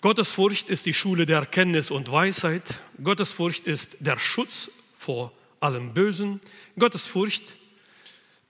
Gottesfurcht 0.00 0.68
ist 0.68 0.86
die 0.86 0.94
Schule 0.94 1.26
der 1.26 1.40
Erkenntnis 1.40 1.90
und 1.90 2.10
Weisheit. 2.10 2.80
Gottesfurcht 3.02 3.66
ist 3.66 3.98
der 4.00 4.18
Schutz 4.18 4.70
vor 4.98 5.32
allem 5.60 5.94
Bösen. 5.94 6.40
Gottesfurcht 6.78 7.56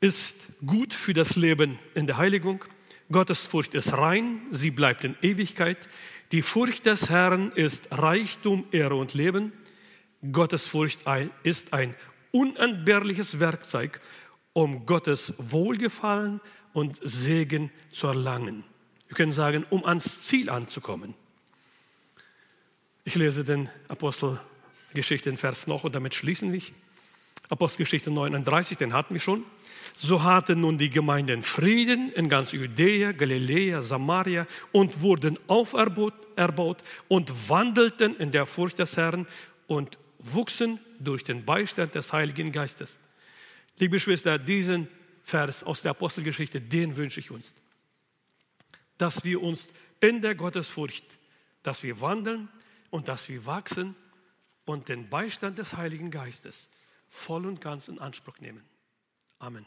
ist 0.00 0.48
gut 0.64 0.92
für 0.92 1.14
das 1.14 1.36
Leben 1.36 1.78
in 1.94 2.06
der 2.06 2.16
Heiligung. 2.16 2.64
Gottesfurcht 3.10 3.74
ist 3.74 3.92
rein, 3.92 4.40
sie 4.50 4.70
bleibt 4.70 5.04
in 5.04 5.16
Ewigkeit. 5.22 5.78
Die 6.32 6.42
Furcht 6.42 6.86
des 6.86 7.10
Herrn 7.10 7.52
ist 7.52 7.88
Reichtum, 7.90 8.66
Ehre 8.70 8.96
und 8.96 9.14
Leben. 9.14 9.52
Gottesfurcht 10.32 11.00
ist 11.42 11.72
ein 11.72 11.94
unentbehrliches 12.34 13.38
Werkzeug, 13.38 14.00
um 14.52 14.86
Gottes 14.86 15.34
Wohlgefallen 15.38 16.40
und 16.72 16.98
Segen 17.00 17.70
zu 17.92 18.08
erlangen. 18.08 18.64
Wir 19.06 19.16
können 19.16 19.30
sagen, 19.30 19.64
um 19.70 19.84
ans 19.86 20.22
Ziel 20.22 20.50
anzukommen. 20.50 21.14
Ich 23.04 23.14
lese 23.14 23.44
den 23.44 23.70
Apostelgeschichte 23.86 25.36
Vers 25.36 25.68
noch 25.68 25.84
und 25.84 25.94
damit 25.94 26.14
schließen 26.14 26.52
wir. 26.52 26.60
Apostelgeschichte 27.50 28.10
39, 28.10 28.78
den 28.78 28.94
hatten 28.94 29.14
wir 29.14 29.20
schon. 29.20 29.44
So 29.94 30.24
hatten 30.24 30.60
nun 30.60 30.76
die 30.76 30.90
Gemeinden 30.90 31.44
Frieden 31.44 32.10
in 32.14 32.28
ganz 32.28 32.50
Judäa, 32.50 33.12
Galiläa, 33.12 33.82
Samaria 33.82 34.48
und 34.72 35.02
wurden 35.02 35.38
auferbaut 35.46 36.78
und 37.06 37.48
wandelten 37.48 38.16
in 38.16 38.32
der 38.32 38.46
Furcht 38.46 38.80
des 38.80 38.96
Herrn 38.96 39.28
und 39.68 39.98
wuchsen 40.18 40.80
durch 40.98 41.24
den 41.24 41.44
Beistand 41.44 41.94
des 41.94 42.12
Heiligen 42.12 42.52
Geistes. 42.52 42.98
Liebe 43.78 43.96
Geschwister, 43.96 44.38
diesen 44.38 44.88
Vers 45.22 45.64
aus 45.64 45.82
der 45.82 45.92
Apostelgeschichte, 45.92 46.60
den 46.60 46.96
wünsche 46.96 47.20
ich 47.20 47.30
uns. 47.30 47.54
Dass 48.98 49.24
wir 49.24 49.42
uns 49.42 49.68
in 50.00 50.20
der 50.20 50.34
Gottesfurcht, 50.34 51.18
dass 51.62 51.82
wir 51.82 52.00
wandeln 52.00 52.48
und 52.90 53.08
dass 53.08 53.28
wir 53.28 53.44
wachsen 53.46 53.96
und 54.64 54.88
den 54.88 55.08
Beistand 55.08 55.58
des 55.58 55.76
Heiligen 55.76 56.10
Geistes 56.10 56.68
voll 57.08 57.46
und 57.46 57.60
ganz 57.60 57.88
in 57.88 57.98
Anspruch 57.98 58.38
nehmen. 58.38 58.62
Amen. 59.38 59.66